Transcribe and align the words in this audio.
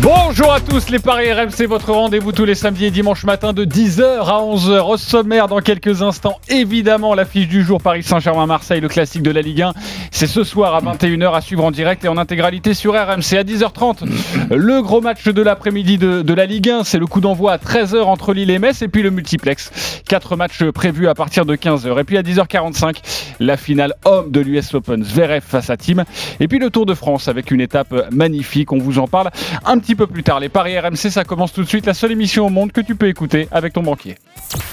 Bonjour 0.00 0.50
à 0.50 0.58
tous, 0.58 0.88
les 0.88 0.98
Paris 0.98 1.30
RMC, 1.30 1.66
votre 1.68 1.92
rendez-vous 1.92 2.32
tous 2.32 2.46
les 2.46 2.54
samedis 2.54 2.86
et 2.86 2.90
dimanches 2.90 3.24
matin 3.24 3.52
de 3.52 3.66
10h 3.66 4.24
à 4.24 4.40
11h. 4.40 4.90
Au 4.90 4.96
sommaire, 4.96 5.48
dans 5.48 5.60
quelques 5.60 6.00
instants, 6.00 6.40
évidemment, 6.48 7.14
l'affiche 7.14 7.46
du 7.46 7.62
jour 7.62 7.78
Paris 7.78 8.02
Saint-Germain-Marseille, 8.02 8.80
le 8.80 8.88
classique 8.88 9.22
de 9.22 9.30
la 9.30 9.42
Ligue 9.42 9.60
1. 9.60 9.74
C'est 10.10 10.26
ce 10.26 10.44
soir 10.44 10.74
à 10.74 10.80
21h 10.80 11.34
à 11.34 11.42
suivre 11.42 11.62
en 11.62 11.70
direct 11.70 12.06
et 12.06 12.08
en 12.08 12.16
intégralité 12.16 12.72
sur 12.72 12.94
RMC 12.94 13.36
à 13.36 13.44
10h30. 13.44 14.08
Le 14.50 14.80
gros 14.80 15.02
match 15.02 15.24
de 15.24 15.42
l'après-midi 15.42 15.98
de, 15.98 16.22
de 16.22 16.34
la 16.34 16.46
Ligue 16.46 16.70
1, 16.70 16.84
c'est 16.84 16.98
le 16.98 17.06
coup 17.06 17.20
d'envoi 17.20 17.52
à 17.52 17.58
13h 17.58 18.00
entre 18.02 18.32
Lille 18.32 18.50
et 18.50 18.58
Metz 18.58 18.80
et 18.80 18.88
puis 18.88 19.02
le 19.02 19.10
multiplex. 19.10 20.02
Quatre 20.08 20.36
matchs 20.36 20.64
prévus 20.70 21.08
à 21.08 21.14
partir 21.14 21.44
de 21.44 21.54
15h. 21.54 22.00
Et 22.00 22.04
puis 22.04 22.16
à 22.16 22.22
10h45, 22.22 22.96
la 23.40 23.58
finale 23.58 23.94
homme 24.06 24.30
de 24.30 24.40
l'US 24.40 24.72
Open, 24.72 25.04
Zverev 25.04 25.42
face 25.46 25.68
à 25.68 25.76
Team. 25.76 26.04
Et 26.40 26.48
puis 26.48 26.58
le 26.58 26.70
Tour 26.70 26.86
de 26.86 26.94
France 26.94 27.28
avec 27.28 27.50
une 27.50 27.60
étape 27.60 27.94
magnifique, 28.10 28.72
on 28.72 28.78
vous 28.78 28.98
en 28.98 29.06
parle 29.06 29.30
un 29.66 29.81
petit 29.82 29.94
peu 29.94 30.06
plus 30.06 30.22
tard. 30.22 30.40
Les 30.40 30.48
paris 30.48 30.78
RMC, 30.78 30.96
ça 31.10 31.24
commence 31.24 31.52
tout 31.52 31.62
de 31.62 31.68
suite. 31.68 31.84
La 31.84 31.92
seule 31.94 32.12
émission 32.12 32.46
au 32.46 32.48
monde 32.50 32.72
que 32.72 32.80
tu 32.80 32.94
peux 32.94 33.08
écouter 33.08 33.48
avec 33.52 33.74
ton 33.74 33.82
banquier. 33.82 34.14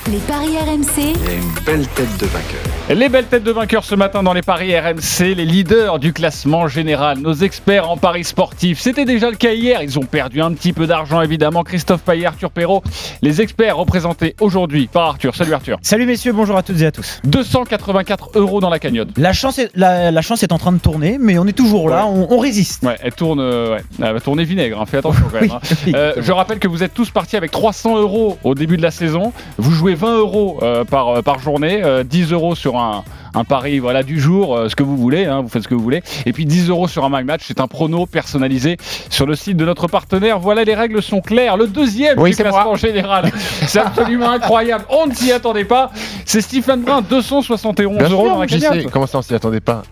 Les 0.10 0.18
paris 0.20 0.58
RMC, 0.58 0.98
Il 0.98 1.04
y 1.04 1.30
a 1.30 1.34
une 1.34 1.66
belle 1.66 1.88
tête 1.90 2.18
de 2.20 2.26
vainqueur. 2.26 2.62
Les 2.98 3.10
belles 3.10 3.26
têtes 3.26 3.44
de 3.44 3.52
vainqueurs 3.52 3.84
ce 3.84 3.94
matin 3.96 4.24
dans 4.24 4.34
les 4.34 4.42
paris 4.42 4.78
RMC, 4.78 5.36
les 5.36 5.46
leaders 5.46 6.00
du 6.00 6.14
classement 6.14 6.68
général, 6.68 7.20
nos 7.20 7.34
experts 7.34 7.90
en 7.90 7.98
paris 7.98 8.24
sportifs. 8.24 8.80
C'était 8.80 9.06
déjà 9.06 9.30
le 9.30 9.36
cas 9.36 9.52
hier. 9.54 9.84
Ils 9.84 10.00
ont 10.00 10.04
perdu 10.06 10.42
un 10.42 10.54
petit 10.54 10.74
peu 10.74 10.88
d'argent 10.88 11.22
évidemment. 11.22 11.64
Christophe 11.64 12.02
Payet, 12.02 12.26
Arthur 12.26 12.50
Perrault, 12.52 12.82
les 13.22 13.42
experts 13.42 13.78
représentés 13.78 14.36
aujourd'hui 14.40 14.88
par 14.88 15.04
Arthur. 15.10 15.36
Salut 15.36 15.54
Arthur. 15.54 15.78
Salut 15.82 16.06
messieurs, 16.06 16.34
bonjour 16.34 16.56
à 16.58 16.64
toutes 16.64 16.82
et 16.82 16.86
à 16.86 16.92
tous. 16.92 17.20
284 17.26 18.32
euros 18.36 18.60
dans 18.62 18.70
la 18.70 18.80
cagnotte. 18.80 19.10
La 19.18 19.34
chance, 19.34 19.60
est, 19.60 19.70
la, 19.76 20.12
la 20.12 20.22
chance 20.22 20.44
est 20.44 20.52
en 20.52 20.58
train 20.58 20.72
de 20.72 20.80
tourner, 20.80 21.18
mais 21.20 21.38
on 21.40 21.46
est 21.48 21.54
toujours 21.54 21.90
là, 21.90 22.06
on, 22.08 22.28
on 22.32 22.38
résiste. 22.40 22.84
Ouais, 22.84 22.98
elle 23.02 23.14
tourne, 23.14 23.40
euh, 23.40 23.76
ouais. 23.76 23.82
Elle 24.02 24.14
va 24.14 24.20
tourner 24.20 24.44
vinaigre. 24.44 24.80
hein. 24.82 24.86
Fais 24.86 24.98
attention 25.00 25.26
quand 25.32 25.42
même. 25.42 25.52
Hein. 25.52 25.60
oui, 25.86 25.94
Euh, 25.96 26.14
je 26.18 26.32
rappelle 26.32 26.60
que 26.60 26.68
vous 26.68 26.84
êtes 26.84 26.94
tous 26.94 27.10
partis 27.10 27.36
avec 27.36 27.52
300 27.52 27.98
euros 27.98 28.38
au 28.44 28.56
début 28.56 28.78
de 28.78 28.82
la 28.82 28.92
saison. 28.92 29.34
Vous 29.58 29.72
jouez 29.72 29.96
20 29.96 30.18
euros 30.20 30.60
euh, 30.62 30.84
par, 30.86 31.08
euh, 31.10 31.22
par 31.22 31.40
journée, 31.40 31.82
euh, 31.84 32.04
10 32.04 32.32
euros 32.32 32.56
sur 32.56 32.78
un, 32.78 33.04
un 33.34 33.44
pari 33.44 33.80
voilà, 33.80 34.04
du 34.04 34.20
jour, 34.20 34.58
ce 34.68 34.76
que 34.76 34.84
vous 34.84 34.98
voulez, 34.98 35.26
hein, 35.26 35.42
vous 35.42 35.50
faites 35.50 35.64
ce 35.64 35.68
que 35.68 35.76
vous 35.76 35.84
voulez. 35.84 36.02
Et 36.26 36.34
puis 36.34 36.46
10 36.46 36.70
euros 36.70 36.88
sur 36.88 37.04
un 37.06 37.10
My 37.10 37.24
Match, 37.24 37.42
c'est 37.48 37.60
un 37.60 37.68
prono 37.68 38.06
personnalisé 38.06 38.78
sur 39.10 39.26
le 39.26 39.36
site 39.36 39.58
de 39.58 39.66
notre 39.66 39.88
partenaire. 39.88 40.40
Voilà, 40.40 40.64
les 40.64 40.76
règles 40.76 41.02
sont 41.02 41.22
claires. 41.22 41.58
Le 41.58 41.68
deuxième 41.68 42.20
Oui, 42.20 42.32
du 42.32 42.36
classement 42.38 42.76
général, 42.76 43.32
c'est 43.68 43.80
absolument 43.80 44.30
incroyable. 44.32 44.86
On 44.90 45.08
ne 45.08 45.14
s'y 45.14 45.32
attendait 45.32 45.66
pas. 45.66 45.92
C'est 46.26 46.42
Stephen 46.42 46.82
Brun, 46.82 47.02
271 47.02 47.98
Bien 47.98 48.10
euros 48.10 48.26
sûr, 48.26 48.34
dans 48.36 48.74
la. 48.76 48.84
Comment 48.92 49.08
ça, 49.08 49.20
on 49.20 49.22
s'y 49.22 49.34
attendait 49.36 49.60
pas 49.60 49.84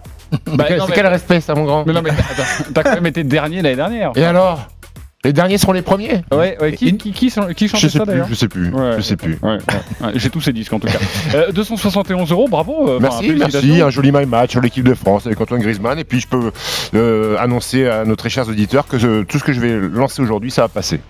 Bah, 0.46 0.66
C'est 0.68 0.76
mais- 0.78 0.80
quel 0.94 1.08
respect, 1.08 1.40
ça, 1.42 1.56
mon 1.56 1.64
grand 1.64 1.86
Mais 1.86 1.94
non, 1.94 2.02
mais 2.04 2.12
t'as 2.74 2.84
quand 2.84 2.96
même 2.96 3.06
été 3.06 3.24
dernier 3.24 3.62
l'année 3.62 3.76
dernière. 3.76 4.12
Et 4.16 4.24
alors? 4.26 4.68
Les 5.28 5.34
derniers 5.34 5.58
seront 5.58 5.74
les 5.74 5.82
premiers 5.82 6.22
Ouais, 6.32 6.58
ouais. 6.62 6.72
Qui, 6.74 6.96
qui, 6.96 7.12
qui, 7.12 7.30
chantait 7.30 7.90
ça 7.90 8.00
plus, 8.00 8.06
d'ailleurs 8.06 8.28
je 8.30 8.34
sais 8.34 8.48
plus, 8.48 8.70
Ouais, 8.70 8.94
je 8.96 9.02
sais 9.02 9.18
plus. 9.18 9.38
Ouais. 9.44 9.58
J'ai 10.16 10.30
tous 10.30 10.40
ces 10.40 10.54
disques 10.54 10.72
en 10.72 10.80
tout 10.80 10.88
cas. 10.88 11.00
Euh, 11.36 11.52
271 11.52 12.32
euros, 12.32 12.48
bravo. 12.48 12.90
euh, 12.90 13.00
Merci, 13.02 13.34
merci. 13.38 13.82
Un 13.82 13.90
joli 13.90 14.12
my 14.14 14.26
match 14.26 14.52
sur 14.52 14.62
l'équipe 14.62 14.86
de 14.86 14.94
France 14.94 15.26
avec 15.26 15.40
Antoine 15.42 15.60
Griezmann. 15.62 16.00
Et 16.00 16.06
puis, 16.06 16.22
je 16.22 16.28
peux 16.28 16.52
euh, 16.96 17.36
annoncer 17.40 17.86
à 17.88 18.06
nos 18.06 18.16
très 18.16 18.30
chers 18.30 18.48
auditeurs 18.48 18.88
que 18.88 18.96
euh, 19.04 19.24
tout 19.28 19.38
ce 19.38 19.44
que 19.44 19.52
je 19.52 19.60
vais 19.60 19.78
lancer 19.78 20.22
aujourd'hui, 20.22 20.50
ça 20.50 20.62
va 20.62 20.68
passer. 20.70 21.02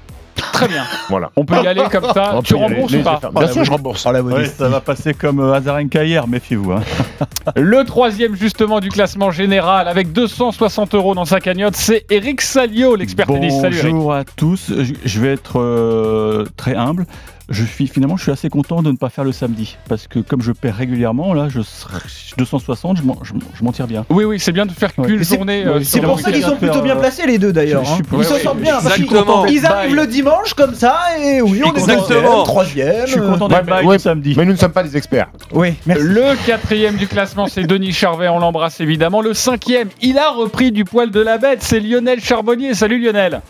Très 0.54 0.68
bien. 0.68 0.84
Voilà. 1.10 1.32
On 1.36 1.46
peut 1.46 1.56
y 1.64 1.68
aller 1.68 1.84
comme 1.92 2.12
ça. 2.14 2.32
On 2.36 2.42
tu 2.42 2.56
rembourses 2.56 2.94
ou 2.94 3.02
pas 3.04 3.20
Bien 3.36 3.48
sûr, 3.48 3.64
je 3.64 3.72
rembourse. 3.72 4.06
Ouais, 4.06 4.46
ça 4.46 4.70
va 4.70 4.82
passer 4.82 5.14
comme 5.14 5.40
euh, 5.40 5.54
Azarenka 5.54 6.04
hier, 6.04 6.28
méfiez-vous. 6.28 6.72
hein. 6.72 6.82
Le 7.56 7.84
troisième 7.84 8.36
justement 8.36 8.80
du 8.80 8.90
classement 8.90 9.32
général 9.32 9.88
avec 9.88 10.12
260 10.12 10.96
euros 10.96 11.16
dans 11.16 11.26
sa 11.26 11.40
cagnotte, 11.40 11.76
c'est 11.76 12.06
Eric 12.10 12.42
Salio, 12.42 12.96
l'expert 12.96 13.28
tennis. 13.28 13.60
Salut 13.62 13.78
Eric. 13.78 13.94
Bonjour 13.94 14.14
à 14.14 14.24
tous. 14.24 14.72
Je, 14.76 14.94
je 15.04 15.20
vais 15.22 15.34
être 15.34 15.60
euh, 15.60 16.46
très 16.58 16.76
humble. 16.76 17.06
Je 17.50 17.64
suis 17.64 17.88
finalement, 17.88 18.18
je 18.18 18.24
suis 18.24 18.32
assez 18.32 18.50
content 18.50 18.82
de 18.82 18.92
ne 18.92 18.98
pas 18.98 19.08
faire 19.10 19.24
le 19.24 19.32
samedi 19.32 19.78
parce 19.88 20.08
que 20.08 20.20
comme 20.20 20.42
je 20.42 20.52
perds 20.52 20.76
régulièrement, 20.76 21.34
là, 21.34 21.48
je 21.50 21.62
serai 21.62 22.00
260, 22.38 22.98
je 22.98 23.04
m'en- 23.04 23.20
je 23.24 23.34
m'en 23.34 23.40
je 23.58 23.64
m'en 23.64 23.72
tire 23.72 23.88
bien. 23.88 24.06
Oui, 24.10 24.26
oui, 24.26 24.38
c'est 24.38 24.52
bien 24.52 24.66
de 24.66 24.72
faire 24.74 24.92
Ouais. 24.98 25.06
qu'une 25.08 25.24
c'est- 25.24 25.36
journée. 25.38 25.66
euh, 25.66 25.80
C'est 25.82 26.02
pour 26.02 26.20
ça 26.20 26.30
qu'ils 26.32 26.44
sont 26.44 26.58
plutôt 26.58 26.82
bien 26.82 26.98
placés 26.98 27.26
les 27.26 27.38
deux 27.38 27.54
d'ailleurs. 27.54 27.86
Je- 27.86 27.90
je 27.90 27.94
hein. 27.94 28.06
Ils 28.12 28.18
ouais, 28.18 28.24
s'en 28.26 28.34
ouais, 28.34 28.40
sortent 28.42 28.60
bien. 28.60 28.74
parce 28.82 28.96
qu'ils- 28.96 29.06
exactement. 29.06 29.46
Ils 29.46 29.66
arrivent 29.66 29.96
le 29.96 30.08
dimanche 30.08 30.54
comme 30.56 30.74
ça 30.76 31.00
et 31.24 31.42
oui, 31.42 31.62
on 31.64 31.68
est 31.74 31.80
Exactement. 31.80 32.02
deuxième, 32.22 32.44
troisième. 32.44 33.08
Je 33.08 33.12
suis 33.14 33.22
content 33.22 33.48
Ouais, 33.48 33.64
d'être 33.64 33.86
ouais, 33.86 33.94
le 33.96 34.00
samedi. 34.00 34.34
Mais 34.36 34.44
nous 34.46 34.52
ne 34.52 34.58
sommes 34.58 34.74
pas 34.74 34.84
des 34.84 34.98
experts. 34.98 35.30
Oui, 35.54 35.76
merci. 35.86 36.04
Le 36.04 36.46
quatrième 36.46 36.98
du 36.98 37.08
classement, 37.08 37.48
c'est 37.48 37.64
Denis 37.64 37.94
Charvet, 37.94 38.28
on 38.28 38.40
l'embrasse 38.40 38.82
évidemment. 38.82 39.22
Le 39.22 39.34
cinquième, 39.34 39.88
il 40.02 40.18
a 40.18 40.32
repris 40.32 40.74
du 40.74 40.84
poil 40.84 41.12
de 41.12 41.22
la 41.22 41.38
bête, 41.38 41.60
c'est 41.64 41.80
Lionel 41.80 42.20
Charbonnier. 42.20 42.74
Salut 42.74 43.00
Lionel. 43.02 43.42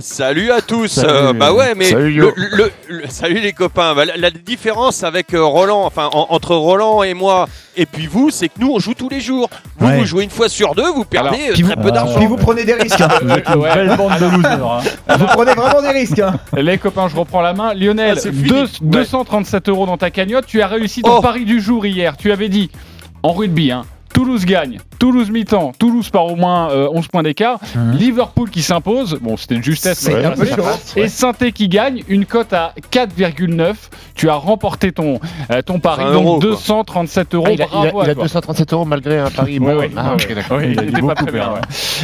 Salut 0.00 0.50
à 0.50 0.60
tous. 0.60 0.88
Salut. 0.88 1.08
Euh, 1.08 1.32
bah 1.32 1.52
ouais, 1.52 1.74
mais 1.76 1.84
Salut, 1.84 2.10
le, 2.10 2.12
Yo. 2.12 2.32
le- 2.36 2.72
le- 2.88 3.06
salut 3.08 3.40
les 3.40 3.52
copains. 3.52 3.94
Bah, 3.94 4.04
la, 4.04 4.16
la 4.16 4.30
différence 4.30 5.04
avec 5.04 5.34
euh, 5.34 5.44
Roland, 5.44 5.84
enfin 5.84 6.08
en- 6.12 6.26
entre 6.30 6.54
Roland 6.56 7.02
et 7.02 7.14
moi, 7.14 7.48
et 7.76 7.86
puis 7.86 8.06
vous, 8.06 8.30
c'est 8.30 8.48
que 8.48 8.54
nous 8.58 8.72
on 8.72 8.78
joue 8.78 8.94
tous 8.94 9.08
les 9.08 9.20
jours. 9.20 9.48
Vous 9.78 9.86
Ouais. 9.86 9.98
vous 9.98 10.04
jouez 10.04 10.24
une 10.24 10.30
fois 10.30 10.48
sur 10.48 10.74
deux, 10.74 10.90
vous 10.90 11.04
perdez 11.04 11.28
Alors, 11.28 11.50
euh, 11.50 11.52
très 11.52 11.62
vous- 11.62 11.82
peu 11.82 11.90
d'argent. 11.92 12.16
Puis 12.18 12.26
vous 12.26 12.36
prenez 12.36 12.64
des 12.64 12.74
risques. 12.74 13.00
hein. 13.00 13.08
Vous 13.22 13.30
êtes 13.30 13.48
une 13.48 13.60
Ouais. 13.60 13.74
belle 13.74 13.96
bande 13.96 14.18
de 14.18 14.24
losers. 14.36 14.66
hein. 15.08 15.16
Vous 15.16 15.26
prenez 15.26 15.54
vraiment 15.54 15.82
des 15.82 15.90
risques. 15.90 16.18
hein. 16.18 16.34
Les 16.56 16.78
copains, 16.78 17.08
je 17.08 17.16
reprends 17.16 17.40
la 17.40 17.52
main. 17.52 17.72
Lionel, 17.74 18.18
Ah, 18.24 18.28
deux- 18.30 18.62
Ouais. 18.62 18.68
237 18.82 19.68
euros 19.68 19.86
dans 19.86 19.96
ta 19.98 20.10
cagnotte. 20.10 20.46
Tu 20.46 20.60
as 20.62 20.66
réussi 20.66 21.02
ton 21.02 21.18
Oh. 21.18 21.20
pari 21.20 21.44
du 21.44 21.60
jour 21.60 21.86
hier. 21.86 22.16
Tu 22.16 22.32
avais 22.32 22.48
dit 22.48 22.70
en 23.22 23.32
rugby, 23.32 23.70
hein, 23.70 23.84
Toulouse 24.14 24.46
gagne, 24.46 24.78
Toulouse 24.98 25.28
mi-temps, 25.30 25.72
Toulouse 25.78 26.08
par 26.08 26.24
au 26.26 26.36
moins 26.36 26.70
euh, 26.70 26.88
11 26.92 27.08
points 27.08 27.22
d'écart, 27.22 27.58
Liverpool 27.92 28.48
qui 28.48 28.62
s'impose, 28.62 29.18
bon 29.20 29.36
c'était 29.36 29.56
une 29.56 29.62
justesse, 29.64 30.08
mais 30.08 30.24
un 30.24 30.34
et 30.96 31.08
saint 31.08 31.32
qui 31.52 31.68
gagne, 31.68 32.02
une 32.08 32.24
cote 32.24 32.52
à 32.52 32.72
4,9. 32.92 33.74
Tu 34.14 34.30
as 34.30 34.34
remporté 34.36 34.92
ton, 34.92 35.18
euh, 35.50 35.60
ton 35.62 35.80
pari, 35.80 36.04
20 36.04 36.12
donc 36.12 36.24
euros, 36.24 36.38
quoi. 36.38 36.48
237 36.50 37.34
euros. 37.34 37.44
Ah, 37.48 37.52
il, 37.52 37.62
a, 37.62 37.66
Bravo 37.66 37.86
il 37.86 37.88
a- 37.88 38.04
il 38.04 38.08
à 38.08 38.12
a 38.12 38.14
toi. 38.14 38.22
237 38.24 38.72
euros 38.72 38.84
malgré 38.84 39.18
un 39.18 39.30
pari. 39.30 39.58
Bon. 39.58 39.76
ouais. 39.76 39.90
Ah, 39.96 40.14
Il 40.62 40.90
il 40.96 41.04
pas 41.04 41.14
très 41.16 41.32
bien. 41.32 41.50
ouais. 41.52 41.60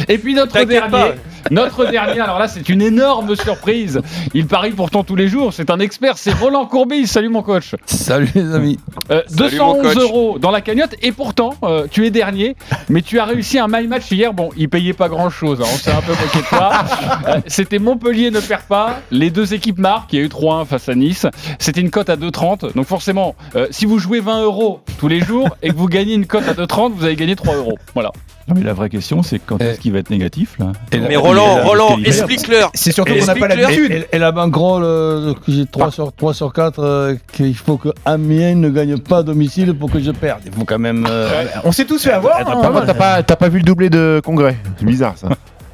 Et 0.09 0.17
puis 0.17 0.33
notre 0.35 0.61
dernier, 0.65 1.13
notre 1.51 1.85
dernier, 1.89 2.19
alors 2.19 2.37
là 2.39 2.49
c'est 2.49 2.67
une 2.67 2.81
énorme 2.81 3.35
surprise. 3.37 4.01
Il 4.33 4.47
parie 4.47 4.71
pourtant 4.71 5.03
tous 5.05 5.15
les 5.15 5.29
jours, 5.29 5.53
c'est 5.53 5.69
un 5.69 5.79
expert, 5.79 6.17
c'est 6.17 6.33
Roland 6.33 6.65
Courbis. 6.65 7.07
Salut 7.07 7.29
mon 7.29 7.41
coach. 7.41 7.75
Salut 7.85 8.29
les 8.35 8.53
amis. 8.53 8.77
Euh, 9.09 9.21
Salut, 9.27 9.57
mon 9.59 9.73
211 9.75 9.93
coach. 9.93 10.03
euros 10.03 10.39
dans 10.39 10.51
la 10.51 10.59
cagnotte 10.61 10.95
et 11.01 11.13
pourtant 11.13 11.53
euh, 11.63 11.87
tu 12.01 12.07
es 12.07 12.11
dernier, 12.11 12.55
mais 12.89 13.01
tu 13.03 13.19
as 13.19 13.25
réussi 13.25 13.59
un 13.59 13.67
my 13.67 13.85
match 13.87 14.11
hier. 14.11 14.33
Bon, 14.33 14.49
il 14.57 14.69
payait 14.69 14.93
pas 14.93 15.07
grand 15.07 15.29
chose, 15.29 15.59
on 15.61 15.65
s'est 15.65 15.91
un 15.91 16.01
peu 16.01 16.13
moqué 16.13 16.39
de 16.39 16.47
toi. 16.47 16.71
Euh, 17.27 17.39
C'était 17.45 17.77
Montpellier 17.77 18.31
ne 18.31 18.39
perd 18.39 18.63
pas, 18.63 19.01
les 19.11 19.29
deux 19.29 19.53
équipes 19.53 19.77
marquent. 19.77 20.11
Il 20.13 20.19
y 20.19 20.21
a 20.21 20.25
eu 20.25 20.27
3-1 20.29 20.65
face 20.65 20.89
à 20.89 20.95
Nice. 20.95 21.27
C'était 21.59 21.81
une 21.81 21.91
cote 21.91 22.09
à 22.09 22.15
2,30. 22.15 22.73
Donc 22.73 22.87
forcément, 22.87 23.35
euh, 23.55 23.67
si 23.69 23.85
vous 23.85 23.99
jouez 23.99 24.21
20 24.21 24.41
euros 24.43 24.81
tous 24.97 25.07
les 25.07 25.19
jours 25.19 25.55
et 25.61 25.69
que 25.69 25.75
vous 25.75 25.87
gagnez 25.87 26.15
une 26.15 26.25
cote 26.25 26.47
à 26.47 26.53
2,30, 26.53 26.93
vous 26.93 27.03
avez 27.05 27.15
gagné 27.15 27.35
3 27.35 27.55
euros. 27.55 27.77
Voilà. 27.93 28.11
Non, 28.47 28.55
mais 28.55 28.63
la 28.63 28.73
vraie 28.73 28.89
question, 28.89 29.21
c'est 29.23 29.39
quand 29.39 29.57
Eh. 29.59 29.63
est-ce 29.65 29.79
qu'il 29.79 29.91
va 29.93 29.99
être 29.99 30.09
négatif 30.09 30.57
là 30.59 30.71
Mais 30.91 31.15
Roland, 31.15 31.57
la- 31.57 31.63
Roland, 31.63 31.97
la- 31.97 32.07
explique-leur. 32.07 32.71
C'est 32.73 32.91
surtout 32.91 33.13
qu'on 33.13 33.19
n'a 33.25 33.35
pas 33.35 33.45
Explique-leur. 33.47 33.69
l'habitude. 33.69 34.05
Et, 34.11 34.15
et 34.15 34.19
la 34.19 34.31
banquerolle 34.31 34.83
euh, 34.83 35.33
que 35.33 35.51
j'ai 35.51 35.65
3 35.65 35.91
sur, 35.91 36.11
3 36.13 36.33
sur 36.33 36.51
4, 36.51 36.79
euh, 36.79 37.15
qu'il 37.33 37.55
faut 37.55 37.77
que 37.77 37.89
Amiens 38.05 38.55
ne 38.55 38.69
gagne 38.69 38.97
pas 38.97 39.19
à 39.19 39.23
domicile 39.23 39.73
pour 39.73 39.91
que 39.91 39.99
je 39.99 40.11
perde. 40.11 40.41
Il 40.45 40.51
faut 40.51 40.65
quand 40.65 40.79
même. 40.79 41.05
euh, 41.09 41.45
On 41.63 41.71
s'est 41.71 41.85
tous 41.85 42.03
fait 42.03 42.11
avoir. 42.11 42.39
Hein. 42.39 42.43
pas 42.45 42.71
Ah, 42.75 42.83
T'as 42.85 42.93
pas, 42.93 43.23
t'as 43.23 43.35
pas 43.35 43.49
vu 43.49 43.59
le 43.59 43.63
doublé 43.63 43.89
de 43.89 44.21
congrès? 44.25 44.57
C'est 44.77 44.85
bizarre 44.85 45.13
ça. 45.17 45.29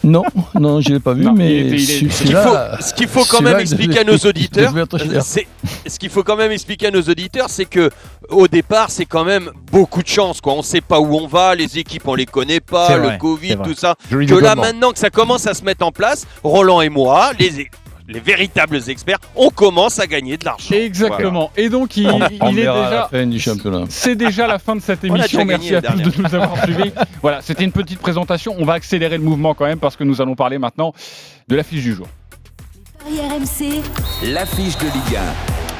Non, 0.07 0.23
non, 0.59 0.79
je 0.81 0.89
l'ai 0.89 0.99
pas 0.99 1.13
vu, 1.13 1.23
Non, 1.23 1.33
mais 1.33 1.53
il 1.53 1.67
était- 1.67 1.75
il 1.75 2.07
est- 2.07 2.09
celui- 2.11 2.29
Ce 2.81 2.93
qu'il 2.93 3.07
faut, 3.07 3.25
quand 3.25 3.41
même 3.41 3.59
expliquer 3.61 3.99
à 3.99 4.03
nos 4.03 4.17
auditeurs, 4.17 4.71
ce 5.87 5.99
qu'il 5.99 6.09
faut 6.09 6.23
quand 6.23 6.35
même 6.37 6.51
expliquer 6.51 6.87
à 6.87 6.91
nos 6.91 7.01
auditeurs, 7.01 7.49
c'est 7.49 7.65
que 7.65 7.89
au 8.29 8.47
départ, 8.47 8.89
c'est 8.89 9.05
quand 9.05 9.23
même 9.25 9.51
beaucoup 9.71 10.01
de 10.01 10.07
chance. 10.07 10.41
Quoi. 10.41 10.53
On 10.53 10.61
sait 10.61 10.81
pas 10.81 10.99
où 10.99 11.15
on 11.15 11.27
va, 11.27 11.55
les 11.55 11.77
équipes 11.77 12.07
on 12.07 12.15
les 12.15 12.25
connaît 12.25 12.59
pas, 12.59 12.87
le 12.97 13.03
vrai, 13.07 13.17
Covid, 13.17 13.55
tout 13.63 13.75
ça. 13.75 13.95
Joli 14.09 14.27
Que 14.27 14.33
là 14.35 14.55
maintenant 14.61 14.91
que 14.91 14.99
ça 14.99 15.09
commence 15.09 15.45
à 15.47 15.53
se 15.53 15.63
mettre 15.63 15.85
en 15.85 15.91
place, 15.91 16.25
Roland 16.43 16.81
et 16.81 16.89
moi, 16.89 17.31
les 17.39 17.67
les 18.07 18.19
véritables 18.19 18.79
experts, 18.87 19.19
on 19.35 19.49
commence 19.49 19.99
à 19.99 20.07
gagner 20.07 20.37
de 20.37 20.45
l'argent. 20.45 20.73
Exactement. 20.75 21.51
Et 21.57 21.69
donc 21.69 21.97
il, 21.97 22.07
on 22.09 22.19
il 22.51 22.59
est 22.59 22.63
la 22.63 22.83
déjà. 22.83 23.07
fin 23.11 23.25
du 23.25 23.39
championnat. 23.39 23.85
C'est 23.89 24.15
déjà 24.15 24.47
la 24.47 24.59
fin 24.59 24.75
de 24.75 24.81
cette 24.81 25.03
émission. 25.03 25.43
Merci 25.45 25.75
à 25.75 25.81
tous 25.81 25.97
de 26.01 26.21
nous 26.21 26.35
avoir 26.35 26.63
suivis. 26.63 26.91
Voilà, 27.21 27.41
c'était 27.41 27.63
une 27.63 27.71
petite 27.71 27.99
présentation. 27.99 28.55
On 28.57 28.65
va 28.65 28.73
accélérer 28.73 29.17
le 29.17 29.23
mouvement 29.23 29.53
quand 29.53 29.65
même 29.65 29.79
parce 29.79 29.95
que 29.95 30.03
nous 30.03 30.21
allons 30.21 30.35
parler 30.35 30.57
maintenant 30.57 30.93
de 31.47 31.55
la 31.55 31.63
fiche 31.63 31.83
du 31.83 31.93
jour. 31.93 32.07
Paris 32.99 33.19
RMC, 33.19 33.81
L'affiche 34.33 34.77
de 34.77 34.85
Ligue 34.85 35.17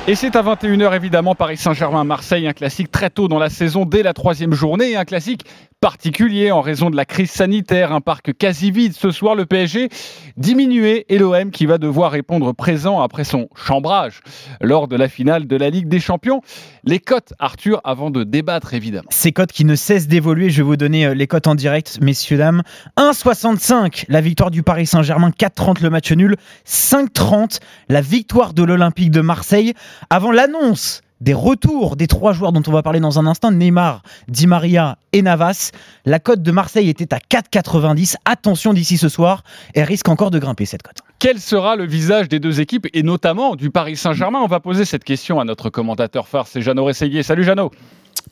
Et 0.09 0.15
c'est 0.15 0.37
à 0.37 0.41
21h 0.41 0.95
évidemment 0.95 1.35
Paris 1.35 1.57
Saint-Germain-Marseille, 1.57 2.47
un 2.47 2.53
classique 2.53 2.89
très 2.89 3.09
tôt 3.09 3.27
dans 3.27 3.39
la 3.39 3.49
saison, 3.49 3.83
dès 3.83 4.03
la 4.03 4.13
troisième 4.13 4.53
journée, 4.53 4.91
et 4.91 4.95
un 4.95 5.03
classique 5.03 5.43
particulier 5.79 6.49
en 6.49 6.61
raison 6.61 6.89
de 6.89 6.95
la 6.95 7.05
crise 7.05 7.29
sanitaire, 7.29 7.91
un 7.91 8.01
parc 8.01 8.35
quasi 8.35 8.71
vide 8.71 8.93
ce 8.93 9.11
soir, 9.11 9.35
le 9.35 9.45
PSG 9.45 9.89
diminué 10.35 11.05
et 11.09 11.19
l'OM 11.19 11.51
qui 11.51 11.65
va 11.65 11.77
devoir 11.77 12.11
répondre 12.11 12.51
présent 12.53 13.01
après 13.01 13.23
son 13.23 13.47
chambrage 13.53 14.21
lors 14.61 14.87
de 14.87 14.95
la 14.95 15.07
finale 15.07 15.45
de 15.45 15.55
la 15.55 15.69
Ligue 15.69 15.87
des 15.87 15.99
Champions. 15.99 16.41
Les 16.83 16.99
cotes, 16.99 17.33
Arthur, 17.37 17.81
avant 17.83 18.09
de 18.09 18.23
débattre 18.23 18.73
évidemment. 18.73 19.07
Ces 19.11 19.33
cotes 19.33 19.51
qui 19.51 19.65
ne 19.65 19.75
cessent 19.75 20.07
d'évoluer, 20.07 20.49
je 20.49 20.57
vais 20.57 20.67
vous 20.67 20.77
donner 20.77 21.05
euh, 21.05 21.13
les 21.13 21.27
cotes 21.27 21.47
en 21.47 21.55
direct, 21.55 21.99
messieurs, 22.01 22.37
dames. 22.37 22.63
1,65 22.97 24.05
la 24.07 24.21
victoire 24.21 24.51
du 24.51 24.63
Paris 24.63 24.87
Saint-Germain, 24.87 25.29
4,30 25.29 25.83
le 25.83 25.89
match 25.89 26.11
nul, 26.11 26.37
5,30 26.65 27.59
la 27.89 28.01
victoire 28.01 28.53
de 28.53 28.63
l'Olympique 28.63 29.11
de 29.11 29.21
Marseille. 29.21 29.73
Avant 30.09 30.31
l'annonce 30.31 31.01
des 31.21 31.33
retours 31.33 31.95
des 31.95 32.07
trois 32.07 32.33
joueurs 32.33 32.51
dont 32.51 32.61
on 32.67 32.71
va 32.71 32.83
parler 32.83 32.99
dans 32.99 33.19
un 33.19 33.25
instant, 33.25 33.51
Neymar, 33.51 34.03
Di 34.27 34.47
Maria 34.47 34.97
et 35.13 35.21
Navas. 35.21 35.71
La 36.05 36.19
cote 36.19 36.41
de 36.41 36.51
Marseille 36.51 36.89
était 36.89 37.13
à 37.13 37.17
4,90. 37.17 38.15
Attention 38.25 38.73
d'ici 38.73 38.97
ce 38.97 39.09
soir, 39.09 39.43
elle 39.73 39.85
risque 39.85 40.09
encore 40.09 40.31
de 40.31 40.39
grimper 40.39 40.65
cette 40.65 40.83
cote. 40.83 40.99
Quel 41.19 41.39
sera 41.39 41.75
le 41.75 41.85
visage 41.85 42.29
des 42.29 42.39
deux 42.39 42.61
équipes 42.61 42.87
et 42.93 43.01
notamment 43.01 43.55
du 43.55 43.71
Paris 43.71 43.95
Saint-Germain? 43.95 44.39
On 44.43 44.47
va 44.47 44.59
poser 44.59 44.85
cette 44.85 45.03
question 45.03 45.39
à 45.39 45.45
notre 45.45 45.69
commentateur 45.69 46.27
phare, 46.27 46.47
c'est 46.47 46.61
Jeannot 46.61 46.85
Rességuier. 46.85 47.23
Salut 47.23 47.43
Jeannot 47.43 47.71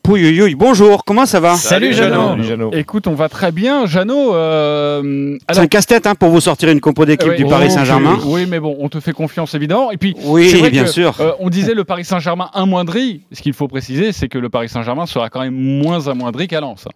Pouille, 0.06 0.54
bonjour, 0.54 1.04
comment 1.04 1.26
ça 1.26 1.40
va 1.40 1.56
Salut, 1.56 1.92
Jeannot. 1.92 2.72
Écoute, 2.74 3.08
on 3.08 3.16
va 3.16 3.28
très 3.28 3.52
bien. 3.52 3.88
Jeannot, 3.88 4.36
euh, 4.36 5.36
c'est 5.52 5.60
un 5.60 5.66
casse-tête 5.66 6.06
hein, 6.06 6.14
pour 6.14 6.30
vous 6.30 6.42
sortir 6.42 6.70
une 6.70 6.80
compo 6.80 7.06
d'équipe 7.06 7.32
oui, 7.32 7.38
du 7.38 7.46
Paris 7.46 7.70
oh, 7.70 7.74
Saint-Germain. 7.74 8.20
Oui, 8.24 8.46
mais 8.48 8.60
bon, 8.60 8.78
on 8.80 8.88
te 8.88 9.00
fait 9.00 9.14
confiance 9.14 9.56
évidemment. 9.56 9.92
Et 9.92 9.98
puis, 9.98 10.16
Oui, 10.24 10.50
c'est 10.52 10.58
vrai 10.58 10.70
bien 10.70 10.84
que, 10.84 10.90
sûr. 10.90 11.20
euh, 11.22 11.32
on 11.40 11.50
disait 11.50 11.74
le 11.74 11.86
Paris 11.86 12.06
Saint-Germain 12.06 12.52
amoindri. 12.54 13.22
Ce 13.32 13.42
qu'il 13.42 13.54
faut 13.54 13.68
préciser, 13.68 14.12
c'est 14.12 14.28
que 14.28 14.38
le 14.38 14.50
Paris 14.50 14.70
Saint-Germain 14.70 15.08
sera 15.08 15.32
quand 15.32 15.42
même 15.42 15.56
moins 15.56 16.08
amoindri 16.08 16.48
qu'à 16.48 16.62
Lens. 16.62 16.88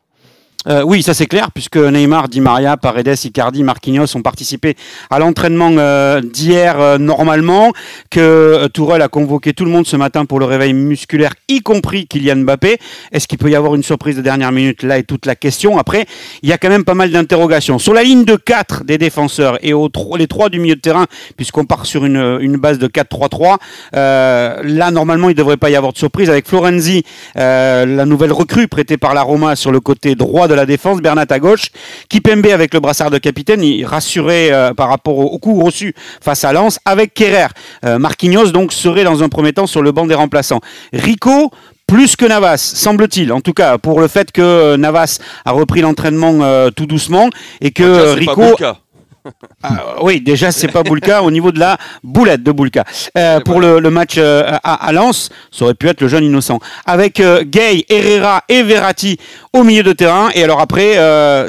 Euh, 0.68 0.84
oui, 0.84 1.02
ça 1.04 1.14
c'est 1.14 1.26
clair, 1.26 1.52
puisque 1.54 1.78
Neymar, 1.78 2.28
Di 2.28 2.42
Maria, 2.42 2.76
Paredes, 2.76 3.16
Icardi, 3.24 3.64
Marquinhos 3.64 4.18
ont 4.18 4.22
participé 4.22 4.76
à 5.10 5.18
l'entraînement 5.18 5.72
euh, 5.72 6.20
d'hier 6.20 6.80
euh, 6.82 6.98
normalement, 6.98 7.72
que 8.10 8.20
euh, 8.20 8.68
Tourelle 8.68 9.02
a 9.02 9.08
convoqué 9.08 9.54
tout 9.54 9.64
le 9.64 9.72
monde 9.72 9.88
ce 9.88 9.96
matin 9.96 10.26
pour 10.26 10.38
le 10.38 10.46
réveil 10.46 10.74
musculaire, 10.74 11.34
y 11.48 11.62
compris 11.62 12.08
Kylian 12.08 12.38
Mbappé. 12.38 12.78
Est-ce 13.14 13.28
qu'il 13.28 13.38
peut 13.38 13.50
y 13.50 13.56
avoir 13.56 13.74
une 13.74 13.84
surprise 13.84 14.18
de 14.18 14.22
dernière 14.22 14.52
minute? 14.52 14.84
Là 14.84 14.98
est 14.98 15.04
toute 15.04 15.26
la 15.26 15.36
question. 15.36 15.78
Après, 15.78 16.06
il 16.44 16.50
y 16.50 16.52
a 16.52 16.58
quand 16.58 16.70
même 16.70 16.84
pas 16.84 16.94
mal 16.94 17.10
d'interrogations. 17.10 17.80
Sur 17.80 17.94
la 17.94 18.04
ligne 18.04 18.26
de 18.26 18.36
4 18.36 18.84
des 18.84 18.98
défenseurs 18.98 19.58
et 19.62 19.72
aux 19.72 19.90
les 20.18 20.28
3 20.28 20.50
du 20.50 20.60
milieu 20.60 20.76
de 20.76 20.82
terrain, 20.82 21.06
puisqu'on 21.38 21.66
part 21.66 21.86
sur 21.86 22.04
une, 22.04 22.38
une 22.42 22.58
base 22.58 22.80
de 22.80 22.88
4-3-3, 22.88 23.58
euh, 23.96 24.60
là 24.64 24.92
normalement 24.92 25.30
il 25.30 25.34
ne 25.34 25.38
devrait 25.38 25.58
pas 25.58 25.70
y 25.70 25.76
avoir 25.78 25.94
de 25.94 25.98
surprise 25.98 26.30
avec 26.30 26.48
Florenzi, 26.48 27.04
euh, 27.38 27.86
la 27.86 28.06
nouvelle 28.06 28.34
recrue 28.34 28.68
prêtée 28.68 28.98
par 28.98 29.14
la 29.14 29.22
Roma 29.22 29.56
sur 29.56 29.72
le 29.72 29.80
côté 29.80 30.16
droit 30.16 30.49
de 30.50 30.54
la 30.54 30.66
défense, 30.66 31.00
Bernat 31.02 31.28
à 31.30 31.40
gauche, 31.40 31.70
Kipembe 32.10 32.48
avec 32.48 32.74
le 32.74 32.82
brassard 32.82 33.12
de 33.12 33.18
capitaine, 33.18 33.64
il 33.64 33.86
rassurait 33.86 34.52
euh, 34.52 34.74
par 34.74 34.90
rapport 34.90 35.18
au, 35.18 35.26
au 35.26 35.38
coup 35.38 35.64
reçu 35.64 35.96
face 36.22 36.44
à 36.44 36.52
Lens, 36.52 36.80
avec 36.84 37.14
Kerrer. 37.14 37.48
Euh, 37.86 38.00
Marquinhos 38.00 38.52
donc 38.52 38.74
serait 38.74 39.04
dans 39.04 39.24
un 39.24 39.30
premier 39.30 39.54
temps 39.54 39.68
sur 39.68 39.82
le 39.82 39.92
banc 39.92 40.06
des 40.06 40.16
remplaçants. 40.16 40.60
Rico 40.92 41.52
plus 41.90 42.16
que 42.16 42.26
Navas, 42.26 42.58
semble-t-il, 42.58 43.34
en 43.34 43.42
tout 43.42 43.54
cas 43.54 43.78
pour 43.78 44.00
le 44.00 44.08
fait 44.08 44.32
que 44.32 44.42
euh, 44.42 44.78
Navas 44.78 45.20
a 45.44 45.52
repris 45.52 45.82
l'entraînement 45.82 46.40
euh, 46.42 46.70
tout 46.70 46.86
doucement 46.86 47.30
et 47.62 47.72
que 47.72 48.14
Rico. 48.14 48.56
Ah, 49.64 49.96
oui, 50.02 50.22
déjà, 50.22 50.52
c'est 50.52 50.68
pas 50.68 50.84
Boulka 50.84 51.24
au 51.24 51.32
niveau 51.32 51.52
de 51.52 51.60
la 51.60 51.78
boulette 52.04 52.44
de 52.44 52.52
Boulka. 52.52 52.84
Euh, 53.18 53.40
pour 53.42 53.60
le, 53.60 53.80
le 53.80 53.90
match 53.90 54.16
euh, 54.18 54.44
à, 54.64 54.88
à 54.88 54.92
Lens, 54.92 55.30
ça 55.52 55.66
aurait 55.66 55.74
pu 55.74 55.88
être 55.88 56.02
le 56.02 56.08
jeune 56.08 56.24
innocent. 56.24 56.60
Avec 56.86 57.20
euh, 57.20 57.44
Gay, 57.46 57.86
Herrera 57.90 58.44
et 58.50 58.64
Verratti 58.64 59.18
au 59.54 59.64
milieu 59.64 59.84
de 59.84 59.94
terrain. 59.94 60.30
Et 60.34 60.44
alors 60.44 60.60
après, 60.60 60.96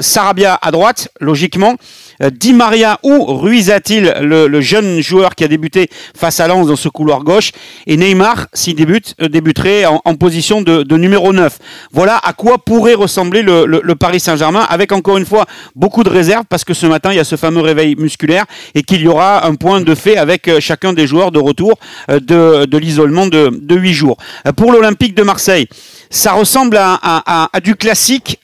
Sarabia 0.01 0.57
à 0.61 0.71
droite, 0.71 1.09
logiquement. 1.19 1.75
Euh, 2.21 2.29
Di 2.29 2.53
Maria 2.53 2.99
ou 3.03 3.25
Ruiz-Atil, 3.25 4.13
le, 4.21 4.47
le 4.47 4.61
jeune 4.61 5.01
joueur 5.01 5.35
qui 5.35 5.43
a 5.43 5.47
débuté 5.47 5.89
face 6.15 6.39
à 6.39 6.47
Lens 6.47 6.67
dans 6.67 6.75
ce 6.75 6.89
couloir 6.89 7.23
gauche. 7.23 7.51
Et 7.87 7.97
Neymar, 7.97 8.47
s'il 8.53 8.75
débute, 8.75 9.15
euh, 9.21 9.27
débuterait 9.27 9.85
en, 9.85 9.99
position 10.15 10.61
de, 10.61 10.97
numéro 10.97 11.33
9. 11.33 11.57
Voilà 11.91 12.19
à 12.23 12.33
quoi 12.33 12.57
pourrait 12.57 12.93
ressembler 12.93 13.41
le, 13.41 13.95
Paris 13.95 14.19
Saint-Germain, 14.19 14.65
avec 14.69 14.91
encore 14.91 15.17
une 15.17 15.25
fois 15.25 15.45
beaucoup 15.75 16.03
de 16.03 16.09
réserves, 16.09 16.45
parce 16.49 16.63
que 16.63 16.73
ce 16.73 16.85
matin, 16.85 17.11
il 17.11 17.17
y 17.17 17.19
a 17.19 17.23
ce 17.23 17.35
fameux 17.35 17.61
réveil 17.61 17.95
musculaire 17.95 18.45
et 18.75 18.83
qu'il 18.83 19.01
y 19.01 19.07
aura 19.07 19.45
un 19.45 19.55
point 19.55 19.81
de 19.81 19.95
fait 19.95 20.17
avec 20.17 20.47
euh, 20.47 20.59
chacun 20.59 20.93
des 20.93 21.07
joueurs 21.07 21.31
de 21.31 21.39
retour 21.39 21.79
de, 22.09 22.77
l'isolement 22.77 23.27
de, 23.27 23.51
de 23.51 23.75
8 23.75 23.93
jours. 23.93 24.17
Pour 24.55 24.71
l'Olympique 24.71 25.15
de 25.15 25.23
Marseille, 25.23 25.67
ça 26.09 26.33
ressemble 26.33 26.77
à, 26.79 27.49
du 27.63 27.75
classique 27.75 28.39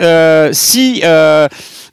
si 0.51 1.01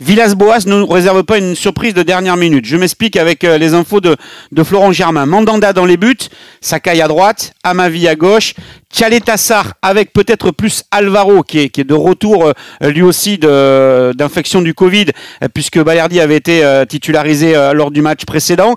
Villas-Boas 0.05 0.67
ne 0.67 0.81
nous 0.81 0.87
réserve 0.87 1.25
pas 1.25 1.39
une 1.39 1.55
surprise 1.55 1.95
de 1.95 2.03
dernière 2.03 2.37
minute. 2.37 2.67
Je 2.67 2.77
m'explique 2.77 3.17
avec 3.17 3.43
euh, 3.43 3.57
les 3.57 3.73
infos 3.73 4.03
de, 4.03 4.17
Florent 4.63 4.93
Germain. 4.93 5.25
Mandanda 5.25 5.73
dans 5.73 5.87
les 5.87 5.97
buts, 5.97 6.29
Sakai 6.61 7.01
à 7.01 7.09
droite, 7.09 7.55
Amavi 7.63 8.07
à 8.07 8.15
gauche, 8.15 8.53
Tchaletassar 8.93 9.73
avec 9.81 10.13
peut-être 10.13 10.51
plus 10.51 10.85
Alvaro 10.91 11.43
qui 11.43 11.59
est, 11.59 11.81
de 11.81 11.95
retour 11.95 12.45
euh, 12.45 12.91
lui 12.91 13.01
aussi 13.01 13.39
d'infection 13.39 14.61
du 14.61 14.75
Covid 14.75 15.07
puisque 15.55 15.83
Balerdi 15.83 16.21
avait 16.21 16.37
été 16.37 16.63
euh, 16.63 16.85
titularisé 16.85 17.55
lors 17.73 17.91
du 17.91 18.03
match 18.03 18.27
précédent 18.27 18.77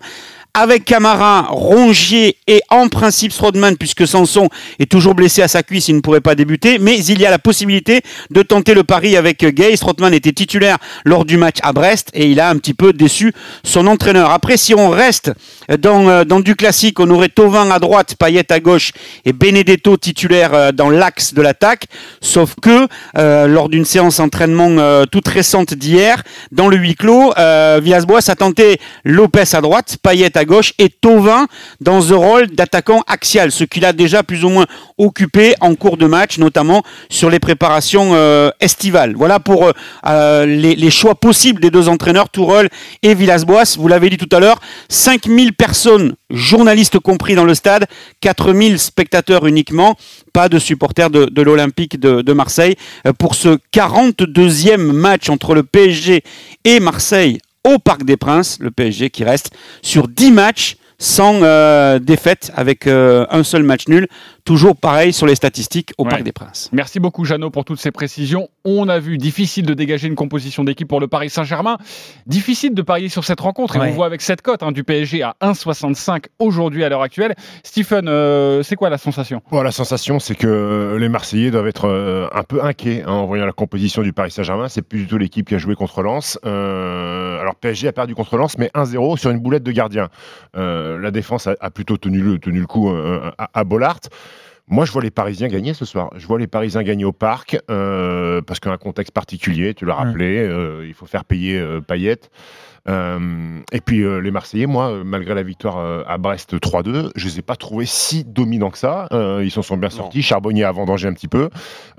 avec 0.57 0.85
Camara, 0.85 1.47
Rongier 1.49 2.37
et 2.47 2.61
en 2.69 2.87
principe 2.89 3.31
Strodman, 3.31 3.77
puisque 3.77 4.07
Sanson 4.07 4.49
est 4.79 4.89
toujours 4.89 5.13
blessé 5.13 5.41
à 5.41 5.47
sa 5.47 5.61
cuisse, 5.61 5.87
il 5.87 5.95
ne 5.95 6.01
pourrait 6.01 6.21
pas 6.21 6.33
débuter. 6.33 6.79
Mais 6.79 6.97
il 6.97 7.21
y 7.21 7.25
a 7.25 7.29
la 7.29 7.39
possibilité 7.39 8.01
de 8.31 8.41
tenter 8.41 8.73
le 8.73 8.83
pari 8.83 9.15
avec 9.15 9.45
Gay. 9.45 9.75
Strodman 9.75 10.13
était 10.13 10.31
titulaire 10.31 10.77
lors 11.05 11.25
du 11.25 11.37
match 11.37 11.57
à 11.61 11.73
Brest 11.73 12.09
et 12.13 12.25
il 12.25 12.39
a 12.39 12.49
un 12.49 12.57
petit 12.57 12.73
peu 12.73 12.91
déçu 12.91 13.33
son 13.63 13.85
entraîneur. 13.85 14.31
Après, 14.31 14.57
si 14.57 14.73
on 14.73 14.89
reste 14.89 15.31
dans, 15.79 16.07
euh, 16.09 16.23
du 16.23 16.55
classique, 16.55 16.99
on 16.99 17.09
aurait 17.11 17.29
Tovin 17.29 17.69
à 17.69 17.79
droite, 17.79 18.15
Payet 18.17 18.51
à 18.51 18.59
gauche 18.59 18.93
et 19.25 19.33
Benedetto 19.33 19.95
titulaire 19.97 20.53
euh, 20.53 20.71
dans 20.71 20.89
l'axe 20.89 21.33
de 21.33 21.41
l'attaque. 21.41 21.85
Sauf 22.19 22.55
que 22.61 22.87
euh, 23.17 23.47
lors 23.47 23.69
d'une 23.69 23.85
séance 23.85 24.19
entraînement 24.19 25.05
toute 25.11 25.27
récente 25.27 25.73
d'hier, 25.73 26.23
dans 26.51 26.67
le 26.67 26.77
huis 26.77 26.95
clos, 26.95 27.33
euh, 27.37 27.79
Villas-Boas 27.83 28.29
a 28.29 28.35
tenté 28.35 28.79
Lopez 29.03 29.43
à 29.53 29.61
droite, 29.61 29.97
Payet 30.01 30.37
à 30.37 30.45
gauche 30.47 30.73
et 30.79 30.89
Tovin 30.89 31.45
dans 31.79 32.13
un 32.13 32.15
rôle 32.15 32.47
d'attaquant 32.47 33.03
axial, 33.05 33.51
ce 33.51 33.63
qu'il 33.63 33.85
a 33.85 33.93
déjà 33.93 34.23
plus 34.23 34.43
ou 34.43 34.49
moins 34.49 34.65
occupé 34.97 35.53
en 35.61 35.75
cours 35.75 35.97
de 35.97 36.07
match, 36.07 36.39
notamment 36.39 36.81
sur 37.09 37.29
les 37.29 37.39
préparations 37.39 38.11
euh, 38.13 38.49
estivales. 38.59 39.13
Voilà 39.15 39.39
pour 39.39 39.67
euh, 39.67 39.71
euh, 40.07 40.45
les, 40.45 40.89
choix 40.89 41.13
possibles 41.15 41.61
des 41.61 41.69
deux 41.69 41.89
entraîneurs, 41.89 42.29
Tourelle 42.29 42.69
et 43.03 43.13
Villas-Boas. 43.13 43.75
Vous 43.77 43.87
l'avez 43.87 44.09
dit 44.09 44.17
tout 44.17 44.33
à 44.35 44.39
l'heure, 44.39 44.59
5000 44.89 45.53
personnes, 45.53 46.15
journalistes 46.31 46.99
compris 46.99 47.35
dans 47.35 47.43
le 47.43 47.53
stade, 47.53 47.85
4000 48.21 48.79
spectateurs 48.79 49.45
uniquement, 49.45 49.95
pas 50.33 50.49
de 50.49 50.57
supporters 50.57 51.09
de, 51.09 51.41
l'Olympique 51.41 51.99
de, 51.99 52.33
Marseille 52.33 52.75
pour 53.17 53.35
ce 53.35 53.57
42e 53.73 54.77
match 54.77 55.29
entre 55.29 55.55
le 55.55 55.63
PSG 55.63 56.23
et 56.63 56.79
Marseille 56.79 57.39
au 57.67 57.79
Parc 57.79 58.03
des 58.03 58.17
Princes, 58.17 58.57
le 58.59 58.71
PSG 58.71 59.09
qui 59.09 59.23
reste 59.23 59.51
sur 59.81 60.07
10 60.07 60.31
matchs 60.31 60.77
sans 60.99 61.41
euh, 61.43 61.99
défaite 61.99 62.51
avec 62.55 62.87
euh, 62.87 63.25
un 63.29 63.43
seul 63.43 63.63
match 63.63 63.87
nul. 63.87 64.07
Toujours 64.45 64.75
pareil 64.77 65.11
sur 65.13 65.27
les 65.27 65.35
statistiques 65.35 65.91
au 65.97 66.03
Ouais. 66.05 66.09
Parc 66.09 66.23
des 66.23 66.31
Princes. 66.31 66.69
Merci 66.71 66.99
beaucoup 67.01 67.25
Jeannot 67.25 67.49
pour 67.49 67.65
toutes 67.65 67.79
ces 67.81 67.91
précisions. 67.91 68.47
On 68.63 68.87
a 68.87 68.97
vu 68.99 69.17
difficile 69.17 69.65
de 69.65 69.73
dégager 69.73 70.07
une 70.07 70.15
composition 70.15 70.63
d'équipe 70.63 70.87
pour 70.87 71.01
le 71.01 71.07
Paris 71.09 71.29
Saint-Germain. 71.29 71.77
Difficile 72.27 72.73
de 72.73 72.81
parier 72.81 73.09
sur 73.09 73.25
cette 73.25 73.41
rencontre 73.41 73.75
et 73.75 73.79
Ouais. 73.79 73.89
on 73.89 73.91
voit 73.91 74.05
avec 74.05 74.21
cette 74.21 74.41
cote 74.41 74.63
hein, 74.63 74.71
du 74.71 74.83
PSG 74.85 75.21
à 75.21 75.35
1,65 75.41 76.25
aujourd'hui 76.39 76.83
à 76.85 76.89
l'heure 76.89 77.01
actuelle. 77.01 77.35
Stephen, 77.63 78.07
euh, 78.07 78.63
c'est 78.63 78.75
quoi 78.77 78.89
la 78.89 78.97
sensation? 78.97 79.41
Bon, 79.51 79.61
la 79.61 79.71
sensation, 79.71 80.19
c'est 80.19 80.35
que 80.35 80.95
les 80.97 81.09
Marseillais 81.09 81.51
doivent 81.51 81.67
être 81.67 81.89
euh, 81.89 82.27
un 82.33 82.43
peu 82.43 82.63
inquiets 82.63 83.03
hein, 83.05 83.11
en 83.11 83.25
voyant 83.25 83.45
la 83.45 83.51
composition 83.51 84.01
du 84.01 84.13
Paris 84.13 84.31
Saint-Germain. 84.31 84.69
C'est 84.69 84.81
plus 84.81 84.99
du 84.99 85.07
tout 85.07 85.17
l'équipe 85.17 85.47
qui 85.49 85.55
a 85.55 85.57
joué 85.57 85.75
contre 85.75 86.01
Lens. 86.01 86.39
Euh, 86.45 87.39
alors 87.41 87.55
PSG 87.55 87.89
a 87.89 87.91
perdu 87.91 88.15
contre 88.15 88.37
Lens, 88.37 88.57
mais 88.57 88.71
1-0 88.73 89.17
sur 89.17 89.29
une 89.29 89.39
boulette 89.39 89.63
de 89.63 89.71
gardien. 89.73 90.07
Euh, 90.55 90.86
la 90.97 91.11
défense 91.11 91.47
a, 91.47 91.55
a 91.59 91.69
plutôt 91.71 91.97
tenu 91.97 92.21
le, 92.21 92.39
tenu 92.39 92.59
le 92.61 92.67
coup 92.67 92.89
euh, 92.89 93.31
à, 93.37 93.49
à 93.53 93.63
Bollard. 93.65 93.99
Moi, 94.69 94.83
je 94.85 94.91
vois 94.91 95.01
les 95.01 95.11
Parisiens 95.11 95.47
gagner 95.47 95.73
ce 95.73 95.85
soir. 95.85 96.09
Je 96.17 96.27
vois 96.27 96.37
les 96.39 96.47
Parisiens 96.47 96.83
gagner 96.83 97.05
au 97.05 97.13
parc 97.13 97.57
euh, 97.71 98.41
parce 98.41 98.59
qu'il 98.59 98.69
y 98.69 98.71
a 98.71 98.75
un 98.75 98.77
contexte 98.77 99.13
particulier. 99.13 99.73
Tu 99.73 99.85
l'as 99.85 99.95
rappelé. 99.95 100.39
euh, 100.39 100.85
il 100.85 100.93
faut 100.93 101.05
faire 101.05 101.23
payer 101.23 101.57
euh, 101.57 101.79
Payet. 101.79 102.19
Euh, 102.89 103.59
et 103.71 103.81
puis 103.81 104.01
euh, 104.03 104.19
les 104.19 104.31
Marseillais, 104.31 104.65
moi, 104.65 104.89
euh, 104.91 105.03
malgré 105.05 105.35
la 105.35 105.43
victoire 105.43 105.77
euh, 105.77 106.03
à 106.07 106.17
Brest 106.17 106.53
3-2, 106.55 107.11
je 107.15 107.25
les 107.27 107.39
ai 107.39 107.41
pas 107.41 107.55
trouvés 107.55 107.85
si 107.85 108.23
dominants 108.25 108.69
que 108.69 108.77
ça. 108.77 109.07
Euh, 109.13 109.41
ils 109.43 109.51
s'en 109.51 109.61
sont 109.61 109.77
bien 109.77 109.89
sortis. 109.89 110.21
Charbonnier 110.21 110.63
a 110.65 110.71
vendangé 110.71 111.07
un 111.07 111.13
petit 111.13 111.27
peu. 111.29 111.49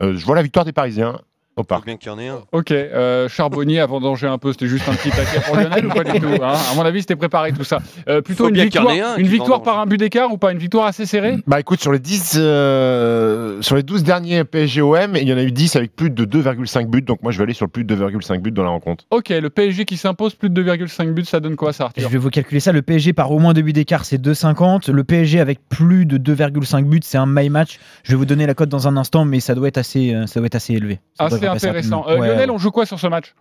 Euh, 0.02 0.14
je 0.16 0.25
vois 0.26 0.35
la 0.37 0.42
victoire 0.42 0.64
des 0.66 0.73
Parisiens. 0.73 1.21
Au 1.58 1.64
parc. 1.64 1.84
bien 1.84 1.96
qu'il 1.96 2.10
y 2.10 2.14
en 2.14 2.18
ait 2.18 2.28
un. 2.28 2.40
Ok, 2.52 2.70
euh, 2.70 3.28
Charbonnier 3.28 3.80
a 3.80 3.86
vendangé 3.86 4.26
un 4.26 4.38
peu, 4.38 4.52
c'était 4.52 4.66
juste 4.66 4.88
un 4.88 4.94
petit 4.94 5.10
taquet 5.10 5.40
pour 5.46 5.56
Lionel 5.56 5.86
ou 5.86 5.90
pas 5.90 6.04
du 6.04 6.20
tout 6.20 6.26
hein? 6.26 6.54
À 6.70 6.74
mon 6.74 6.82
avis, 6.82 7.00
c'était 7.00 7.16
préparé 7.16 7.52
tout 7.52 7.64
ça. 7.64 7.78
Euh, 8.08 8.20
plutôt 8.20 8.44
Faut 8.44 8.50
une 8.50 8.60
victoire, 8.60 8.88
un 8.88 9.16
une 9.16 9.26
victoire 9.26 9.62
par 9.62 9.78
un 9.78 9.86
but 9.86 9.98
d'écart 9.98 10.32
ou 10.32 10.38
pas? 10.38 10.52
Une 10.52 10.58
victoire 10.58 10.86
assez 10.86 11.06
serrée? 11.06 11.36
Bah 11.46 11.60
écoute, 11.60 11.80
sur 11.80 11.92
les 11.92 11.98
10, 11.98 12.36
euh, 12.38 13.60
sur 13.62 13.76
les 13.76 13.82
12 13.82 14.02
derniers 14.02 14.44
PSG-OM, 14.44 15.16
il 15.16 15.28
y 15.28 15.32
en 15.32 15.36
a 15.38 15.42
eu 15.42 15.52
10 15.52 15.76
avec 15.76 15.94
plus 15.94 16.10
de 16.10 16.24
2,5 16.24 16.86
buts, 16.86 17.02
donc 17.02 17.22
moi 17.22 17.32
je 17.32 17.38
vais 17.38 17.44
aller 17.44 17.54
sur 17.54 17.66
le 17.66 17.70
plus 17.70 17.84
de 17.84 17.94
2,5 17.94 18.40
buts 18.40 18.52
dans 18.52 18.64
la 18.64 18.70
rencontre. 18.70 19.04
Ok, 19.10 19.30
le 19.30 19.50
PSG 19.50 19.84
qui 19.84 19.96
s'impose 19.96 20.34
plus 20.34 20.50
de 20.50 20.62
2,5 20.62 21.12
buts, 21.12 21.24
ça 21.24 21.40
donne 21.40 21.56
quoi 21.56 21.72
ça 21.72 21.90
Je 21.96 22.06
vais 22.06 22.18
vous 22.18 22.30
calculer 22.30 22.60
ça. 22.60 22.72
Le 22.72 22.82
PSG 22.82 23.12
par 23.12 23.30
au 23.32 23.38
moins 23.38 23.52
deux 23.52 23.62
buts 23.62 23.72
d'écart, 23.72 24.04
c'est 24.04 24.20
2,50. 24.20 24.90
Le 24.90 25.04
PSG 25.04 25.40
avec 25.40 25.60
plus 25.68 26.06
de 26.06 26.18
2,5 26.18 26.84
buts, 26.84 27.00
c'est 27.02 27.18
un 27.18 27.26
my 27.26 27.48
match. 27.48 27.78
Je 28.04 28.12
vais 28.12 28.16
vous 28.16 28.26
donner 28.26 28.46
la 28.46 28.54
cote 28.54 28.68
dans 28.68 28.88
un 28.88 28.96
instant, 28.96 29.24
mais 29.24 29.40
ça 29.40 29.54
doit 29.54 29.68
être 29.68 29.78
assez, 29.78 30.14
ça 30.26 30.40
doit 30.40 30.46
être 30.46 30.54
assez 30.54 30.74
élevé. 30.74 31.00
Ça 31.18 31.26
Assez 31.26 31.47
intéressant. 31.48 32.06
Euh, 32.08 32.18
Ouais, 32.18 32.28
Lionel, 32.28 32.50
on 32.50 32.58
joue 32.58 32.70
quoi 32.70 32.86
sur 32.86 32.98
ce 33.00 33.06
match? 33.06 33.34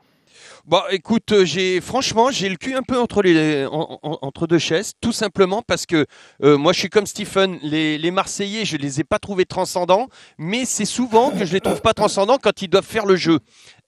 Bah 0.65 0.83
écoute, 0.91 1.31
euh, 1.31 1.45
j'ai 1.45 1.79
franchement 1.79 2.29
j'ai 2.29 2.49
le 2.49 2.57
cul 2.57 2.75
un 2.75 2.81
peu 2.81 2.99
entre 2.99 3.21
les 3.21 3.65
en- 3.65 3.99
en- 4.03 4.17
entre 4.21 4.47
deux 4.47 4.59
chaises, 4.59 4.91
tout 4.99 5.13
simplement 5.13 5.61
parce 5.65 5.85
que 5.85 6.05
euh, 6.43 6.57
moi 6.57 6.73
je 6.73 6.79
suis 6.79 6.89
comme 6.89 7.05
Stephen, 7.05 7.57
les, 7.63 7.97
les 7.97 8.11
Marseillais 8.11 8.65
je 8.65 8.75
les 8.75 8.99
ai 8.99 9.05
pas 9.05 9.17
trouvés 9.17 9.45
transcendants, 9.45 10.07
mais 10.37 10.65
c'est 10.65 10.83
souvent 10.83 11.31
que 11.31 11.45
je 11.45 11.53
les 11.53 11.61
trouve 11.61 11.79
pas 11.81 11.93
transcendants 11.93 12.37
quand 12.41 12.61
ils 12.61 12.67
doivent 12.67 12.83
faire 12.85 13.05
le 13.05 13.15
jeu. 13.15 13.39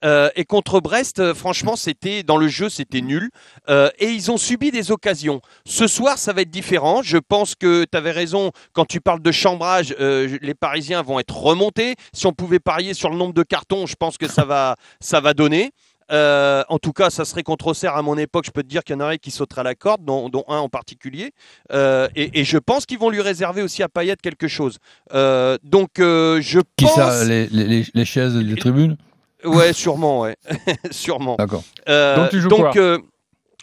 Euh, 0.05 0.29
et 0.35 0.45
contre 0.45 0.79
Brest, 0.79 1.19
euh, 1.19 1.33
franchement, 1.33 1.75
c'était 1.75 2.23
dans 2.23 2.37
le 2.37 2.47
jeu, 2.47 2.69
c'était 2.69 3.01
nul. 3.01 3.29
Euh, 3.69 3.89
et 3.99 4.07
ils 4.07 4.31
ont 4.31 4.37
subi 4.37 4.71
des 4.71 4.91
occasions. 4.91 5.41
Ce 5.65 5.87
soir, 5.87 6.17
ça 6.17 6.31
va 6.33 6.41
être 6.41 6.49
différent. 6.49 7.01
Je 7.03 7.17
pense 7.17 7.55
que 7.55 7.83
tu 7.83 7.97
avais 7.97 8.11
raison 8.11 8.51
quand 8.73 8.85
tu 8.85 9.01
parles 9.01 9.21
de 9.21 9.31
chambrage. 9.31 9.93
les 9.99 10.53
Parisiens 10.53 11.01
vont 11.01 11.19
être 11.19 11.35
remontés. 11.37 11.95
Si 12.13 12.25
on 12.27 12.33
pouvait 12.33 12.59
parier 12.59 12.93
sur 12.93 13.09
le 13.09 13.17
nombre 13.17 13.33
de 13.33 13.43
cartons, 13.43 13.85
je 13.87 13.95
pense 13.95 14.17
que 14.17 14.27
ça 14.27 14.45
va, 14.45 14.75
ça 15.01 15.19
va 15.19 15.33
donner. 15.33 15.71
Euh, 16.11 16.63
en 16.69 16.79
tout 16.79 16.91
cas, 16.91 17.09
ça 17.11 17.23
serait 17.23 17.43
contre 17.43 17.67
Auxerre 17.67 17.95
à 17.95 18.01
mon 18.01 18.17
époque. 18.17 18.45
Je 18.45 18.51
peux 18.51 18.63
te 18.63 18.67
dire 18.67 18.83
qu'il 18.83 18.95
y 18.95 18.97
en 18.97 19.01
aurait 19.01 19.19
qui 19.19 19.29
sauteraient 19.29 19.63
la 19.63 19.75
corde, 19.75 20.03
dont, 20.03 20.27
dont 20.29 20.43
un 20.47 20.57
en 20.57 20.67
particulier. 20.69 21.33
Euh, 21.71 22.07
et, 22.15 22.39
et 22.39 22.43
je 22.45 22.57
pense 22.57 22.85
qu'ils 22.87 22.97
vont 22.97 23.09
lui 23.11 23.21
réserver 23.21 23.61
aussi 23.61 23.83
à 23.83 23.89
Payet 23.89 24.15
quelque 24.15 24.47
chose. 24.47 24.77
Euh, 25.13 25.57
donc, 25.63 25.89
je 25.97 26.59
Qui 26.77 26.85
pense. 26.85 26.95
ça 26.95 27.25
les, 27.25 27.47
les- 27.93 28.05
chaises 28.05 28.33
des 28.33 28.55
tribunes? 28.55 28.97
Ouais, 29.43 29.73
sûrement, 29.73 30.21
ouais. 30.21 30.35
sûrement. 30.91 31.35
D'accord. 31.35 31.63
Euh, 31.87 32.15
Donc 32.15 32.29
tu 32.29 32.41
joues 32.41 32.49
donc, 32.49 32.59
quoi 32.59 32.71
euh, 32.75 32.99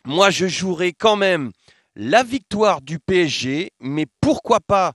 moi, 0.05 0.31
je 0.31 0.47
jouerai 0.47 0.93
quand 0.93 1.17
même 1.17 1.51
la 1.97 2.23
victoire 2.23 2.81
du 2.81 2.99
PSG, 2.99 3.73
mais 3.81 4.07
pourquoi 4.21 4.61
pas 4.61 4.93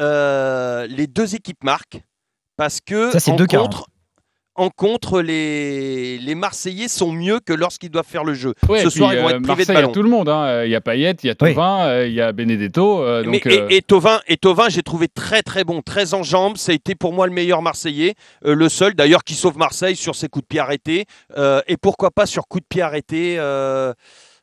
euh, 0.00 0.86
les 0.86 1.06
deux 1.06 1.34
équipes 1.34 1.62
marquent 1.62 2.00
Parce 2.56 2.80
que 2.80 3.10
Ça, 3.12 3.20
c'est 3.20 3.32
en 3.32 3.36
deux 3.36 3.46
contre, 3.46 3.86
en 4.56 4.70
contre, 4.70 5.20
les, 5.20 6.18
les 6.18 6.34
Marseillais 6.34 6.88
sont 6.88 7.10
mieux 7.12 7.40
que 7.40 7.52
lorsqu'ils 7.52 7.90
doivent 7.90 8.06
faire 8.06 8.24
le 8.24 8.34
jeu. 8.34 8.54
Ouais, 8.68 8.80
Ce 8.82 8.88
puis, 8.88 8.98
soir, 8.98 9.12
ils 9.14 9.20
vont 9.20 9.26
euh, 9.28 9.30
être 9.36 9.42
privés 9.42 9.64
Marseille, 9.64 9.66
de 9.66 9.72
il 9.72 9.74
y 9.74 9.76
a 9.76 9.80
ballon. 9.82 9.92
tout 9.92 10.02
le 10.02 10.08
monde. 10.08 10.28
hein. 10.28 10.64
Il 10.64 10.70
y 10.70 10.74
a 10.76 10.80
Payet, 10.80 11.16
il 11.22 11.26
y 11.26 11.30
a 11.30 11.34
Oui. 11.40 11.54
Thauvin, 11.54 11.86
euh, 11.86 12.06
il 12.06 12.14
y 12.14 12.20
a 12.20 12.32
Benedetto. 12.32 13.02
euh, 13.02 13.22
donc, 13.24 13.46
et, 13.46 13.76
et 13.76 13.82
Thauvin, 13.82 14.20
et 14.28 14.36
Thauvin, 14.36 14.68
j'ai 14.68 14.82
trouvé 14.82 15.08
très 15.08 15.42
très 15.42 15.64
bon, 15.64 15.82
très 15.82 16.14
en 16.14 16.22
jambes. 16.22 16.56
Ça 16.56 16.72
a 16.72 16.74
été 16.74 16.94
pour 16.94 17.12
moi 17.12 17.26
le 17.26 17.32
meilleur 17.32 17.62
Marseillais, 17.62 18.14
euh, 18.44 18.54
le 18.54 18.68
seul 18.68 18.94
d'ailleurs 18.94 19.24
qui 19.24 19.34
sauve 19.34 19.58
Marseille 19.58 19.96
sur 19.96 20.14
ses 20.14 20.28
coups 20.28 20.44
de 20.44 20.48
pied 20.48 20.60
arrêtés. 20.60 21.06
Euh, 21.36 21.60
et 21.66 21.76
pourquoi 21.76 22.10
pas 22.10 22.26
sur 22.26 22.46
coups 22.46 22.62
de 22.62 22.68
pied 22.68 22.82
arrêtés 22.82 23.36
euh, 23.38 23.92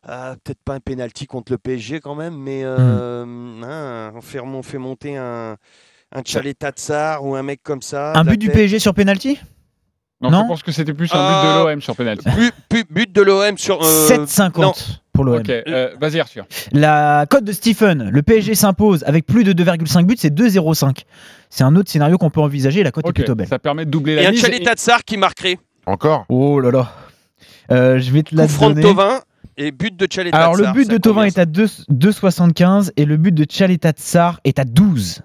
euh, 0.10 0.36
Peut-être 0.44 0.62
pas 0.66 0.74
un 0.74 0.80
penalty 0.80 1.26
contre 1.28 1.52
le 1.52 1.58
PSG 1.58 2.00
quand 2.02 2.16
même, 2.16 2.36
mais 2.36 2.62
euh, 2.64 3.24
Hmm. 3.26 3.64
hein, 3.64 4.12
on, 4.16 4.22
fait, 4.22 4.40
on 4.40 4.64
fait 4.64 4.78
monter 4.78 5.16
un, 5.16 5.56
un 6.12 6.22
Tchaleta 6.22 6.72
Tsar 6.72 7.24
ou 7.24 7.36
un 7.36 7.44
mec 7.44 7.62
comme 7.64 7.82
ça. 7.82 8.12
Un 8.14 8.24
la 8.24 8.32
but 8.32 8.38
du. 8.38 8.50
PSG 8.50 8.80
sur 8.80 8.94
penalty? 8.94 9.40
Non, 10.22 10.30
non 10.32 10.44
je 10.44 10.48
pense 10.48 10.64
que 10.64 10.72
c'était 10.72 10.94
plus 10.94 11.10
un 11.14 11.18
but 11.18 11.48
Euh, 11.48 11.64
de 11.64 11.70
l'OM 11.70 11.82
sur 11.82 11.96
penalty. 11.96 12.26
But, 12.38 12.54
but- 12.70 12.88
but 12.92 13.12
de 13.12 13.22
l'OM 13.22 13.58
sur. 13.58 13.82
euh, 13.84 14.08
7,50 14.08 14.62
non. 14.62 14.74
pour 15.14 15.24
l'OM. 15.26 15.38
Ok, 15.40 15.50
euh, 15.50 15.90
vas-y 16.00 16.20
Arthur. 16.20 16.46
La 16.72 17.26
cote 17.30 17.44
de 17.44 17.52
Stephen, 17.52 18.10
le 18.12 18.22
PSG 18.22 18.56
s'impose 18.56 19.04
avec 19.06 19.26
plus 19.26 19.44
de 19.44 19.54
2,5 19.54 20.06
buts, 20.06 20.16
c'est 20.18 20.34
2,05. 20.34 21.04
C'est 21.50 21.64
un 21.64 21.76
autre 21.76 21.90
scénario 21.92 22.18
qu'on 22.18 22.30
peut 22.30 22.40
envisager, 22.42 22.84
la 22.84 22.92
cote 22.92 23.08
est 23.08 23.14
plutôt 23.14 23.36
belle. 23.36 23.48
Ça 23.48 23.60
permet 23.60 23.86
de 23.86 23.90
doubler 23.90 24.14
Et 24.14 24.24
la 24.24 24.30
un 24.30 24.32
mise. 24.32 24.42
Tchaleta 24.42 24.74
Tsar 24.76 25.04
qui 25.04 25.18
marquerait. 25.18 25.58
Encore 25.86 26.26
Oh 26.30 26.60
là 26.60 26.72
là. 26.72 26.94
Euh, 27.72 28.00
je 28.00 28.12
vais 28.12 28.24
te 28.24 28.36
la 28.36 28.48
donner. 28.48 28.82
Tovin 28.82 29.20
et 29.58 29.72
but 29.72 29.96
de 29.96 30.06
Tchaleta 30.06 30.38
Alors 30.38 30.56
le 30.56 30.72
but 30.74 30.90
de 30.90 30.98
Tovin 30.98 31.24
est 31.24 31.38
à 31.40 31.46
2 31.46 31.66
2,75 31.90 32.92
et 32.98 33.06
le 33.06 33.18
but 33.18 33.34
de 33.34 33.44
Tchaleta 33.44 33.92
Tsar 33.92 34.40
est 34.44 34.60
à 34.60 34.64
12. 34.64 35.22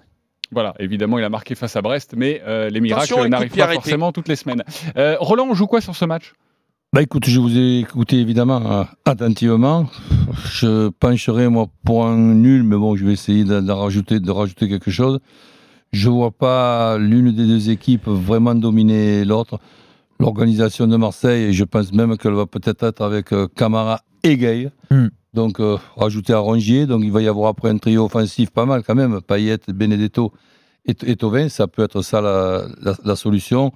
Voilà, 0.51 0.73
évidemment, 0.79 1.17
il 1.19 1.23
a 1.23 1.29
marqué 1.29 1.55
face 1.55 1.75
à 1.75 1.81
Brest, 1.81 2.13
mais 2.15 2.41
euh, 2.47 2.69
les 2.69 2.79
miracles 2.79 3.27
n'arrivent 3.27 3.55
pas 3.55 3.73
forcément 3.73 4.11
toutes 4.11 4.27
les 4.27 4.35
semaines. 4.35 4.63
Euh, 4.97 5.17
Roland, 5.19 5.47
on 5.49 5.53
joue 5.53 5.67
quoi 5.67 5.81
sur 5.81 5.95
ce 5.95 6.05
match? 6.05 6.33
Bah 6.93 7.01
écoute, 7.01 7.25
je 7.27 7.37
vous 7.39 7.57
ai 7.57 7.79
écouté 7.79 8.17
évidemment 8.17 8.61
euh, 8.71 8.83
attentivement. 9.03 9.87
Je 10.45 10.87
pencherai 10.87 11.49
moi 11.49 11.67
pour 11.83 12.05
un 12.05 12.15
nul, 12.15 12.63
mais 12.63 12.77
bon, 12.77 12.95
je 12.95 13.05
vais 13.05 13.11
essayer 13.11 13.43
de, 13.43 13.59
de 13.59 13.71
rajouter, 13.71 14.21
de 14.21 14.31
rajouter 14.31 14.69
quelque 14.69 14.89
chose. 14.89 15.19
Je 15.91 16.09
vois 16.09 16.31
pas 16.31 16.97
l'une 16.97 17.33
des 17.33 17.45
deux 17.45 17.69
équipes 17.69 18.07
vraiment 18.07 18.55
dominer 18.55 19.25
l'autre. 19.25 19.59
L'organisation 20.19 20.87
de 20.87 20.95
Marseille, 20.95 21.43
et 21.43 21.53
je 21.53 21.63
pense 21.63 21.93
même 21.93 22.17
qu'elle 22.17 22.33
va 22.33 22.47
peut-être 22.47 22.83
être 22.83 23.01
avec 23.01 23.33
euh, 23.33 23.47
Camara 23.55 24.01
et 24.23 24.35
Gay. 24.35 24.71
Hmm. 24.89 25.09
Donc 25.37 25.59
euh, 25.59 25.77
rajouter 25.95 26.33
à 26.33 26.39
Rongier, 26.39 26.87
donc 26.87 27.01
il 27.03 27.11
va 27.11 27.21
y 27.21 27.27
avoir 27.27 27.47
après 27.49 27.69
un 27.69 27.77
trio 27.77 28.05
offensif 28.05 28.49
pas 28.49 28.65
mal 28.65 28.81
quand 28.85 28.95
même. 28.95 29.21
Payet, 29.21 29.59
Benedetto 29.67 30.33
et, 30.89 30.95
et 31.05 31.15
Thauvin, 31.15 31.47
ça 31.49 31.67
peut 31.67 31.83
être 31.83 32.01
ça 32.01 32.21
la, 32.21 32.65
la- 32.81 32.97
la 33.09 33.15
solution. 33.15 33.71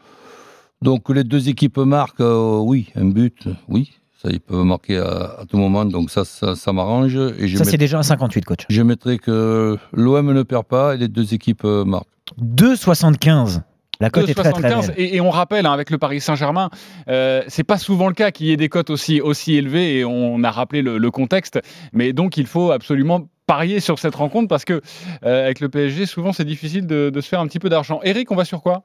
Donc 0.82 1.10
les 1.10 1.24
deux 1.24 1.50
équipes 1.50 1.78
marquent, 1.78 2.22
euh, 2.22 2.58
oui, 2.70 2.88
un 2.96 3.06
but, 3.06 3.48
oui, 3.70 3.92
ça 4.22 4.30
ils 4.32 4.40
peuvent 4.42 4.64
marquer 4.66 4.98
à, 4.98 5.36
à 5.42 5.46
tout 5.48 5.58
moment, 5.58 5.86
donc 5.86 6.10
ça, 6.10 6.26
ça, 6.26 6.56
ça 6.56 6.74
m'arrange. 6.74 7.16
Et 7.38 7.48
je, 7.48 7.58
Ça 7.58 7.64
c'est 7.66 7.78
déjà 7.78 8.00
un 8.00 8.04
58 8.04 8.44
coach. 8.46 8.66
je 8.68 8.82
mettrai 8.82 9.20
que 9.20 9.78
l'OM 9.94 10.34
ne 10.34 10.42
perd 10.44 10.66
pas 10.66 10.96
et 10.96 10.98
les 10.98 11.08
deux 11.10 11.34
équipes 11.36 11.66
euh, 11.66 11.86
marquent. 11.86 12.08
2,75. 12.42 13.62
La 14.02 14.10
cote 14.10 14.28
est 14.28 14.34
très 14.34 14.52
très 14.52 14.70
2,75. 14.70 14.88
belle. 14.88 14.96
Et, 14.98 15.16
et 15.16 15.22
on 15.22 15.30
rappelle, 15.30 15.66
hein, 15.66 15.72
avec 15.72 15.90
le 15.92 15.98
Paris 15.98 16.20
Saint-Germain, 16.20 16.70
euh, 17.08 17.44
c'est 17.48 17.64
pas 17.64 17.78
souvent 17.78 18.08
le 18.10 18.14
cas 18.14 18.32
qu'il 18.32 18.48
y 18.48 18.52
ait 18.52 18.58
des 18.58 18.68
cotes 18.68 18.90
aussi, 18.90 19.22
aussi 19.22 19.56
élevées, 19.56 20.00
et 20.00 20.06
on 20.06 20.44
a 20.44 20.52
rappelé 20.52 20.82
le, 20.82 20.98
le 20.98 21.12
contexte. 21.12 21.60
Mais 21.94 22.12
donc, 22.12 22.36
il 22.36 22.48
faut 22.48 22.72
absolument 22.72 23.30
parier 23.48 23.80
sur 23.80 24.00
cette 24.00 24.16
rencontre 24.16 24.48
parce 24.48 24.66
que 24.66 24.82
euh, 25.24 25.46
avec 25.46 25.60
le 25.60 25.70
PSG, 25.70 26.06
souvent, 26.06 26.34
c'est 26.34 26.46
difficile 26.46 26.86
de, 26.88 27.10
de 27.10 27.22
se 27.22 27.28
faire 27.30 27.40
un 27.40 27.48
petit 27.48 27.60
peu 27.60 27.70
d'argent. 27.70 28.00
Eric, 28.04 28.32
on 28.32 28.36
va 28.36 28.46
sur 28.46 28.62
quoi? 28.62 28.84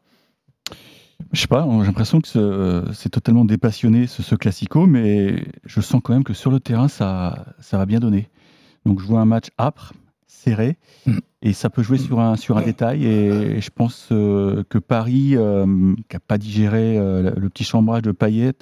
Je 1.32 1.40
sais 1.40 1.46
pas, 1.46 1.66
j'ai 1.80 1.86
l'impression 1.86 2.20
que 2.20 2.28
ce- 2.28 2.84
c'est 2.92 3.08
totalement 3.08 3.44
dépassionné 3.44 4.06
ce, 4.06 4.22
ce 4.22 4.34
classico, 4.34 4.86
mais 4.86 5.44
je 5.64 5.80
sens 5.80 6.00
quand 6.04 6.12
même 6.12 6.24
que 6.24 6.34
sur 6.34 6.50
le 6.50 6.60
terrain, 6.60 6.88
ça, 6.88 7.46
ça 7.60 7.78
va 7.78 7.86
bien 7.86 8.00
donner. 8.00 8.28
Donc 8.84 9.00
je 9.00 9.06
vois 9.06 9.20
un 9.20 9.24
match 9.24 9.46
âpre, 9.58 9.92
serré, 10.36 10.76
Mm. 11.06 11.18
et 11.42 11.52
ça 11.52 11.70
peut 11.70 11.82
jouer 11.82 11.98
sur 11.98 12.20
un, 12.20 12.36
sur 12.36 12.56
un 12.56 12.62
détail. 12.62 13.06
Et 13.06 13.60
je 13.60 13.70
pense 13.70 14.08
euh, 14.12 14.64
que 14.68 14.78
Paris, 14.78 15.36
euh, 15.36 15.64
qui 16.08 16.16
n'a 16.16 16.20
pas 16.20 16.38
digéré 16.38 16.98
euh, 16.98 17.32
le, 17.36 17.48
petit 17.48 17.64
chambrage 17.64 18.02
de 18.02 18.12
Payet, 18.12 18.54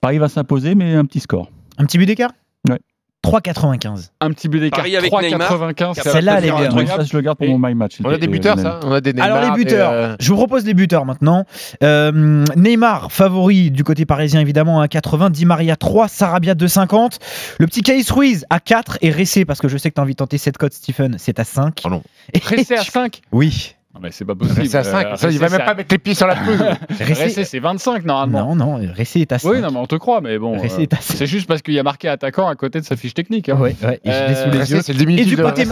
Paris 0.00 0.18
va 0.18 0.28
s'imposer, 0.28 0.74
mais 0.74 0.94
un 0.94 1.04
petit 1.04 1.20
score. 1.20 1.50
Un 1.78 1.86
petit 1.86 1.98
but 1.98 2.06
d'écart? 2.06 2.32
Ouais. 2.68 2.80
3,95. 3.24 4.10
Un 4.20 4.30
petit 4.32 4.48
but 4.48 4.60
d'écart, 4.60 4.80
Paris 4.80 4.96
avec 4.96 5.10
Neymar. 5.10 5.50
3,95. 5.50 5.94
ça 5.94 6.02
va 6.02 6.10
Celle-là, 6.12 6.38
elle 6.38 6.44
est 6.44 6.50
bien, 6.52 6.60
incroyable. 6.66 7.02
Ça, 7.02 7.08
je 7.10 7.16
le 7.16 7.22
garde 7.22 7.38
pour 7.38 7.46
Et- 7.46 7.50
mon 7.50 7.58
my 7.58 7.74
match. 7.74 7.96
On 8.04 8.10
a 8.10 8.18
des 8.18 8.26
buteurs, 8.26 8.58
ça 8.58 8.80
On 8.84 8.92
a 8.92 9.00
des 9.00 9.12
Neymar, 9.14 9.26
Alors 9.36 9.56
les 9.56 9.64
buteurs, 9.64 9.90
euh, 9.92 10.16
je 10.20 10.28
vous 10.28 10.36
propose 10.36 10.64
les 10.66 10.74
buteurs 10.74 11.06
maintenant. 11.06 11.44
Euh, 11.82 12.44
Neymar, 12.56 13.10
favori 13.10 13.70
du 13.70 13.82
côté 13.82 14.04
parisien 14.04 14.40
évidemment 14.40 14.80
à 14.80 14.88
80, 14.88 15.30
Di 15.30 15.46
Maria 15.46 15.76
3, 15.76 16.08
Sarabia 16.08 16.54
2,50. 16.54 17.18
Le 17.58 17.66
petit 17.66 17.82
Caïs 17.82 18.10
Ruiz 18.10 18.44
à 18.50 18.60
4 18.60 18.98
et 19.00 19.10
Ressé, 19.10 19.44
parce 19.44 19.60
que 19.60 19.68
je 19.68 19.78
sais 19.78 19.88
que 19.90 19.94
tu 19.94 20.00
as 20.00 20.04
envie 20.04 20.12
de 20.12 20.18
tenter 20.18 20.38
cette 20.38 20.58
cote 20.58 20.74
Stephen, 20.74 21.16
c'est 21.18 21.38
à 21.38 21.44
5. 21.44 21.80
Oh 21.84 21.88
non. 21.88 22.02
Pressé 22.42 22.74
à 22.74 22.82
5 22.84 23.22
Oui. 23.32 23.74
Mais 24.04 24.10
c'est 24.12 24.26
pas 24.26 24.34
possible. 24.34 24.66
C'est 24.66 24.76
à 24.76 24.84
5. 24.84 25.06
Euh, 25.06 25.16
ça, 25.16 25.30
il 25.30 25.38
va 25.38 25.46
Ressé, 25.46 25.56
même 25.56 25.66
pas 25.66 25.74
mettre 25.74 25.88
les 25.94 25.98
pieds 25.98 26.12
sur 26.14 26.26
la 26.26 26.36
pelouse. 26.36 26.60
Ressé, 27.00 27.44
c'est 27.44 27.58
25 27.58 28.04
normalement. 28.04 28.54
Non, 28.54 28.76
non, 28.78 28.92
Ressé 28.96 29.20
est 29.20 29.32
à 29.32 29.38
5. 29.38 29.48
Oui, 29.50 29.60
non, 29.62 29.70
mais 29.70 29.78
on 29.78 29.86
te 29.86 29.94
croit, 29.96 30.20
mais 30.20 30.38
bon. 30.38 30.60
Ressé 30.60 30.80
euh, 30.80 30.82
est 30.82 30.92
à 30.92 30.98
5. 30.98 31.16
c'est 31.16 31.26
juste 31.26 31.46
parce 31.48 31.62
qu'il 31.62 31.72
y 31.72 31.78
a 31.78 31.82
marqué 31.82 32.08
attaquant 32.08 32.46
à 32.46 32.54
côté 32.54 32.80
de 32.80 32.84
sa 32.84 32.96
fiche 32.96 33.14
technique. 33.14 33.48
hein. 33.48 33.56
Ouais, 33.58 33.74
ouais, 33.82 34.00
et 34.04 34.10
je 34.12 34.16
l'ai 34.18 34.34
Euh, 34.34 34.44
sous 34.44 34.50
les 34.50 34.58
Ressé, 34.60 34.74
yeux. 34.74 34.82
c'est 34.82 34.92
le 34.92 34.98
diminutif 34.98 35.32
Et 35.32 35.36
du 35.36 35.42
côté, 35.42 35.62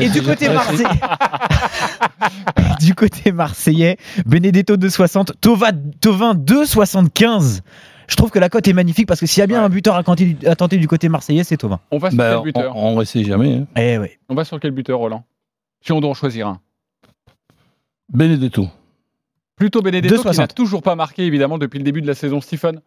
et 0.00 0.08
du 0.08 0.22
côté 0.22 0.48
marseillais, 0.48 0.88
du 2.80 2.94
côté 2.94 3.32
marseillais, 3.32 3.96
Benedetto 4.26 4.76
2,60, 4.76 5.32
Tova, 5.40 5.70
Tovin 6.00 6.34
2,75. 6.34 7.60
Je 8.08 8.16
trouve 8.16 8.30
que 8.30 8.40
la 8.40 8.48
cote 8.48 8.66
est 8.66 8.72
magnifique 8.72 9.06
parce 9.06 9.20
que 9.20 9.26
s'il 9.26 9.40
y 9.40 9.44
a 9.44 9.46
bien 9.46 9.60
Ouais. 9.60 9.66
un 9.66 9.68
buteur 9.68 9.94
à 9.94 10.02
tenter, 10.02 10.36
à 10.44 10.56
tenter 10.56 10.76
du 10.78 10.88
côté 10.88 11.08
marseillais, 11.08 11.44
c'est 11.44 11.56
Tovin. 11.56 11.78
On 11.92 11.98
va 11.98 12.10
sur 12.10 12.18
Ben, 12.18 12.34
quel 12.42 12.52
buteur 12.52 12.76
on 12.76 12.98
ne 12.98 13.04
sait 13.04 13.22
jamais. 13.22 13.54
hein. 13.58 13.66
Eh 13.76 13.98
ouais. 13.98 14.18
On 14.28 14.34
va 14.34 14.44
sur 14.44 14.58
quel 14.58 14.72
buteur, 14.72 14.98
Roland? 14.98 15.24
Si 15.82 15.92
on 15.92 16.00
doit 16.00 16.10
en 16.10 16.14
choisir 16.14 16.48
un. 16.48 16.60
Benedetto. 18.12 18.68
Plutôt 19.56 19.82
Benedetto 19.82 20.22
qui 20.22 20.28
2,60. 20.28 20.38
n'a 20.38 20.46
toujours 20.48 20.82
pas 20.82 20.94
marqué, 20.94 21.24
évidemment, 21.26 21.58
depuis 21.58 21.78
le 21.78 21.84
début 21.84 22.00
de 22.02 22.06
la 22.06 22.14
saison, 22.14 22.40
Stephen. 22.40 22.80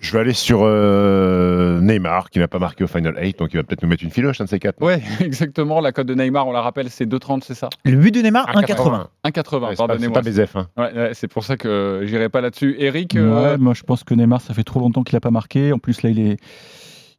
Je 0.00 0.12
vais 0.12 0.18
aller 0.18 0.32
sur 0.34 0.60
euh, 0.64 1.80
Neymar, 1.80 2.28
qui 2.28 2.38
n'a 2.40 2.48
pas 2.48 2.58
marqué 2.58 2.84
au 2.84 2.86
Final 2.88 3.16
8, 3.18 3.38
donc 3.38 3.54
il 3.54 3.56
va 3.56 3.62
peut-être 3.62 3.82
nous 3.82 3.88
mettre 3.88 4.02
une 4.02 4.10
filoche, 4.10 4.40
un 4.40 4.44
de 4.44 4.48
ces 4.50 4.58
quatre. 4.58 4.82
Ouais, 4.82 5.00
exactement. 5.20 5.80
La 5.80 5.92
cote 5.92 6.06
de 6.08 6.14
Neymar, 6.14 6.46
on 6.46 6.52
la 6.52 6.60
rappelle, 6.60 6.90
c'est 6.90 7.06
2,30, 7.06 7.42
c'est 7.44 7.54
ça? 7.54 7.70
Le 7.84 7.96
but 7.96 8.10
de 8.12 8.20
Neymar, 8.20 8.46
1,80. 8.54 8.66
1,80. 8.66 8.66
1,80, 8.66 9.06
Ouais, 9.24 9.70
c'est 9.70 9.76
pas- 9.76 9.86
pardonnez-moi. 9.86 10.20
C'est 10.22 10.32
pas 10.36 10.44
BZF. 10.44 10.56
Hein. 10.56 10.68
Ouais, 10.76 10.92
ouais, 10.92 11.10
c'est 11.14 11.28
pour 11.28 11.44
ça 11.44 11.56
que 11.56 12.02
j'irai 12.04 12.28
pas 12.28 12.40
là-dessus. 12.42 12.74
Eric, 12.80 13.16
euh, 13.16 13.56
moi 13.56 13.72
je 13.72 13.84
pense 13.84 14.04
que 14.04 14.12
Neymar, 14.14 14.40
ça 14.42 14.52
fait 14.52 14.64
trop 14.64 14.80
longtemps 14.80 15.04
qu'il 15.04 15.16
n'a 15.16 15.20
pas 15.20 15.30
marqué. 15.30 15.72
En 15.72 15.78
plus, 15.78 16.02
là, 16.02 16.10
il 16.10 16.18
est, 16.18 16.36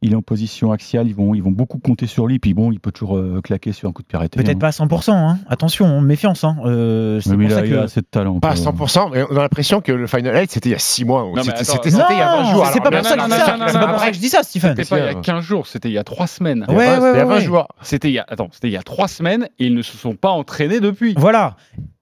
il 0.02 0.12
est 0.12 0.16
en 0.16 0.22
position 0.22 0.72
axiale. 0.72 1.06
Ils 1.08 1.14
vont, 1.14 1.34
ils 1.34 1.42
vont 1.42 1.50
beaucoup 1.50 1.78
compter 1.78 2.06
sur 2.06 2.26
lui. 2.26 2.38
Puis 2.38 2.54
bon, 2.54 2.72
il 2.72 2.80
peut 2.80 2.92
toujours 2.92 3.16
euh, 3.16 3.40
claquer 3.42 3.72
sur 3.72 3.88
un 3.88 3.92
coup 3.92 4.02
de 4.02 4.06
pied 4.06 4.16
arrêté. 4.16 4.36
Peut-être 4.42 4.56
hein. 4.56 4.58
pas 4.60 4.66
à 4.68 4.70
100%, 4.70 5.10
hein. 5.12 5.38
attention, 5.48 6.00
méfiance. 6.00 6.44
Hein. 6.44 6.56
Euh, 6.64 7.20
c'est 7.20 7.30
Mais 7.30 7.36
pour 7.36 7.44
il, 7.44 7.50
ça 7.52 7.58
a, 7.58 7.66
il 7.66 7.74
a 7.74 7.76
que... 7.78 7.82
assez 7.84 8.00
de 8.00 8.06
talent. 8.06 8.40
Pas 8.40 8.50
à 8.50 8.54
quoi. 8.54 8.72
100%, 8.86 9.10
mais 9.12 9.24
on 9.30 9.36
a 9.36 9.40
l'impression 9.42 9.80
que 9.80 9.92
le 9.92 10.06
Final 10.06 10.34
8, 10.36 10.50
c'était 10.50 10.68
il 10.68 10.72
y 10.72 10.74
a 10.74 10.78
6 10.78 11.04
mois. 11.04 11.26
mais 11.34 11.42
C'était 11.64 11.88
il 11.90 11.96
y 11.96 12.00
a 12.00 12.36
20 12.42 12.52
jours. 12.52 12.66
c'est 12.72 12.80
pas 12.80 12.90
pour 12.90 13.04
ça 13.04 13.16
que 13.16 13.20
je 13.22 13.26
dis 13.26 13.30
ça. 13.32 13.56
non, 13.56 13.64
C'est 13.68 13.74
non, 13.74 13.80
pas 13.80 13.86
non, 13.86 13.92
pour 13.92 13.98
ça 14.00 14.04
non. 14.06 14.10
que 14.10 14.16
je 14.16 14.20
dis 14.20 14.28
ça, 14.28 14.42
Stephen. 14.42 14.74
c'était 14.76 14.88
pas 14.88 14.98
il 14.98 15.04
y 15.04 15.08
a 15.08 15.12
c'est- 15.12 15.20
15 15.22 15.44
jours, 15.44 15.66
c'était 15.66 15.88
il 15.88 15.92
y 15.94 15.98
a 15.98 16.04
3 16.04 16.26
semaines. 16.26 16.64
Ouais, 16.68 16.74
ouais, 16.76 16.84
C'était 16.86 17.00
il 17.00 17.02
y 17.02 17.06
a 17.06 17.12
ouais, 17.12 17.24
20 17.24 17.34
ouais. 17.36 17.40
jours. 17.42 17.68
C'était 17.82 18.08
il 18.08 18.14
y 18.14 18.18
a 18.18 18.26
attends, 18.28 18.48
c'était 18.52 18.68
il 18.68 18.72
y 18.72 18.76
a 18.76 18.82
3 18.82 19.08
semaines 19.08 19.48
et 19.58 19.66
ils 19.66 19.74
ne 19.74 19.82
se 19.82 19.96
sont 19.96 20.14
pas 20.14 20.30
entraînés 20.30 20.80
depuis. 20.80 21.14
Voilà. 21.16 21.56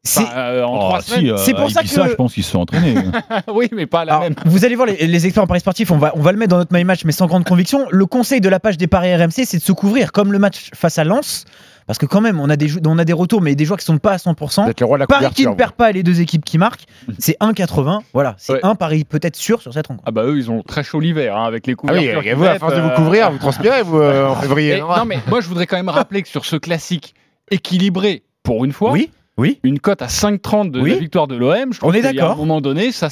C'est- 0.06 0.20
Enfin, 0.22 0.36
euh, 0.36 0.62
en 0.64 0.74
Oh, 0.74 0.78
3 0.80 1.00
si, 1.02 1.10
semaines. 1.12 1.30
euh, 1.30 1.36
C'est 1.38 1.54
pour 1.54 1.70
ça 1.70 1.82
que- 1.82 1.88
je 1.88 2.14
pense 2.14 2.34
qu'ils 2.34 2.44
se 2.44 2.50
sont 2.50 2.60
entraînés. 2.60 2.94
oui, 3.54 3.68
mais 3.72 3.86
pas 3.86 4.04
la 4.04 4.12
Alors, 4.16 4.24
même. 4.24 4.34
vous 4.44 4.64
allez 4.66 4.74
voir 4.74 4.86
les, 4.86 5.06
les 5.06 5.24
experts 5.26 5.42
en 5.44 5.46
paris 5.46 5.60
sportif, 5.60 5.90
on 5.90 5.96
va, 5.96 6.12
on 6.14 6.20
va 6.20 6.30
le 6.32 6.36
mettre 6.38 6.50
dans 6.50 6.58
notre 6.58 6.74
My 6.76 6.84
Match, 6.84 7.04
mais 7.06 7.12
sans 7.12 7.26
grande 7.26 7.44
conviction. 7.44 7.86
Le 7.90 8.04
conseil 8.04 8.40
de 8.42 8.48
la 8.50 8.60
page 8.60 8.76
des 8.76 8.86
paris 8.86 9.14
RMC, 9.16 9.44
c'est 9.46 9.56
de 9.56 9.62
se 9.62 9.72
couvrir, 9.72 10.12
comme 10.12 10.30
le 10.32 10.38
match 10.38 10.68
face 10.74 10.98
à 10.98 11.04
Lens, 11.04 11.46
parce 11.86 11.98
que 11.98 12.04
quand 12.04 12.20
même, 12.20 12.38
on 12.38 12.50
a 12.50 12.56
des, 12.56 12.68
on 12.86 12.98
a 12.98 13.04
des 13.06 13.14
retours, 13.14 13.40
mais 13.40 13.54
des 13.54 13.64
joueurs 13.64 13.78
qui 13.78 13.86
sont 13.86 13.96
pas 13.96 14.12
à 14.12 14.16
100%. 14.18 14.66
D'être 14.66 14.80
le 14.80 14.86
roi 14.86 14.98
de 14.98 15.00
la 15.00 15.06
Paris 15.06 15.26
qui 15.34 15.46
ne 15.46 15.54
perd 15.54 15.72
pas 15.72 15.88
et 15.88 15.94
les 15.94 16.02
deux 16.02 16.20
équipes 16.20 16.44
qui 16.44 16.58
marquent, 16.58 16.84
c'est 17.18 17.38
1,80. 17.40 18.00
Voilà, 18.12 18.34
c'est 18.36 18.52
Ouais. 18.52 18.60
un 18.62 18.74
pari 18.74 19.04
peut-être 19.04 19.36
sûr 19.36 19.62
sur 19.62 19.72
cette 19.72 19.86
rencontre. 19.86 20.04
Ah 20.06 20.10
bah 20.10 20.24
eux, 20.24 20.36
ils 20.36 20.50
ont 20.50 20.62
très 20.62 20.82
chaud 20.84 21.00
l'hiver 21.00 21.34
hein, 21.36 21.44
avec 21.46 21.66
les 21.66 21.72
Ah 21.72 21.76
oui, 21.92 21.98
couvertures. 21.98 22.20
et 22.20 22.24
qu'ils 22.24 22.34
vous, 22.34 22.44
à 22.44 22.58
force 22.58 22.74
de 22.74 22.80
vous 22.82 22.88
euh, 22.88 22.94
couvrir, 22.96 23.30
vous 23.30 23.38
transpirez, 23.38 23.82
vous, 23.82 23.98
euh, 24.00 24.28
en 24.28 24.34
février. 24.42 24.76
et- 24.76 24.80
non 24.80 25.04
mais 25.06 25.18
moi 25.28 25.40
je 25.40 25.48
voudrais 25.48 25.66
quand 25.66 25.76
même 25.76 25.88
rappeler 25.88 26.22
que 26.22 26.28
sur 26.28 26.44
ce 26.44 26.56
classique 26.56 27.14
équilibré 27.50 28.22
pour 28.42 28.64
une 28.66 28.72
fois, 28.72 28.90
Oui, 28.92 29.10
oui. 29.36 29.58
une 29.64 29.80
cote 29.80 30.00
à 30.02 30.06
5,30 30.06 30.70
de 30.70 30.80
Oui. 30.80 30.90
la 30.90 30.96
victoire 30.96 31.26
de 31.26 31.34
l'OM, 31.36 31.72
je 31.72 31.78
trouve 31.80 31.90
On 31.90 31.94
est 31.94 32.02
qu'à 32.02 32.12
d'accord. 32.12 32.32
un 32.32 32.36
moment 32.36 32.60
donné, 32.60 32.92
ça, 32.92 33.08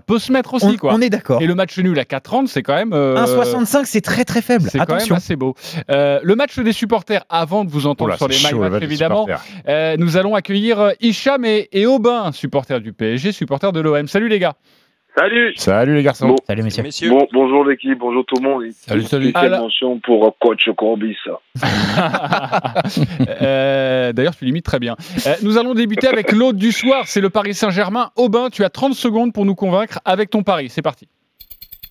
peut 0.00 0.18
se 0.18 0.32
mettre 0.32 0.54
aussi 0.54 0.66
On, 0.66 0.76
quoi. 0.76 0.94
on 0.94 1.00
est 1.00 1.10
d'accord. 1.10 1.40
Et 1.40 1.46
le 1.46 1.54
match 1.54 1.78
nul 1.78 1.98
à 1.98 2.04
4,30, 2.04 2.46
c'est 2.48 2.62
quand 2.62 2.74
même. 2.74 2.92
euh, 2.92 3.14
1,65, 3.16 3.84
c'est 3.84 4.00
très 4.00 4.24
très 4.24 4.42
faible. 4.42 4.68
C'est 4.70 4.78
quand 4.78 4.96
même 4.96 5.12
assez 5.12 5.36
beau. 5.36 5.54
Euh, 5.90 6.20
le 6.22 6.34
match 6.34 6.58
des 6.58 6.72
supporters, 6.72 7.24
avant 7.28 7.64
de 7.64 7.70
vous 7.70 7.86
entendre 7.86 8.16
sur 8.16 8.28
les 8.28 8.36
des 8.80 8.84
évidemment, 8.84 9.26
euh, 9.68 9.96
nous 9.98 10.16
allons 10.16 10.34
accueillir 10.34 10.80
euh, 10.80 10.90
Hicham 11.00 11.44
et, 11.44 11.68
et 11.72 11.86
Aubin, 11.86 12.32
supporters 12.32 12.80
du 12.80 12.92
PSG, 12.92 13.32
supporters 13.32 13.72
de 13.72 13.80
l'OM. 13.80 14.08
Salut 14.08 14.28
les 14.28 14.38
gars. 14.38 14.54
Salut 15.14 15.52
Salut 15.56 15.94
les 15.94 16.02
garçons. 16.02 16.28
Bon. 16.28 16.36
Salut 16.46 16.62
messieurs. 16.62 16.82
Messieurs, 16.82 17.10
bon, 17.10 17.28
Bonjour 17.32 17.66
l'équipe, 17.66 17.98
bonjour 17.98 18.24
tout 18.24 18.36
le 18.42 18.48
monde. 18.48 18.64
Salut, 18.72 19.02
salut. 19.02 19.32
Quelle 19.32 19.50
mention 19.50 19.98
pour 19.98 20.34
coach 20.38 20.68
Corbis. 20.76 21.16
Euh, 23.40 24.12
D'ailleurs, 24.12 24.34
tu 24.34 24.44
limites 24.44 24.64
très 24.64 24.78
bien. 24.78 24.96
Euh, 25.26 25.34
nous 25.42 25.58
allons 25.58 25.74
débuter 25.74 26.06
avec 26.08 26.32
l'autre 26.32 26.58
du 26.58 26.72
soir, 26.72 27.06
c'est 27.06 27.20
le 27.20 27.30
Paris 27.30 27.54
Saint-Germain. 27.54 28.10
Aubin, 28.16 28.50
tu 28.50 28.64
as 28.64 28.70
30 28.70 28.94
secondes 28.94 29.32
pour 29.32 29.44
nous 29.44 29.54
convaincre 29.54 29.98
avec 30.04 30.30
ton 30.30 30.42
pari. 30.42 30.68
C'est 30.68 30.82
parti. 30.82 31.08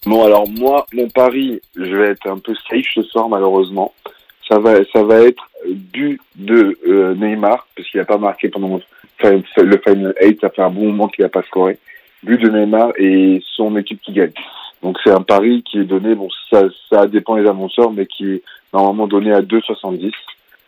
Bon 0.05 0.25
alors 0.25 0.49
moi, 0.49 0.85
mon 0.93 1.07
pari, 1.09 1.61
je 1.75 1.95
vais 1.95 2.09
être 2.09 2.27
un 2.27 2.39
peu 2.39 2.53
safe 2.69 2.85
ce 2.93 3.03
soir 3.03 3.29
malheureusement. 3.29 3.93
Ça 4.49 4.59
va, 4.59 4.83
ça 4.91 5.03
va 5.03 5.21
être 5.21 5.43
but 5.67 6.19
de 6.35 6.77
euh, 6.87 7.15
Neymar, 7.15 7.67
parce 7.75 7.87
qu'il 7.89 7.99
n'a 7.99 8.05
pas 8.05 8.17
marqué 8.17 8.49
pendant 8.49 8.79
le 9.23 9.81
Final 9.87 10.13
8, 10.21 10.41
ça 10.41 10.49
fait 10.49 10.61
un 10.63 10.69
bon 10.69 10.87
moment 10.87 11.07
qu'il 11.07 11.23
n'a 11.23 11.29
pas 11.29 11.43
scoré. 11.43 11.77
But 12.23 12.41
de 12.41 12.49
Neymar 12.49 12.91
et 12.97 13.41
son 13.55 13.75
équipe 13.77 14.01
qui 14.01 14.13
gagne. 14.13 14.31
Donc 14.83 14.97
c'est 15.03 15.11
un 15.11 15.21
pari 15.21 15.63
qui 15.63 15.79
est 15.79 15.83
donné, 15.83 16.15
bon 16.15 16.27
ça, 16.49 16.63
ça 16.89 17.07
dépend 17.07 17.35
des 17.35 17.47
annonceurs, 17.47 17.91
mais 17.91 18.05
qui 18.05 18.25
est 18.33 18.43
normalement 18.73 19.07
donné 19.07 19.31
à 19.31 19.41
2,70. 19.41 20.11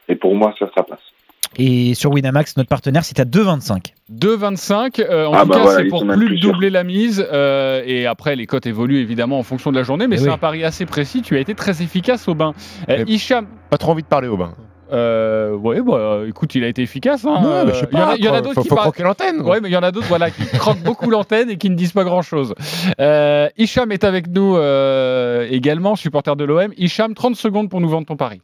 Et 0.10 0.16
pour 0.16 0.36
moi, 0.36 0.54
ça, 0.60 0.70
ça 0.76 0.84
passe. 0.84 1.00
Et 1.56 1.94
sur 1.94 2.12
Winamax, 2.12 2.58
notre 2.58 2.70
partenaire, 2.70 3.06
c'est 3.06 3.20
à 3.20 3.26
2,25. 3.26 3.94
2,25. 4.12 5.00
Euh, 5.02 5.28
en 5.28 5.34
Ah 5.34 5.42
tout 5.44 5.48
bah 5.50 5.56
cas, 5.56 5.62
voilà, 5.62 5.78
c'est 5.84 5.88
pour 5.88 6.06
plus 6.08 6.26
plus 6.26 6.40
doubler 6.40 6.70
la 6.72 6.84
mise. 6.84 7.26
euh, 7.32 7.84
et 7.86 8.08
après, 8.08 8.36
les 8.36 8.48
cotes 8.48 8.66
évoluent 8.66 8.98
évidemment 8.98 9.38
en 9.38 9.44
fonction 9.44 9.72
de 9.72 9.76
la 9.78 9.84
journée, 9.84 10.08
mais 10.08 10.16
Eh 10.16 10.20
c'est 10.20 10.28
oui. 10.30 10.34
un 10.34 10.38
pari 10.40 10.64
assez 10.64 10.86
précis. 10.88 11.22
Tu 11.22 11.36
as 11.38 11.40
été 11.40 11.54
très 11.54 11.82
efficace, 11.84 12.28
Aubin. 12.28 12.54
Euh, 12.90 13.04
Mais- 13.08 13.14
Hicham, 13.14 13.46
Pas 13.70 13.78
trop 13.78 13.92
envie 13.92 14.02
de 14.04 14.08
parler, 14.08 14.28
Aubin. 14.28 14.54
Euh, 14.94 15.52
ouais, 15.52 15.82
bah, 15.82 16.22
écoute, 16.28 16.54
il 16.56 16.64
a 16.64 16.68
été 16.68 16.82
efficace. 16.84 17.26
hein. 17.26 17.42
Ouais, 17.44 17.66
mais 17.66 17.74
je 17.74 17.80
sais 17.80 17.88
Il 17.92 17.98
y 17.98 18.02
en 18.02 18.04
a- 18.04 18.06
pas. 18.08 18.16
il 18.18 18.24
y 18.26 18.30
en 18.30 18.34
a 18.34 18.42
d'autres 18.42 18.62
qui 18.62 18.68
faut 18.70 18.76
parlent- 18.76 18.88
croquer 18.92 19.04
l'antenne. 19.04 19.42
Ouais, 19.42 19.60
mais 19.60 19.70
il 19.70 19.74
y 19.74 19.78
en 19.78 19.84
a 19.84 19.92
d'autres 19.92 20.08
voilà, 20.08 20.30
qui 20.32 20.46
croquent 20.58 20.82
beaucoup 20.86 21.10
l'antenne 21.10 21.50
et 21.50 21.58
qui 21.58 21.70
ne 21.70 21.76
disent 21.76 21.92
pas 21.94 22.04
grand-chose. 22.04 22.54
Euh, 23.00 23.50
Hicham 23.58 23.92
est 23.92 24.04
avec 24.04 24.28
nous 24.28 24.56
euh, 24.56 25.48
également, 25.50 25.96
supporter 25.96 26.36
de 26.36 26.44
l'OM. 26.46 26.72
Hicham, 26.78 27.14
30 27.14 27.36
secondes 27.36 27.70
pour 27.70 27.82
nous 27.82 27.90
vendre 27.90 28.08
ton 28.08 28.16
pari. 28.16 28.42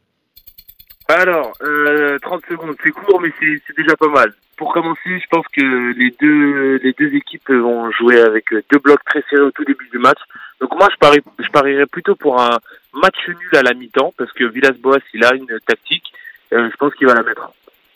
Alors, 1.08 1.52
euh, 1.62 2.18
30 2.22 2.42
secondes, 2.48 2.76
c'est 2.84 2.90
court, 2.90 3.20
mais 3.20 3.30
c'est 3.40 3.60
c'est 3.66 3.76
déjà 3.76 3.96
pas 3.96 4.08
mal. 4.08 4.32
Pour 4.56 4.72
commencer, 4.72 5.00
je 5.18 5.26
pense 5.30 5.46
que 5.52 5.92
les 5.98 6.14
deux, 6.20 6.76
les 6.84 6.92
deux 6.92 7.14
équipes 7.16 7.48
vont 7.50 7.90
jouer 7.92 8.20
avec 8.20 8.52
euh, 8.52 8.62
deux 8.70 8.78
blocs 8.78 9.02
très 9.06 9.22
serrés 9.28 9.42
au 9.42 9.50
tout 9.50 9.64
début 9.64 9.88
du 9.90 9.98
match. 9.98 10.18
Donc 10.60 10.72
moi, 10.76 10.86
je, 10.92 10.96
parie, 10.98 11.20
je 11.42 11.48
parierais 11.48 11.86
plutôt 11.86 12.14
pour 12.14 12.40
un 12.40 12.58
match 12.94 13.16
nul 13.26 13.56
à 13.56 13.62
la 13.62 13.72
mi-temps, 13.74 14.12
parce 14.18 14.30
que 14.32 14.44
Villas-Boas, 14.44 14.98
il 15.14 15.24
a 15.24 15.34
une 15.34 15.46
tactique. 15.66 16.12
Euh, 16.52 16.68
je 16.70 16.76
pense 16.76 16.94
qu'il 16.94 17.06
va 17.06 17.14
la 17.14 17.22
mettre 17.22 17.50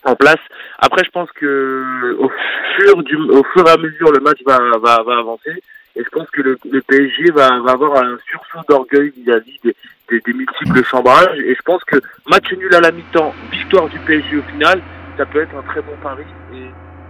en 0.05 0.17
place. 0.17 0.41
Après, 0.79 1.03
je 1.05 1.11
pense 1.11 1.31
que 1.33 2.17
au 2.19 2.31
fur, 2.77 3.03
du, 3.03 3.17
au 3.17 3.45
fur 3.53 3.67
et 3.67 3.71
à 3.71 3.77
mesure, 3.77 4.13
le 4.13 4.21
match 4.21 4.39
va, 4.47 4.59
va, 4.79 5.03
va 5.03 5.19
avancer. 5.19 5.63
Et 5.97 6.03
je 6.03 6.09
pense 6.09 6.29
que 6.31 6.43
le, 6.43 6.59
le 6.71 6.83
PSG 6.83 7.31
va, 7.31 7.61
va 7.61 7.73
avoir 7.73 8.03
un 8.03 8.19
sursaut 8.29 8.65
d'orgueil 8.69 9.13
vis-à-vis 9.17 9.59
des, 9.63 9.77
des, 10.11 10.21
des 10.21 10.33
multiples 10.33 10.85
chambrages. 10.85 11.39
Et 11.39 11.55
je 11.55 11.63
pense 11.63 11.85
que 11.85 11.97
match 12.27 12.53
nul 12.53 12.75
à 12.75 12.81
la 12.81 12.91
mi-temps, 12.91 13.33
victoire 13.53 13.89
du 13.89 13.99
PSG 14.01 14.37
au 14.37 14.43
final, 14.43 14.83
ça 15.17 15.25
peut 15.27 15.41
être 15.41 15.55
un 15.57 15.63
très 15.63 15.83
bon 15.83 15.97
pari. 16.03 16.25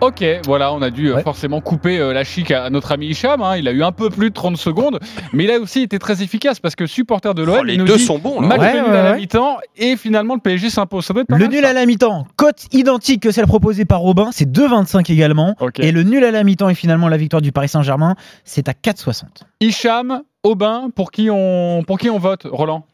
Ok, 0.00 0.22
voilà, 0.44 0.72
on 0.74 0.82
a 0.82 0.90
dû 0.90 1.08
euh, 1.08 1.14
Ouais. 1.16 1.22
forcément 1.22 1.62
couper 1.62 1.98
euh, 1.98 2.12
la 2.12 2.24
chic 2.24 2.50
à, 2.50 2.64
à 2.64 2.70
notre 2.70 2.92
ami 2.92 3.06
Hicham. 3.06 3.40
hein. 3.40 3.56
Il 3.56 3.66
a 3.68 3.72
eu 3.72 3.82
un 3.82 3.92
peu 3.92 4.10
plus 4.10 4.28
de 4.28 4.34
30 4.34 4.56
secondes, 4.58 4.98
mais 5.32 5.44
il 5.44 5.50
a 5.50 5.58
aussi 5.58 5.80
été 5.80 5.98
très 5.98 6.22
efficace 6.22 6.60
parce 6.60 6.74
que 6.74 6.84
supporter 6.86 7.32
de 7.34 7.42
l'OM, 7.42 7.56
Oh, 7.60 7.62
les 7.62 7.78
nous 7.78 7.86
deux 7.86 7.96
dit 7.96 8.02
sont 8.04 8.18
bons. 8.18 8.40
Là. 8.42 8.48
match 8.48 8.60
Ouais, 8.60 8.74
nul 8.74 8.82
ouais, 8.90 8.98
à 8.98 9.02
la 9.02 9.14
mi-temps 9.16 9.56
et 9.78 9.96
finalement 9.96 10.34
le 10.34 10.40
PSG 10.40 10.68
s'impose. 10.68 11.06
Ça 11.06 11.14
doit 11.14 11.22
être 11.22 11.28
pas 11.28 11.36
Le 11.38 11.44
mal, 11.46 11.54
nul 11.54 11.62
ça. 11.64 11.70
à 11.70 11.72
la 11.72 11.86
mi-temps, 11.86 12.26
cote 12.36 12.66
identique 12.72 13.22
que 13.22 13.30
celle 13.30 13.46
proposée 13.46 13.86
par 13.86 14.00
Robin, 14.00 14.28
c'est 14.30 14.50
2,25 14.50 15.10
également. 15.10 15.56
Et 15.78 15.90
le 15.90 16.02
nul 16.02 16.22
à 16.24 16.30
la 16.32 16.44
mi-temps 16.44 16.68
et 16.68 16.74
finalement 16.74 17.08
la 17.08 17.16
victoire 17.16 17.40
du 17.40 17.52
Paris 17.52 17.68
Saint-Germain, 17.68 18.14
c'est 18.44 18.68
à 18.68 18.72
4,60. 18.72 19.24
Hicham, 19.60 20.22
Aubin, 20.42 20.90
pour 20.94 21.12
qui 21.12 21.30
on, 21.30 21.82
pour 21.86 21.98
qui 21.98 22.10
on 22.10 22.18
vote, 22.18 22.46
Roland? 22.50 22.84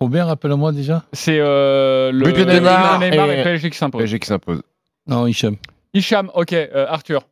Aubin, 0.00 0.24
rappelle-moi 0.24 0.72
déjà. 0.72 1.04
C'est 1.12 1.38
euh, 1.38 2.10
le 2.10 2.24
But 2.24 2.36
de 2.38 2.44
Neymar 2.52 2.98
Neymar 3.00 3.30
et- 3.30 3.40
et 3.40 3.42
PSG 3.44 3.70
qui 3.70 3.78
s'impose. 3.78 4.00
PSG 4.00 4.18
qui 4.18 4.26
s'impose. 4.26 4.62
Non, 5.06 5.26
Hicham. 5.26 5.54
Hicham, 5.98 6.30
ok. 6.32 6.52
euh, 6.52 6.86
Arthur. 6.88 7.24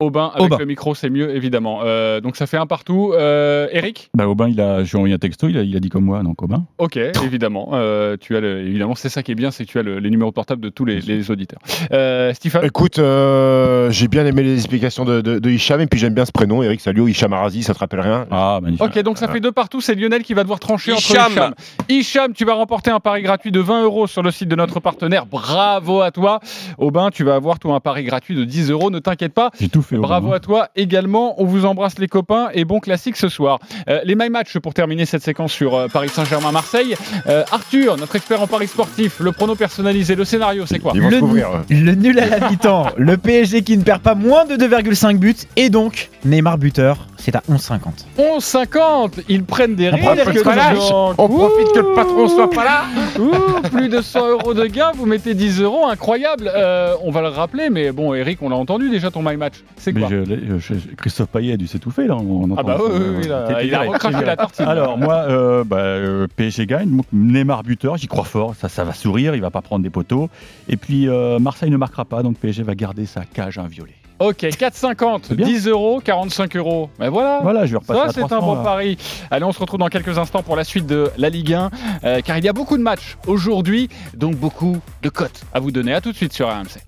Avec 0.00 0.12
Aubin. 0.52 0.58
le 0.58 0.66
micro, 0.66 0.94
c'est 0.94 1.08
mieux, 1.08 1.34
évidemment. 1.34 1.80
Euh, 1.82 2.20
donc 2.20 2.36
ça 2.36 2.46
fait 2.46 2.58
un 2.58 2.66
partout. 2.66 3.12
Euh, 3.14 3.66
Eric 3.72 4.10
Bah, 4.14 4.28
Aubin, 4.28 4.48
il 4.48 4.60
a, 4.60 4.84
j'ai 4.84 4.96
envoyé 4.98 5.14
un 5.14 5.18
texto, 5.18 5.48
il 5.48 5.56
a, 5.56 5.62
il 5.62 5.74
a 5.74 5.80
dit 5.80 5.88
comme 5.88 6.04
moi, 6.04 6.22
donc 6.22 6.42
Aubin. 6.42 6.66
Ok, 6.76 6.96
évidemment. 7.24 7.70
Euh, 7.72 8.16
tu 8.20 8.36
as 8.36 8.40
le- 8.40 8.60
évidemment, 8.60 8.94
c'est 8.94 9.08
ça 9.08 9.22
qui 9.22 9.32
est 9.32 9.34
bien, 9.34 9.50
c'est 9.50 9.64
que 9.64 9.70
tu 9.70 9.78
as 9.78 9.82
le- 9.82 9.98
les 9.98 10.10
numéros 10.10 10.30
de 10.30 10.34
portable 10.34 10.60
de 10.60 10.68
tous 10.68 10.84
les, 10.84 11.00
les 11.00 11.30
auditeurs. 11.30 11.60
Euh, 11.92 12.34
Stéphane 12.34 12.64
Écoute, 12.66 12.98
euh, 12.98 13.90
j'ai 13.90 14.08
bien 14.08 14.26
aimé 14.26 14.42
les 14.42 14.54
explications 14.54 15.06
de, 15.06 15.22
de, 15.22 15.38
de 15.38 15.50
Hicham 15.50 15.80
et 15.80 15.86
puis 15.86 15.98
j'aime 15.98 16.12
bien 16.14 16.26
ce 16.26 16.32
prénom, 16.32 16.62
Eric 16.62 16.80
Salio, 16.82 17.08
Hicham 17.08 17.32
Arazi, 17.32 17.62
ça 17.62 17.72
te 17.72 17.78
rappelle 17.78 18.00
rien? 18.00 18.26
Ah, 18.30 18.58
magnifique. 18.62 18.84
Ok, 18.86 19.02
donc 19.02 19.16
ça 19.16 19.28
fait 19.28 19.40
deux 19.40 19.52
partout. 19.52 19.80
C'est 19.80 19.94
Lionel 19.94 20.22
qui 20.22 20.34
va 20.34 20.42
devoir 20.42 20.60
trancher 20.60 20.92
entre 20.92 21.00
Hicham. 21.10 21.32
Hicham. 21.32 21.54
Hicham, 21.88 22.32
tu 22.34 22.44
vas 22.44 22.52
remporter 22.54 22.90
un 22.90 23.00
pari 23.00 23.22
gratuit 23.22 23.50
de 23.50 23.60
20 23.60 23.84
euros 23.84 24.06
sur 24.06 24.22
le 24.22 24.30
site 24.30 24.48
de 24.48 24.56
notre 24.56 24.78
partenaire. 24.80 25.24
Bravo 25.24 26.02
à 26.02 26.10
toi. 26.10 26.40
Aubin, 26.76 27.08
tu 27.10 27.24
vas 27.24 27.34
avoir 27.36 27.58
toi 27.58 27.74
un 27.74 27.80
pari 27.80 28.04
gratuit 28.04 28.34
de 28.34 28.44
10 28.44 28.70
euros. 28.70 28.90
Ne 28.90 28.98
t'inquiète 28.98 29.32
pas. 29.32 29.50
J'ai 29.58 29.70
tout 29.70 29.82
Bravo 29.92 30.32
à 30.32 30.40
toi 30.40 30.68
également. 30.76 31.40
On 31.40 31.44
vous 31.44 31.64
embrasse 31.64 31.98
les 31.98 32.08
copains 32.08 32.48
et 32.52 32.64
bon 32.64 32.80
classique 32.80 33.16
ce 33.16 33.28
soir. 33.28 33.58
Euh, 33.88 34.00
les 34.04 34.14
My 34.14 34.28
Match 34.28 34.58
pour 34.58 34.74
terminer 34.74 35.06
cette 35.06 35.22
séquence 35.22 35.52
sur 35.52 35.74
euh, 35.74 35.88
Paris 35.88 36.08
Saint-Germain-Marseille. 36.08 36.96
Euh, 37.26 37.44
Arthur, 37.50 37.96
notre 37.96 38.16
expert 38.16 38.42
en 38.42 38.46
Paris 38.46 38.68
sportif, 38.68 39.20
le 39.20 39.32
prono 39.32 39.54
personnalisé, 39.54 40.14
le 40.14 40.24
scénario, 40.24 40.66
c'est 40.66 40.78
quoi 40.78 40.92
Le, 40.94 41.20
couvrir. 41.20 41.48
nul 41.70 42.18
à 42.18 42.26
la 42.26 42.50
mi-temps, 42.50 42.86
le 42.96 43.16
PSG 43.16 43.62
qui 43.62 43.76
ne 43.76 43.82
perd 43.82 44.02
pas 44.02 44.14
moins 44.14 44.44
de 44.44 44.56
2,5 44.56 45.18
buts 45.18 45.34
et 45.56 45.70
donc 45.70 46.10
Neymar 46.24 46.58
buteur, 46.58 47.06
c'est 47.16 47.34
à 47.34 47.42
11,50. 47.50 47.78
11,50 48.18 49.24
Ils 49.28 49.44
prennent 49.44 49.74
des 49.74 49.90
On 49.92 49.98
prend 49.98 50.10
un 50.10 50.14
risques. 50.14 50.92
On 51.18 51.28
profite 51.28 51.72
que 51.72 51.80
le 51.80 51.94
patron 51.94 52.28
soit 52.28 52.50
pas 52.50 52.64
là. 52.64 52.84
Ouh, 53.18 53.68
plus 53.68 53.88
de 53.88 54.00
100 54.00 54.28
euros 54.30 54.54
de 54.54 54.66
gain, 54.66 54.92
vous 54.94 55.06
mettez 55.06 55.34
10 55.34 55.60
euros, 55.60 55.86
incroyable. 55.86 56.50
Euh, 56.54 56.94
on 57.02 57.10
va 57.10 57.22
le 57.22 57.28
rappeler, 57.28 57.70
mais 57.70 57.92
bon, 57.92 58.14
Eric, 58.14 58.42
on 58.42 58.48
l'a 58.48 58.56
entendu 58.56 58.90
déjà 58.90 59.10
ton 59.10 59.22
My 59.22 59.36
Match. 59.36 59.54
C'est 59.78 59.92
quoi 59.92 60.08
je- 60.08 60.24
je- 60.58 60.74
je- 60.74 60.94
Christophe 60.96 61.28
Payet 61.28 61.52
a 61.52 61.56
dû 61.56 61.66
s'étouffer 61.66 62.06
là. 62.06 62.16
On, 62.16 62.50
on 62.50 62.56
Ah 62.56 62.62
bah 62.62 62.78
oui, 62.80 62.90
oui, 62.94 63.04
oui, 63.18 63.22
il 63.24 63.32
a- 63.32 63.46
C'était 63.48 63.66
il 63.68 63.74
a 63.74 63.80
recraché 63.82 64.24
la 64.24 64.36
tartine. 64.36 64.64
Alors 64.66 64.96
moi, 64.98 65.24
euh, 65.28 65.64
bah, 65.64 65.76
euh, 65.78 66.26
PSG 66.34 66.66
gagne, 66.66 67.00
Neymar 67.12 67.62
buteur, 67.62 67.96
j'y 67.96 68.06
crois 68.06 68.24
fort, 68.24 68.54
ça, 68.54 68.68
ça 68.68 68.84
va 68.84 68.92
sourire, 68.92 69.34
il 69.34 69.40
va 69.40 69.50
pas 69.50 69.62
prendre 69.62 69.82
des 69.82 69.90
poteaux. 69.90 70.28
Et 70.68 70.76
puis 70.76 71.08
euh, 71.08 71.38
Marseille 71.38 71.70
ne 71.70 71.76
marquera 71.76 72.04
pas, 72.04 72.22
donc 72.22 72.36
PSG 72.38 72.62
va 72.62 72.74
garder 72.74 73.06
sa 73.06 73.24
cage 73.24 73.58
inviolée. 73.58 73.94
Ok, 74.18 74.44
4,50, 74.44 75.34
10 75.34 75.66
euros, 75.68 76.00
45 76.02 76.56
euros. 76.56 76.88
Ben 76.98 77.10
voilà. 77.10 77.40
Voilà, 77.42 77.66
je 77.66 77.72
vais 77.72 77.78
repasser 77.78 78.00
Ça, 78.00 78.12
c'est 78.14 78.22
un 78.22 78.26
300, 78.28 78.46
bon 78.46 78.54
là. 78.56 78.62
pari. 78.62 78.96
Allez, 79.30 79.44
on 79.44 79.52
se 79.52 79.58
retrouve 79.58 79.78
dans 79.78 79.88
quelques 79.88 80.16
instants 80.18 80.42
pour 80.42 80.56
la 80.56 80.64
suite 80.64 80.86
de 80.86 81.10
la 81.18 81.28
Ligue 81.28 81.52
1, 81.52 81.70
euh, 82.04 82.20
car 82.24 82.38
il 82.38 82.44
y 82.44 82.48
a 82.48 82.52
beaucoup 82.54 82.78
de 82.78 82.82
matchs 82.82 83.18
aujourd'hui, 83.26 83.88
donc 84.14 84.36
beaucoup 84.36 84.78
de 85.02 85.08
cotes 85.10 85.42
à 85.52 85.60
vous 85.60 85.70
donner. 85.70 85.92
À 85.92 86.00
tout 86.00 86.12
de 86.12 86.16
suite 86.16 86.32
sur 86.32 86.48
RMC. 86.48 86.80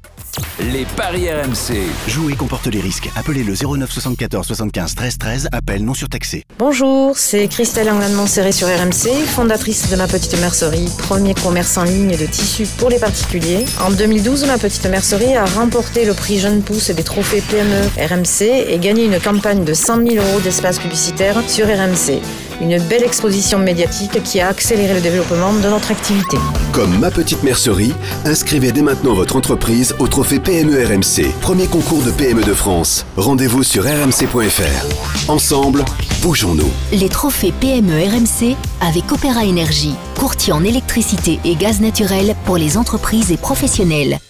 Les 0.72 0.84
paris 0.96 1.28
RMC. 1.30 1.74
Jouer 2.06 2.34
comporte 2.34 2.66
les 2.66 2.80
risques. 2.80 3.08
Appelez 3.16 3.42
le 3.44 3.54
09 3.54 3.90
74 3.90 4.46
75 4.46 4.94
13 4.94 5.18
13. 5.18 5.48
Appel 5.52 5.84
non 5.84 5.94
surtaxé. 5.94 6.44
Bonjour, 6.58 7.16
c'est 7.16 7.48
Christelle 7.48 7.88
Anglade-Montserrat 7.90 8.52
sur 8.52 8.68
RMC, 8.68 9.10
fondatrice 9.26 9.90
de 9.90 9.96
Ma 9.96 10.06
Petite 10.06 10.38
Mercerie, 10.40 10.88
premier 10.98 11.34
commerce 11.34 11.76
en 11.76 11.84
ligne 11.84 12.16
de 12.16 12.26
tissus 12.26 12.66
pour 12.78 12.88
les 12.90 12.98
particuliers. 12.98 13.64
En 13.80 13.90
2012, 13.90 14.46
Ma 14.46 14.58
Petite 14.58 14.86
Mercerie 14.86 15.36
a 15.36 15.44
remporté 15.44 16.04
le 16.04 16.14
prix 16.14 16.38
Jeune 16.38 16.62
Pousse 16.62 16.90
des 16.90 17.04
trophées 17.18 17.42
PME 17.50 17.80
RMC 17.98 18.70
et 18.72 18.78
gagné 18.78 19.06
une 19.06 19.18
campagne 19.18 19.64
de 19.64 19.74
100 19.74 20.06
000 20.06 20.24
euros 20.24 20.38
d'espace 20.38 20.78
publicitaire 20.78 21.42
sur 21.48 21.66
RMC. 21.66 22.20
Une 22.60 22.80
belle 22.84 23.02
exposition 23.02 23.58
médiatique 23.58 24.22
qui 24.22 24.40
a 24.40 24.46
accéléré 24.46 24.94
le 24.94 25.00
développement 25.00 25.52
de 25.52 25.68
notre 25.68 25.90
activité. 25.90 26.36
Comme 26.72 26.96
ma 27.00 27.10
petite 27.10 27.42
mercerie, 27.42 27.92
inscrivez 28.24 28.70
dès 28.70 28.82
maintenant 28.82 29.14
votre 29.14 29.34
entreprise 29.34 29.96
au 29.98 30.06
trophée 30.06 30.38
PME 30.38 30.76
RMC, 30.86 31.32
premier 31.40 31.66
concours 31.66 32.04
de 32.04 32.12
PME 32.12 32.44
de 32.44 32.54
France. 32.54 33.04
Rendez-vous 33.16 33.64
sur 33.64 33.82
rmc.fr. 33.82 35.28
Ensemble, 35.28 35.84
bougeons-nous. 36.22 36.70
Les 36.92 37.08
trophées 37.08 37.52
PME 37.60 37.98
RMC 37.98 38.54
avec 38.80 39.10
Opéra 39.10 39.44
Énergie, 39.44 39.96
courtier 40.16 40.52
en 40.52 40.62
électricité 40.62 41.40
et 41.44 41.56
gaz 41.56 41.80
naturel 41.80 42.36
pour 42.44 42.58
les 42.58 42.76
entreprises 42.76 43.32
et 43.32 43.36
professionnels. 43.36 44.20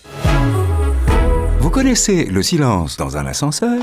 Vous 1.78 1.84
connaissez 1.84 2.24
le 2.24 2.42
silence 2.42 2.96
dans 2.96 3.16
un 3.16 3.24
ascenseur 3.24 3.80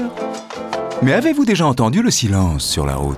Mais 1.01 1.13
avez-vous 1.13 1.45
déjà 1.45 1.65
entendu 1.65 2.01
le 2.01 2.11
silence 2.11 2.67
sur 2.69 2.85
la 2.85 2.97
route? 2.97 3.17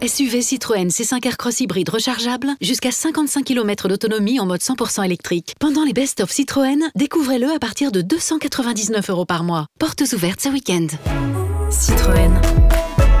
SUV 0.00 0.42
Citroën 0.42 0.86
C5 0.86 1.26
Aircross 1.26 1.58
hybride 1.58 1.88
rechargeable, 1.88 2.50
jusqu'à 2.60 2.92
55 2.92 3.44
km 3.44 3.88
d'autonomie 3.88 4.38
en 4.38 4.46
mode 4.46 4.60
100% 4.60 5.04
électrique. 5.04 5.54
Pendant 5.58 5.82
les 5.82 5.92
best-of 5.92 6.30
Citroën, 6.30 6.78
découvrez-le 6.94 7.50
à 7.50 7.58
partir 7.58 7.90
de 7.90 8.00
299 8.00 9.10
euros 9.10 9.24
par 9.24 9.42
mois. 9.42 9.66
Portes 9.80 10.04
ouvertes 10.12 10.42
ce 10.42 10.48
week-end. 10.48 10.86
Citroën. 11.68 12.30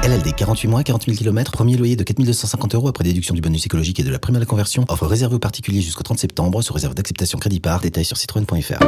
LLD 0.04 0.36
48 0.36 0.68
mois, 0.68 0.84
40 0.84 1.06
000 1.06 1.16
km, 1.16 1.50
premier 1.50 1.76
loyer 1.76 1.96
de 1.96 2.04
4250 2.04 2.76
euros 2.76 2.86
après 2.86 3.02
déduction 3.02 3.34
du 3.34 3.40
bonus 3.40 3.66
écologique 3.66 3.98
et 3.98 4.04
de 4.04 4.12
la 4.12 4.20
prime 4.20 4.36
à 4.36 4.38
la 4.38 4.46
conversion. 4.46 4.84
Offre 4.88 5.06
réservée 5.08 5.34
aux 5.34 5.40
particuliers 5.40 5.82
jusqu'au 5.82 6.04
30 6.04 6.20
septembre, 6.20 6.62
sous 6.62 6.72
réserve 6.72 6.94
d'acceptation 6.94 7.40
crédit 7.40 7.58
par. 7.58 7.80
Détails 7.80 8.04
sur 8.04 8.16
citroën.fr. 8.16 8.78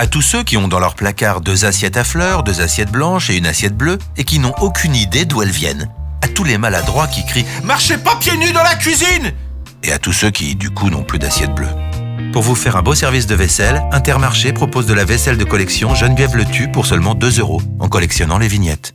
À 0.00 0.06
tous 0.06 0.22
ceux 0.22 0.42
qui 0.42 0.56
ont 0.56 0.66
dans 0.66 0.78
leur 0.78 0.94
placard 0.94 1.42
deux 1.42 1.66
assiettes 1.66 1.98
à 1.98 2.04
fleurs, 2.04 2.42
deux 2.42 2.62
assiettes 2.62 2.90
blanches 2.90 3.28
et 3.28 3.36
une 3.36 3.44
assiette 3.44 3.76
bleue 3.76 3.98
et 4.16 4.24
qui 4.24 4.38
n'ont 4.38 4.54
aucune 4.62 4.96
idée 4.96 5.26
d'où 5.26 5.42
elles 5.42 5.50
viennent. 5.50 5.90
À 6.22 6.28
tous 6.28 6.42
les 6.42 6.56
maladroits 6.56 7.06
qui 7.06 7.22
crient 7.26 7.44
Marchez 7.64 7.98
pas 7.98 8.16
pieds 8.16 8.34
nus 8.38 8.52
dans 8.52 8.62
la 8.62 8.76
cuisine 8.76 9.34
Et 9.82 9.92
à 9.92 9.98
tous 9.98 10.14
ceux 10.14 10.30
qui, 10.30 10.56
du 10.56 10.70
coup, 10.70 10.88
n'ont 10.88 11.02
plus 11.02 11.18
d'assiette 11.18 11.54
bleue. 11.54 11.68
Pour 12.32 12.42
vous 12.42 12.54
faire 12.54 12.76
un 12.76 12.82
beau 12.82 12.94
service 12.94 13.26
de 13.26 13.34
vaisselle, 13.34 13.82
Intermarché 13.92 14.54
propose 14.54 14.86
de 14.86 14.94
la 14.94 15.04
vaisselle 15.04 15.36
de 15.36 15.44
collection 15.44 15.94
Geneviève 15.94 16.34
Le 16.34 16.46
Tu 16.46 16.72
pour 16.72 16.86
seulement 16.86 17.14
2 17.14 17.38
euros 17.38 17.60
en 17.78 17.90
collectionnant 17.90 18.38
les 18.38 18.48
vignettes. 18.48 18.94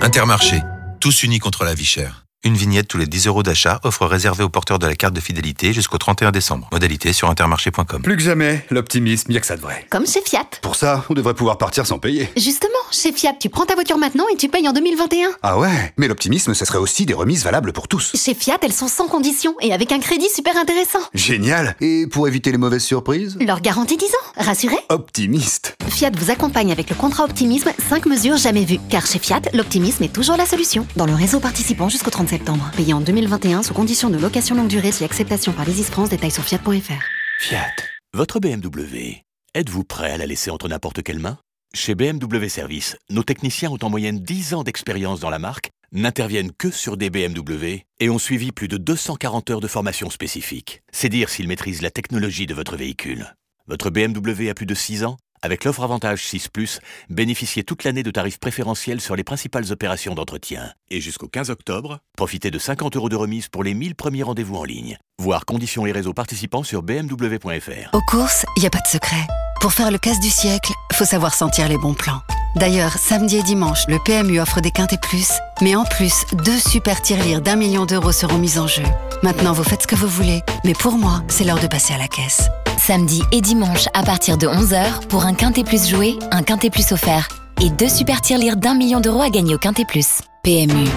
Intermarché, 0.00 0.60
tous 0.98 1.22
unis 1.22 1.38
contre 1.38 1.62
la 1.62 1.74
vie 1.74 1.84
chère. 1.84 2.23
Une 2.46 2.56
vignette 2.56 2.88
tous 2.88 2.98
les 2.98 3.06
10 3.06 3.28
euros 3.28 3.42
d'achat, 3.42 3.80
offre 3.84 4.04
réservée 4.04 4.44
aux 4.44 4.50
porteurs 4.50 4.78
de 4.78 4.86
la 4.86 4.94
carte 4.94 5.14
de 5.14 5.20
fidélité 5.20 5.72
jusqu'au 5.72 5.96
31 5.96 6.30
décembre. 6.30 6.68
Modalité 6.72 7.14
sur 7.14 7.30
intermarché.com. 7.30 8.02
Plus 8.02 8.16
que 8.18 8.22
jamais, 8.22 8.66
l'optimisme, 8.68 9.28
il 9.30 9.34
y 9.34 9.38
a 9.38 9.40
que 9.40 9.46
ça 9.46 9.56
de 9.56 9.62
vrai. 9.62 9.86
Comme 9.88 10.06
chez 10.06 10.20
Fiat. 10.20 10.44
Pour 10.60 10.76
ça, 10.76 11.06
on 11.08 11.14
devrait 11.14 11.32
pouvoir 11.32 11.56
partir 11.56 11.86
sans 11.86 11.98
payer. 11.98 12.28
Justement, 12.36 12.68
chez 12.90 13.12
Fiat, 13.12 13.32
tu 13.40 13.48
prends 13.48 13.64
ta 13.64 13.72
voiture 13.74 13.96
maintenant 13.96 14.26
et 14.30 14.36
tu 14.36 14.50
payes 14.50 14.68
en 14.68 14.74
2021. 14.74 15.30
Ah 15.42 15.58
ouais 15.58 15.94
Mais 15.96 16.06
l'optimisme, 16.06 16.52
ce 16.52 16.66
serait 16.66 16.76
aussi 16.76 17.06
des 17.06 17.14
remises 17.14 17.44
valables 17.44 17.72
pour 17.72 17.88
tous. 17.88 18.12
Chez 18.14 18.34
Fiat, 18.34 18.58
elles 18.60 18.74
sont 18.74 18.88
sans 18.88 19.08
condition 19.08 19.54
et 19.62 19.72
avec 19.72 19.90
un 19.90 19.98
crédit 19.98 20.28
super 20.28 20.54
intéressant. 20.58 21.00
Génial 21.14 21.76
Et 21.80 22.06
pour 22.06 22.28
éviter 22.28 22.52
les 22.52 22.58
mauvaises 22.58 22.84
surprises? 22.84 23.38
Leur 23.40 23.62
garantie 23.62 23.96
10 23.96 24.04
ans. 24.04 24.42
Rassuré 24.44 24.76
Optimiste. 24.90 25.76
Fiat 25.88 26.10
vous 26.18 26.30
accompagne 26.30 26.72
avec 26.72 26.90
le 26.90 26.96
contrat 26.96 27.24
Optimisme 27.24 27.70
5 27.88 28.04
mesures 28.04 28.36
jamais 28.36 28.66
vues. 28.66 28.80
Car 28.90 29.06
chez 29.06 29.18
Fiat, 29.18 29.40
l'optimisme 29.54 30.04
est 30.04 30.12
toujours 30.12 30.36
la 30.36 30.44
solution. 30.44 30.86
Dans 30.96 31.06
le 31.06 31.14
réseau 31.14 31.40
participant 31.40 31.88
jusqu'au 31.88 32.10
30 32.10 32.33
septembre. 32.34 32.68
Payé 32.76 32.92
en 32.92 33.00
2021 33.00 33.62
sous 33.62 33.74
condition 33.74 34.10
de 34.10 34.18
location 34.18 34.56
longue 34.56 34.68
durée 34.68 34.90
si 34.90 35.04
acceptation 35.04 35.52
par 35.52 35.64
Leasys 35.64 35.84
France. 35.84 36.10
Détails 36.10 36.32
sur 36.32 36.42
fiat.fr. 36.42 37.02
Fiat. 37.38 37.76
Votre 38.12 38.40
BMW, 38.40 39.22
êtes-vous 39.54 39.84
prêt 39.84 40.10
à 40.10 40.16
la 40.16 40.26
laisser 40.26 40.50
entre 40.50 40.68
n'importe 40.68 41.02
quelles 41.02 41.20
mains? 41.20 41.38
Chez 41.74 41.94
BMW 41.94 42.48
Service, 42.48 42.96
nos 43.08 43.22
techniciens 43.22 43.70
ont 43.70 43.78
en 43.82 43.90
moyenne 43.90 44.18
10 44.18 44.54
ans 44.54 44.64
d'expérience 44.64 45.20
dans 45.20 45.30
la 45.30 45.38
marque, 45.38 45.70
n'interviennent 45.92 46.52
que 46.52 46.70
sur 46.70 46.96
des 46.96 47.10
BMW 47.10 47.82
et 48.00 48.10
ont 48.10 48.18
suivi 48.18 48.50
plus 48.50 48.68
de 48.68 48.78
240 48.78 49.50
heures 49.50 49.60
de 49.60 49.68
formation 49.68 50.10
spécifique. 50.10 50.82
C'est 50.92 51.08
dire 51.08 51.28
s'ils 51.28 51.48
maîtrisent 51.48 51.82
la 51.82 51.90
technologie 51.90 52.46
de 52.46 52.54
votre 52.54 52.76
véhicule. 52.76 53.34
Votre 53.66 53.90
BMW 53.90 54.50
a 54.50 54.54
plus 54.54 54.66
de 54.66 54.74
6 54.74 55.04
ans 55.04 55.16
avec 55.44 55.64
l'offre 55.64 55.82
Avantage 55.82 56.24
6⁇ 56.24 56.48
bénéficiez 57.10 57.64
toute 57.64 57.84
l'année 57.84 58.02
de 58.02 58.10
tarifs 58.10 58.40
préférentiels 58.40 59.02
sur 59.02 59.14
les 59.14 59.24
principales 59.24 59.70
opérations 59.70 60.14
d'entretien. 60.14 60.72
Et 60.90 61.02
jusqu'au 61.02 61.28
15 61.28 61.50
octobre, 61.50 61.98
profitez 62.16 62.50
de 62.50 62.58
50 62.58 62.96
euros 62.96 63.10
de 63.10 63.16
remise 63.16 63.48
pour 63.48 63.62
les 63.62 63.74
1000 63.74 63.94
premiers 63.94 64.22
rendez-vous 64.22 64.56
en 64.56 64.64
ligne. 64.64 64.96
Voir 65.18 65.44
conditions 65.44 65.84
et 65.84 65.92
réseaux 65.92 66.14
participants 66.14 66.62
sur 66.62 66.82
bmw.fr. 66.82 67.94
Aux 67.94 68.02
courses, 68.08 68.46
il 68.56 68.60
n'y 68.60 68.66
a 68.66 68.70
pas 68.70 68.80
de 68.80 68.88
secret. 68.88 69.26
Pour 69.64 69.72
faire 69.72 69.90
le 69.90 69.96
casse 69.96 70.20
du 70.20 70.28
siècle, 70.28 70.74
faut 70.92 71.06
savoir 71.06 71.32
sentir 71.32 71.70
les 71.70 71.78
bons 71.78 71.94
plans. 71.94 72.20
D'ailleurs, 72.54 72.98
samedi 72.98 73.38
et 73.38 73.42
dimanche, 73.42 73.84
le 73.88 73.98
PMU 73.98 74.38
offre 74.38 74.60
des 74.60 74.70
quintés 74.70 74.98
plus, 74.98 75.30
mais 75.62 75.74
en 75.74 75.84
plus, 75.84 76.26
deux 76.44 76.58
super 76.58 77.00
tirelires 77.00 77.40
d'un 77.40 77.56
million 77.56 77.86
d'euros 77.86 78.12
seront 78.12 78.36
mis 78.36 78.58
en 78.58 78.66
jeu. 78.66 78.82
Maintenant, 79.22 79.54
vous 79.54 79.64
faites 79.64 79.80
ce 79.80 79.86
que 79.86 79.94
vous 79.94 80.06
voulez, 80.06 80.42
mais 80.66 80.74
pour 80.74 80.98
moi, 80.98 81.22
c'est 81.28 81.44
l'heure 81.44 81.60
de 81.60 81.66
passer 81.66 81.94
à 81.94 81.96
la 81.96 82.08
caisse. 82.08 82.50
Samedi 82.76 83.22
et 83.32 83.40
dimanche 83.40 83.86
à 83.94 84.02
partir 84.02 84.36
de 84.36 84.46
11h 84.46 85.06
pour 85.08 85.24
un 85.24 85.32
Quintet 85.32 85.64
Plus 85.64 85.88
joué, 85.88 86.18
un 86.30 86.42
Quintet 86.42 86.68
Plus 86.68 86.92
offert. 86.92 87.26
Et 87.62 87.70
deux 87.70 87.88
super 87.88 88.20
tirelires 88.20 88.58
d'un 88.58 88.74
million 88.74 89.00
d'euros 89.00 89.22
à 89.22 89.30
gagner 89.30 89.54
au 89.54 89.58
Quintet 89.58 89.86
Plus. 89.86 90.20
PMU. 90.42 90.90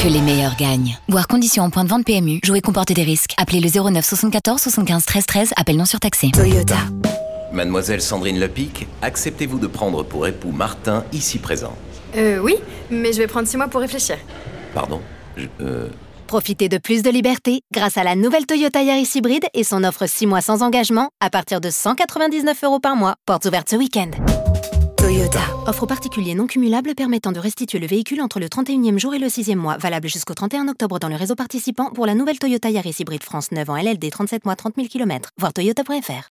Que 0.00 0.06
les 0.06 0.20
meilleurs 0.20 0.54
gagnent. 0.54 0.96
Voir 1.08 1.26
conditions 1.26 1.64
en 1.64 1.70
point 1.70 1.82
de 1.82 1.88
vente 1.88 2.04
PMU. 2.04 2.38
Jouer 2.44 2.60
comporte 2.60 2.92
des 2.92 3.02
risques. 3.02 3.34
Appelez 3.36 3.58
le 3.58 3.68
09 3.68 4.04
74 4.04 4.62
75 4.62 5.04
13 5.06 5.26
13. 5.26 5.54
Appel 5.56 5.76
non 5.76 5.86
surtaxé. 5.86 6.30
Toyota. 6.30 6.76
Mademoiselle 7.52 8.00
Sandrine 8.00 8.38
Lepic, 8.38 8.86
acceptez-vous 9.02 9.58
de 9.58 9.66
prendre 9.66 10.02
pour 10.02 10.26
époux 10.26 10.50
Martin 10.52 11.04
ici 11.12 11.38
présent 11.38 11.74
Euh, 12.16 12.38
oui, 12.38 12.54
mais 12.90 13.12
je 13.12 13.18
vais 13.18 13.26
prendre 13.26 13.46
six 13.48 13.56
mois 13.56 13.68
pour 13.68 13.80
réfléchir. 13.80 14.16
Pardon 14.74 15.00
je, 15.36 15.46
euh, 15.60 15.88
Profitez 16.26 16.68
de 16.68 16.78
plus 16.78 17.02
de 17.02 17.10
liberté 17.10 17.60
grâce 17.72 17.96
à 17.96 18.02
la 18.04 18.16
nouvelle 18.16 18.46
Toyota 18.46 18.82
Yaris 18.82 19.10
hybride 19.14 19.44
et 19.54 19.62
son 19.62 19.84
offre 19.84 20.06
6 20.08 20.26
mois 20.26 20.40
sans 20.40 20.62
engagement 20.62 21.10
à 21.20 21.30
partir 21.30 21.60
de 21.60 21.70
199 21.70 22.64
euros 22.64 22.80
par 22.80 22.96
mois. 22.96 23.14
Portes 23.26 23.44
ouvertes 23.44 23.68
ce 23.70 23.76
week-end. 23.76 24.10
Toyota. 24.96 25.38
Offre 25.66 25.86
particulier 25.86 26.34
non 26.34 26.48
cumulable 26.48 26.96
permettant 26.96 27.30
de 27.30 27.38
restituer 27.38 27.78
le 27.78 27.86
véhicule 27.86 28.20
entre 28.20 28.40
le 28.40 28.48
31e 28.48 28.98
jour 28.98 29.14
et 29.14 29.20
le 29.20 29.28
6e 29.28 29.54
mois. 29.54 29.76
Valable 29.76 30.08
jusqu'au 30.08 30.34
31 30.34 30.66
octobre 30.66 30.98
dans 30.98 31.08
le 31.08 31.14
réseau 31.14 31.36
participant 31.36 31.90
pour 31.90 32.06
la 32.06 32.14
nouvelle 32.14 32.40
Toyota 32.40 32.70
Yaris 32.70 32.96
hybride 32.98 33.22
France 33.22 33.52
9 33.52 33.68
en 33.68 33.76
LLD 33.76 34.10
37 34.10 34.44
mois 34.44 34.56
30 34.56 34.74
000 34.76 34.88
km. 34.88 35.30
Voir 35.38 35.52
toyota.fr. 35.52 36.28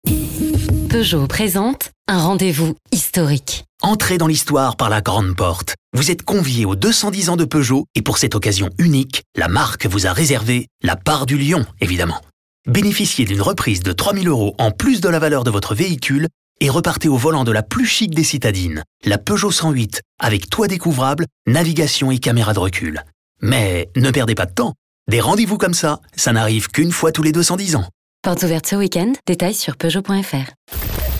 Peugeot 0.91 1.25
présente 1.25 1.91
un 2.09 2.19
rendez-vous 2.19 2.75
historique. 2.91 3.63
Entrez 3.81 4.17
dans 4.17 4.27
l'histoire 4.27 4.75
par 4.75 4.89
la 4.89 4.99
grande 4.99 5.37
porte. 5.37 5.75
Vous 5.93 6.11
êtes 6.11 6.23
conviés 6.23 6.65
aux 6.65 6.75
210 6.75 7.29
ans 7.29 7.37
de 7.37 7.45
Peugeot 7.45 7.85
et 7.95 8.01
pour 8.01 8.17
cette 8.17 8.35
occasion 8.35 8.69
unique, 8.77 9.23
la 9.37 9.47
marque 9.47 9.85
vous 9.85 10.05
a 10.05 10.11
réservé 10.11 10.67
la 10.83 10.97
part 10.97 11.25
du 11.25 11.37
lion, 11.37 11.65
évidemment. 11.79 12.19
Bénéficiez 12.67 13.23
d'une 13.23 13.41
reprise 13.41 13.79
de 13.83 13.93
3000 13.93 14.27
euros 14.27 14.53
en 14.57 14.71
plus 14.71 14.99
de 14.99 15.07
la 15.07 15.19
valeur 15.19 15.45
de 15.45 15.49
votre 15.49 15.75
véhicule 15.75 16.27
et 16.59 16.69
repartez 16.69 17.07
au 17.07 17.15
volant 17.15 17.45
de 17.45 17.53
la 17.53 17.63
plus 17.63 17.85
chic 17.85 18.13
des 18.13 18.25
citadines, 18.25 18.83
la 19.05 19.17
Peugeot 19.17 19.49
108, 19.49 20.01
avec 20.19 20.49
toit 20.49 20.67
découvrable, 20.67 21.25
navigation 21.47 22.11
et 22.11 22.19
caméra 22.19 22.53
de 22.53 22.59
recul. 22.59 23.01
Mais 23.39 23.89
ne 23.95 24.11
perdez 24.11 24.35
pas 24.35 24.45
de 24.45 24.53
temps. 24.53 24.73
Des 25.09 25.21
rendez-vous 25.21 25.57
comme 25.57 25.73
ça, 25.73 26.01
ça 26.17 26.33
n'arrive 26.33 26.67
qu'une 26.67 26.91
fois 26.91 27.13
tous 27.13 27.23
les 27.23 27.31
210 27.31 27.77
ans. 27.77 27.87
Portes 28.23 28.43
ouvertes 28.43 28.67
ce 28.67 28.75
week-end. 28.75 29.13
Détails 29.25 29.55
sur 29.55 29.77
Peugeot.fr. 29.77 30.51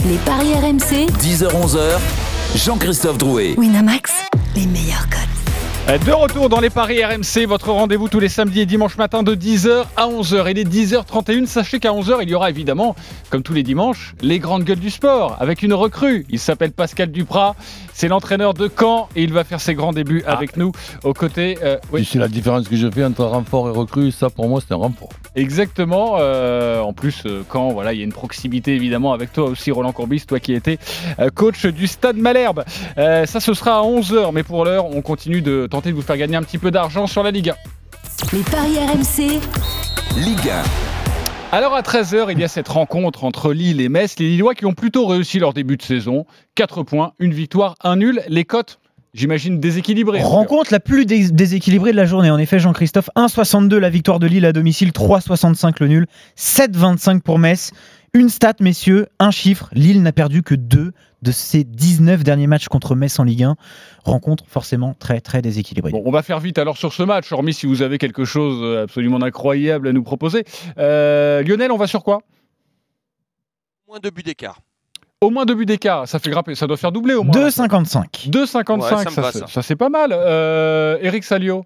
Les 0.05 0.17
paris 0.17 0.53
RMC. 0.53 1.09
10h-11h, 1.19 1.97
Jean-Christophe 2.55 3.17
Drouet. 3.17 3.55
Winamax, 3.57 4.11
les 4.55 4.67
meilleurs 4.67 5.09
cotes. 5.09 5.40
Euh, 5.89 5.97
De 5.97 6.11
retour 6.11 6.47
dans 6.47 6.59
les 6.59 6.69
paris 6.69 7.03
RMC, 7.03 7.45
votre 7.47 7.71
rendez-vous 7.71 8.07
tous 8.07 8.19
les 8.19 8.29
samedis 8.29 8.61
et 8.61 8.65
dimanches 8.65 8.97
matin 8.97 9.23
de 9.23 9.33
10h 9.35 9.85
à 9.97 10.07
11h. 10.07 10.45
Il 10.51 10.59
est 10.59 10.63
10h31. 10.69 11.47
Sachez 11.47 11.79
qu'à 11.79 11.89
11h, 11.91 12.19
il 12.21 12.29
y 12.29 12.35
aura 12.35 12.49
évidemment, 12.49 12.95
comme 13.29 13.41
tous 13.43 13.53
les 13.53 13.63
dimanches, 13.63 14.13
les 14.21 14.39
grandes 14.39 14.63
gueules 14.63 14.79
du 14.79 14.89
sport 14.91 15.35
avec 15.39 15.63
une 15.63 15.73
recrue. 15.73 16.25
Il 16.29 16.39
s'appelle 16.39 16.71
Pascal 16.71 17.11
Duprat. 17.11 17.55
C'est 17.93 18.07
l'entraîneur 18.07 18.53
de 18.53 18.69
Caen 18.79 19.09
et 19.15 19.23
il 19.23 19.33
va 19.33 19.43
faire 19.43 19.59
ses 19.59 19.73
grands 19.73 19.91
débuts 19.91 20.23
avec 20.25 20.55
nous 20.55 20.71
aux 21.03 21.13
côtés. 21.13 21.57
euh, 21.63 21.77
oui. 21.91 22.07
C'est 22.09 22.19
la 22.19 22.27
différence 22.27 22.67
que 22.67 22.75
je 22.75 22.89
fais 22.89 23.03
entre 23.03 23.25
renfort 23.25 23.67
et 23.69 23.71
recrue. 23.71 24.11
Ça, 24.11 24.29
pour 24.29 24.47
moi, 24.47 24.61
c'est 24.65 24.73
un 24.73 24.77
renfort. 24.77 25.09
Exactement. 25.35 26.17
euh, 26.19 26.79
en 26.81 26.93
plus, 26.93 27.23
quand 27.49 27.69
voilà, 27.69 27.93
il 27.93 27.99
y 27.99 28.01
a 28.01 28.05
une 28.05 28.13
proximité 28.13 28.75
évidemment 28.75 29.13
avec 29.13 29.33
toi 29.33 29.45
aussi, 29.45 29.71
Roland 29.71 29.91
Courbis, 29.93 30.25
toi 30.27 30.39
qui 30.39 30.53
étais 30.53 30.77
coach 31.35 31.65
du 31.65 31.87
Stade 31.87 32.17
Malherbe. 32.17 32.63
Euh, 32.97 33.25
ça, 33.25 33.39
ce 33.39 33.53
sera 33.53 33.79
à 33.79 33.81
11h, 33.81 34.31
mais 34.33 34.43
pour 34.43 34.63
l'heure, 34.65 34.85
on 34.85 35.01
continue 35.01 35.41
de 35.41 35.67
tenter 35.71 35.89
de 35.91 35.95
vous 35.95 36.01
faire 36.01 36.17
gagner 36.17 36.35
un 36.35 36.43
petit 36.43 36.57
peu 36.57 36.69
d'argent 36.69 37.07
sur 37.07 37.23
la 37.23 37.31
Ligue 37.31 37.49
1. 37.49 37.55
Les 38.33 38.43
paris 38.43 38.77
RMC. 38.77 39.39
Ligue 40.17 40.49
1. 40.49 40.63
Alors 41.53 41.73
à 41.73 41.81
13h, 41.81 42.27
il 42.31 42.39
y 42.39 42.43
a 42.43 42.47
cette 42.47 42.67
rencontre 42.67 43.23
entre 43.23 43.51
Lille 43.53 43.81
et 43.81 43.89
Metz. 43.89 44.15
Les 44.19 44.27
Lillois 44.29 44.53
qui 44.53 44.65
ont 44.65 44.73
plutôt 44.73 45.07
réussi 45.07 45.39
leur 45.39 45.53
début 45.53 45.77
de 45.77 45.81
saison. 45.81 46.25
4 46.55 46.83
points, 46.83 47.13
une 47.19 47.33
victoire, 47.33 47.75
un 47.83 47.95
nul. 47.97 48.21
Les 48.27 48.45
cotes, 48.45 48.79
j'imagine, 49.13 49.59
déséquilibrées. 49.59 50.21
Rencontre 50.21 50.71
la 50.71 50.79
plus 50.79 51.05
dés- 51.05 51.31
déséquilibrée 51.31 51.91
de 51.91 51.97
la 51.97 52.05
journée. 52.05 52.29
En 52.31 52.37
effet, 52.37 52.59
Jean-Christophe, 52.59 53.09
1,62 53.15 53.77
la 53.77 53.89
victoire 53.89 54.19
de 54.19 54.27
Lille 54.27 54.45
à 54.45 54.53
domicile, 54.53 54.91
3,65 54.91 55.75
le 55.79 55.87
nul, 55.87 56.07
7,25 56.37 57.21
pour 57.21 57.39
Metz. 57.39 57.71
Une 58.13 58.29
stat, 58.29 58.53
messieurs, 58.59 59.07
un 59.19 59.31
chiffre. 59.31 59.69
Lille 59.73 60.01
n'a 60.03 60.11
perdu 60.11 60.43
que 60.43 60.55
deux 60.55 60.91
de 61.21 61.31
ses 61.31 61.63
19 61.63 62.23
derniers 62.23 62.47
matchs 62.47 62.67
contre 62.67 62.95
Metz 62.95 63.19
en 63.19 63.23
Ligue 63.23 63.43
1. 63.43 63.55
Rencontre 64.03 64.43
forcément 64.47 64.93
très 64.97 65.21
très 65.21 65.41
déséquilibrée. 65.41 65.91
Bon, 65.91 66.01
on 66.05 66.11
va 66.11 66.23
faire 66.23 66.39
vite 66.39 66.57
alors 66.57 66.77
sur 66.77 66.93
ce 66.93 67.03
match, 67.03 67.31
hormis 67.31 67.53
si 67.53 67.65
vous 67.67 67.81
avez 67.81 67.97
quelque 67.97 68.25
chose 68.25 68.79
absolument 68.83 69.21
incroyable 69.21 69.87
à 69.87 69.93
nous 69.93 70.03
proposer. 70.03 70.43
Euh, 70.77 71.43
Lionel, 71.43 71.71
on 71.71 71.77
va 71.77 71.87
sur 71.87 72.03
quoi? 72.03 72.21
Moins 73.87 73.99
de 73.99 74.09
buts 74.09 74.23
d'écart. 74.23 74.59
Au 75.21 75.29
moins 75.29 75.45
deux 75.45 75.53
buts 75.53 75.65
d'écart, 75.67 76.07
ça 76.07 76.17
fait 76.17 76.31
grimper, 76.31 76.55
ça 76.55 76.65
doit 76.65 76.77
faire 76.77 76.91
doubler 76.91 77.13
au 77.13 77.23
moins. 77.23 77.33
2,55. 77.35 78.29
2,55, 78.31 78.81
Ouais, 78.81 78.89
ça 78.89 79.09
ça, 79.11 79.31
c'est- 79.31 79.39
ça. 79.39 79.47
ça, 79.47 79.61
c'est 79.61 79.75
pas 79.75 79.89
mal. 79.89 80.09
Euh, 80.13 80.97
Eric 81.01 81.23
Salio 81.23 81.63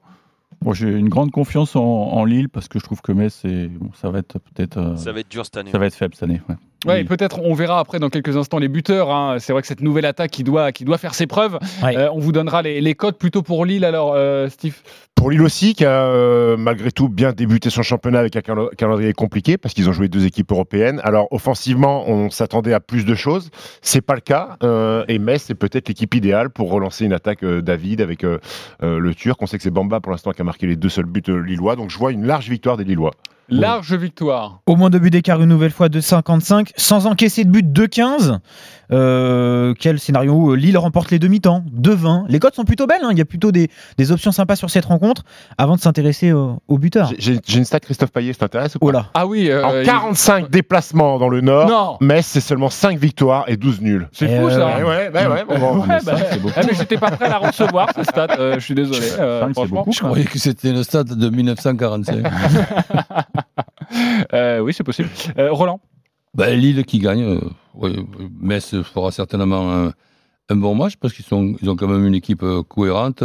Moi, 0.62 0.74
j'ai 0.74 0.90
une 0.90 1.08
grande 1.08 1.32
confiance 1.32 1.76
en, 1.78 1.82
en 1.82 2.26
Lille 2.26 2.50
parce 2.50 2.68
que 2.68 2.80
je 2.80 2.84
trouve 2.84 3.02
que 3.02 3.12
Metz, 3.14 3.44
bon, 3.46 3.92
ça 3.94 4.10
va 4.10 4.20
être 4.20 4.40
peut-être. 4.40 4.78
euh, 4.78 4.96
Ça 4.98 5.14
va 5.14 5.20
être 5.22 5.30
dur 5.32 5.46
cette 5.46 5.56
année. 5.58 5.72
ça 5.72 5.78
va 5.78 5.86
être 5.86 5.96
faible 5.96 6.16
cette 6.16 6.24
année. 6.24 6.42
ouais. 6.50 6.56
Ouais, 6.86 6.94
Oui. 6.96 7.00
et 7.02 7.04
peut-être 7.04 7.40
on 7.44 7.54
verra 7.54 7.80
après 7.80 8.00
dans 8.00 8.10
quelques 8.10 8.38
instants 8.38 8.60
les 8.60 8.68
buteurs. 8.68 9.12
hein. 9.12 9.38
C'est 9.40 9.54
vrai 9.54 9.62
que 9.62 9.68
cette 9.68 9.82
nouvelle 9.82 10.06
attaque 10.06 10.32
qui 10.32 10.44
doit, 10.44 10.72
qui 10.72 10.86
doit 10.86 10.98
faire 10.98 11.14
ses 11.16 11.28
preuves, 11.28 11.58
Ouais. 11.84 11.98
euh, 11.98 12.10
on 12.14 12.20
vous 12.20 12.32
donnera 12.32 12.62
les, 12.62 12.80
les 12.82 12.94
codes 12.96 13.18
plutôt 13.18 13.42
pour 13.42 13.66
Lille 13.66 13.84
alors, 13.86 14.14
euh, 14.16 14.50
Steve. 14.50 14.76
Pour 15.16 15.32
Lille 15.32 15.42
aussi, 15.42 15.74
qui 15.74 15.86
a 15.86 16.04
euh, 16.08 16.58
malgré 16.58 16.92
tout 16.92 17.08
bien 17.10 17.32
débuté 17.32 17.70
son 17.70 17.82
championnat 17.84 18.20
avec 18.20 18.36
un 18.36 18.42
calendrier 18.78 19.14
compliqué, 19.14 19.58
parce 19.58 19.74
qu'ils 19.74 19.90
ont 19.90 19.94
joué 19.94 20.08
deux 20.10 20.26
équipes 20.26 20.52
européennes. 20.52 21.00
Alors 21.04 21.28
offensivement, 21.32 22.08
on 22.10 22.30
s'attendait 22.30 22.74
à 22.74 22.80
plus 22.82 23.06
de 23.06 23.16
choses. 23.16 23.50
C'est 23.82 24.02
pas 24.02 24.14
le 24.16 24.20
cas. 24.22 24.58
euh, 24.64 25.04
et 25.08 25.18
Metz, 25.18 25.44
c'est 25.48 25.56
peut-être 25.56 25.88
l'équipe 25.88 26.14
idéale 26.14 26.50
pour 26.50 26.70
relancer 26.70 27.06
une 27.06 27.14
attaque 27.14 27.44
euh, 27.44 27.62
David 27.62 28.02
avec 28.02 28.24
euh, 28.24 28.40
euh, 28.84 29.00
le 29.00 29.16
Turc. 29.16 29.42
On 29.42 29.46
sait 29.48 29.58
que 29.58 29.64
c'est 29.64 29.72
Bamba 29.72 30.02
pour 30.02 30.12
l'instant 30.12 30.32
qui 30.32 30.42
a 30.42 30.46
marqué 30.46 30.68
les 30.68 30.76
deux 30.76 30.90
seuls 30.90 31.06
buts 31.06 31.24
lillois. 31.46 31.76
Donc 31.78 31.90
je 31.90 31.98
vois 31.98 32.12
une 32.12 32.26
large 32.26 32.50
victoire 32.50 32.78
des 32.78 32.84
Lillois. 32.84 33.12
Large 33.50 33.94
victoire. 33.94 34.60
Au 34.66 34.76
moins 34.76 34.90
deux 34.90 35.00
buts 35.00 35.10
d'écart 35.12 35.42
une 35.42 35.50
nouvelle 35.50 35.72
fois, 35.72 35.88
2,55. 35.88 36.70
Sans 36.78 37.06
encaisser 37.06 37.44
de 37.44 37.50
but, 37.50 37.66
2,15. 37.66 38.40
Euh, 38.92 39.74
quel 39.80 39.98
scénario 40.00 40.34
où 40.34 40.54
Lille 40.54 40.78
remporte 40.78 41.10
les 41.10 41.18
demi-temps 41.18 41.64
2,20. 41.76 42.26
Les 42.30 42.38
cotes 42.40 42.54
sont 42.56 42.66
plutôt 42.66 42.86
belles. 42.86 43.02
hein. 43.04 43.10
Il 43.12 43.18
y 43.18 43.22
a 43.22 43.26
plutôt 43.26 43.52
des, 43.52 43.70
des 43.98 44.12
options 44.12 44.32
sympas 44.32 44.56
sur 44.56 44.70
cette 44.70 44.86
rencontre. 44.86 45.24
Avant 45.58 45.76
de 45.76 45.80
s'intéresser 45.80 46.32
au, 46.34 46.60
au 46.68 46.78
buteur. 46.78 47.12
J'ai 47.18 47.40
une 47.56 47.66
stat, 47.66 47.80
Christophe 47.80 48.12
Payet, 48.12 48.34
ça 48.34 48.40
t'intéresse 48.42 48.76
ou 48.76 48.80
pas 48.80 48.86
Oh 48.88 48.92
là. 48.92 49.06
Ah 49.16 49.26
oui. 49.26 49.50
euh, 49.50 49.64
En 49.66 49.80
il- 49.80 49.86
45 49.86 50.50
déplacements 50.52 51.18
dans 51.18 51.30
le 51.30 51.42
Nord, 51.42 51.68
Non. 51.70 51.98
Metz, 52.02 52.26
c'est 52.28 52.42
seulement 52.42 52.70
5 52.70 52.98
victoires 53.00 53.46
et 53.48 53.58
12 53.58 53.82
nuls. 53.82 54.08
C'est 54.12 54.28
fou 54.40 54.50
ça. 54.52 54.78
ouais, 54.78 54.84
ouais, 54.84 55.10
ouais, 55.14 55.28
ouais, 55.28 55.46
bon, 55.48 55.58
bon. 55.60 55.80
Ouais, 55.82 55.88
mais 56.06 56.14
bah, 56.56 56.62
j'étais 56.74 56.98
pas 56.98 57.12
prêt 57.12 57.26
à 57.26 57.30
la 57.30 57.38
recevoir, 57.40 57.90
cette 57.96 58.10
stat. 58.10 58.28
euh, 58.40 58.56
je 58.56 58.60
suis 58.60 58.76
désolé. 58.76 59.08
euh, 59.20 59.48
beaucoup. 59.70 59.92
Je 59.92 60.00
croyais 60.00 60.26
que 60.26 60.38
c'était 60.40 60.72
le 60.72 60.84
stade 60.84 61.08
de 61.08 61.30
1945. 61.30 62.24
Euh, 64.36 64.60
oui, 64.60 64.74
c'est 64.74 64.84
possible. 64.84 65.10
Euh, 65.40 65.52
Roland. 65.52 65.80
ben, 66.34 66.54
Lille 66.60 66.84
qui 66.86 67.00
gagne. 67.00 67.24
euh, 67.24 67.40
oui, 67.74 68.06
Metz 68.40 68.76
fera 68.84 69.12
certainement 69.12 69.72
un, 69.74 69.92
un 70.50 70.56
bon 70.56 70.76
match 70.76 70.96
parce 70.98 71.14
qu'ils 71.14 71.26
sont, 71.26 71.56
ils 71.62 71.70
ont 71.70 71.76
quand 71.76 71.88
même 71.88 72.06
une 72.06 72.16
équipe 72.16 72.44
euh, 72.44 72.62
cohérente. 72.64 73.24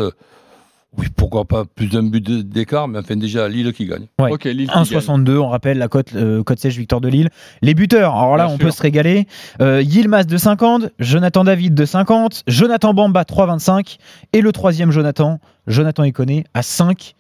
Oui, 0.99 1.07
pourquoi 1.17 1.45
pas 1.45 1.65
plus 1.65 1.87
d'un 1.87 2.03
but 2.03 2.21
de- 2.21 2.43
d'écart, 2.43 2.89
mais 2.89 2.99
enfin 2.99 3.15
déjà 3.15 3.49
Lille 3.49 3.73
qui 3.73 3.87
gagne. 3.87 4.07
Ouais. 4.19 4.33
Ok, 4.33 4.43
Lille. 4.47 4.67
qui 4.69 4.75
gagne. 4.75 4.83
1,62, 4.83 5.39
on 5.39 5.49
rappelle 5.49 5.79
la 5.79 5.87
cote, 5.87 6.13
euh, 6.17 6.43
cote 6.43 6.59
sèche 6.59 6.77
victoire 6.77 7.01
de 7.01 7.07
Lille. 7.09 7.29
Les 7.63 7.75
buteurs, 7.75 8.17
alors 8.17 8.37
là, 8.37 8.47
Bien 8.47 8.55
on 8.55 8.59
sûr. 8.59 8.67
peut 8.67 8.71
se 8.73 8.83
régaler. 8.83 9.29
Euh, 9.61 9.83
Yilmaz 9.83 10.27
de 10.27 10.37
50, 10.37 10.87
Jonathan 10.99 11.45
David 11.45 11.75
de 11.75 11.85
50, 11.85 12.43
Jonathan 12.49 12.93
Bamba 12.93 13.23
3,25 13.23 13.99
et 14.33 14.41
le 14.41 14.51
troisième 14.51 14.91
Jonathan, 14.91 15.39
Jonathan 15.69 16.03
Iconé 16.03 16.43
à 16.55 16.63
5. 16.63 17.15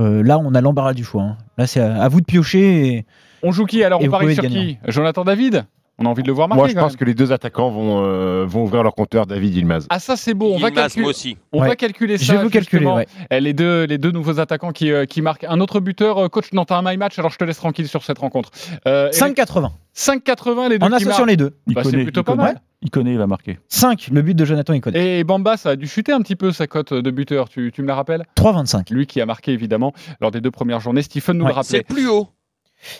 Euh, 0.00 0.22
là, 0.22 0.38
on 0.38 0.54
a 0.54 0.62
l'embarras 0.62 0.94
du 0.94 1.04
choix. 1.04 1.22
hein. 1.24 1.36
Là, 1.58 1.66
c'est 1.66 1.80
à, 1.80 2.02
à 2.02 2.08
vous 2.08 2.22
de 2.22 2.26
piocher. 2.26 2.86
et- 2.96 3.06
On 3.42 3.52
joue 3.52 3.64
qui 3.66 3.82
alors 3.84 4.02
Et 4.02 4.08
On 4.08 4.10
parie 4.10 4.34
sur 4.34 4.44
qui? 4.44 4.78
Jonathan 4.88 5.24
David? 5.24 5.64
On 6.02 6.06
a 6.06 6.08
envie 6.08 6.22
de 6.22 6.28
le 6.28 6.32
voir 6.32 6.48
marquer. 6.48 6.60
Moi, 6.60 6.68
je 6.68 6.74
quand 6.74 6.80
pense 6.80 6.92
même. 6.92 6.98
que 6.98 7.04
les 7.04 7.12
deux 7.12 7.30
attaquants 7.30 7.68
vont, 7.70 8.02
euh, 8.06 8.46
vont 8.46 8.62
ouvrir 8.62 8.82
leur 8.82 8.94
compteur 8.94 9.26
David 9.26 9.54
Ilmaz. 9.54 9.86
Ah 9.90 9.98
ça 9.98 10.16
c'est 10.16 10.32
beau, 10.32 10.46
on 10.54 10.58
va 10.58 10.68
Yilmaz, 10.68 10.74
calculer. 10.84 11.02
moi 11.02 11.10
aussi. 11.10 11.36
On 11.52 11.60
Ouais. 11.60 11.68
va 11.68 11.76
calculer 11.76 12.16
ça. 12.16 12.24
Je 12.24 12.32
vais 12.32 12.42
vous 12.42 12.48
calculer, 12.48 12.86
ouais. 12.86 13.06
Eh, 13.30 13.38
Les 13.38 13.52
deux, 13.52 13.84
les 13.84 13.98
deux 13.98 14.10
nouveaux 14.10 14.40
attaquants 14.40 14.72
qui, 14.72 14.90
euh, 14.90 15.04
qui 15.04 15.20
marquent. 15.20 15.44
Un 15.44 15.60
autre 15.60 15.78
buteur, 15.78 16.16
euh, 16.16 16.28
coach, 16.28 16.54
non, 16.54 16.64
t'as 16.64 16.78
un 16.78 16.82
my 16.82 16.96
match, 16.96 17.18
alors 17.18 17.30
je 17.30 17.36
te 17.36 17.44
laisse 17.44 17.58
tranquille 17.58 17.86
sur 17.86 18.02
cette 18.02 18.16
rencontre. 18.16 18.48
Euh, 18.88 19.10
Eric, 19.12 19.36
5,80 19.36 19.72
5,80 19.94 20.68
les 20.70 20.78
deux 20.78 20.86
en 20.86 20.92
associant 20.92 21.26
les 21.26 21.36
deux. 21.36 21.54
Il 21.66 21.74
Bah, 21.74 21.82
c'est 21.84 21.90
connaît, 21.90 22.04
plutôt 22.04 22.20
il 22.22 22.24
pas 22.24 22.32
connaît, 22.32 22.44
mal. 22.44 22.60
Il 22.80 22.90
connaît, 22.90 23.12
il 23.12 23.18
va 23.18 23.26
marquer. 23.26 23.58
5, 23.68 24.08
le 24.10 24.22
but 24.22 24.32
de 24.34 24.44
Jonathan 24.46 24.72
Iconé. 24.72 25.18
Et 25.18 25.24
Bamba, 25.24 25.58
ça 25.58 25.70
a 25.70 25.76
dû 25.76 25.86
chuter 25.86 26.12
un 26.12 26.22
petit 26.22 26.36
peu 26.36 26.50
sa 26.50 26.66
cote 26.66 26.94
de 26.94 27.10
buteur, 27.10 27.50
tu, 27.50 27.72
tu 27.74 27.82
me 27.82 27.86
la 27.88 27.94
rappelles? 27.94 28.24
3,25. 28.36 28.90
Lui 28.90 29.06
qui 29.06 29.20
a 29.20 29.26
marqué 29.26 29.52
évidemment 29.52 29.92
lors 30.22 30.30
des 30.30 30.40
deux 30.40 30.50
premières 30.50 30.80
journées. 30.80 31.02
Stephen 31.02 31.36
nous 31.36 31.44
Ouais. 31.44 31.50
le 31.50 31.54
rappelait. 31.56 31.84
C'est 31.86 31.94
plus 31.94 32.08
haut. 32.08 32.28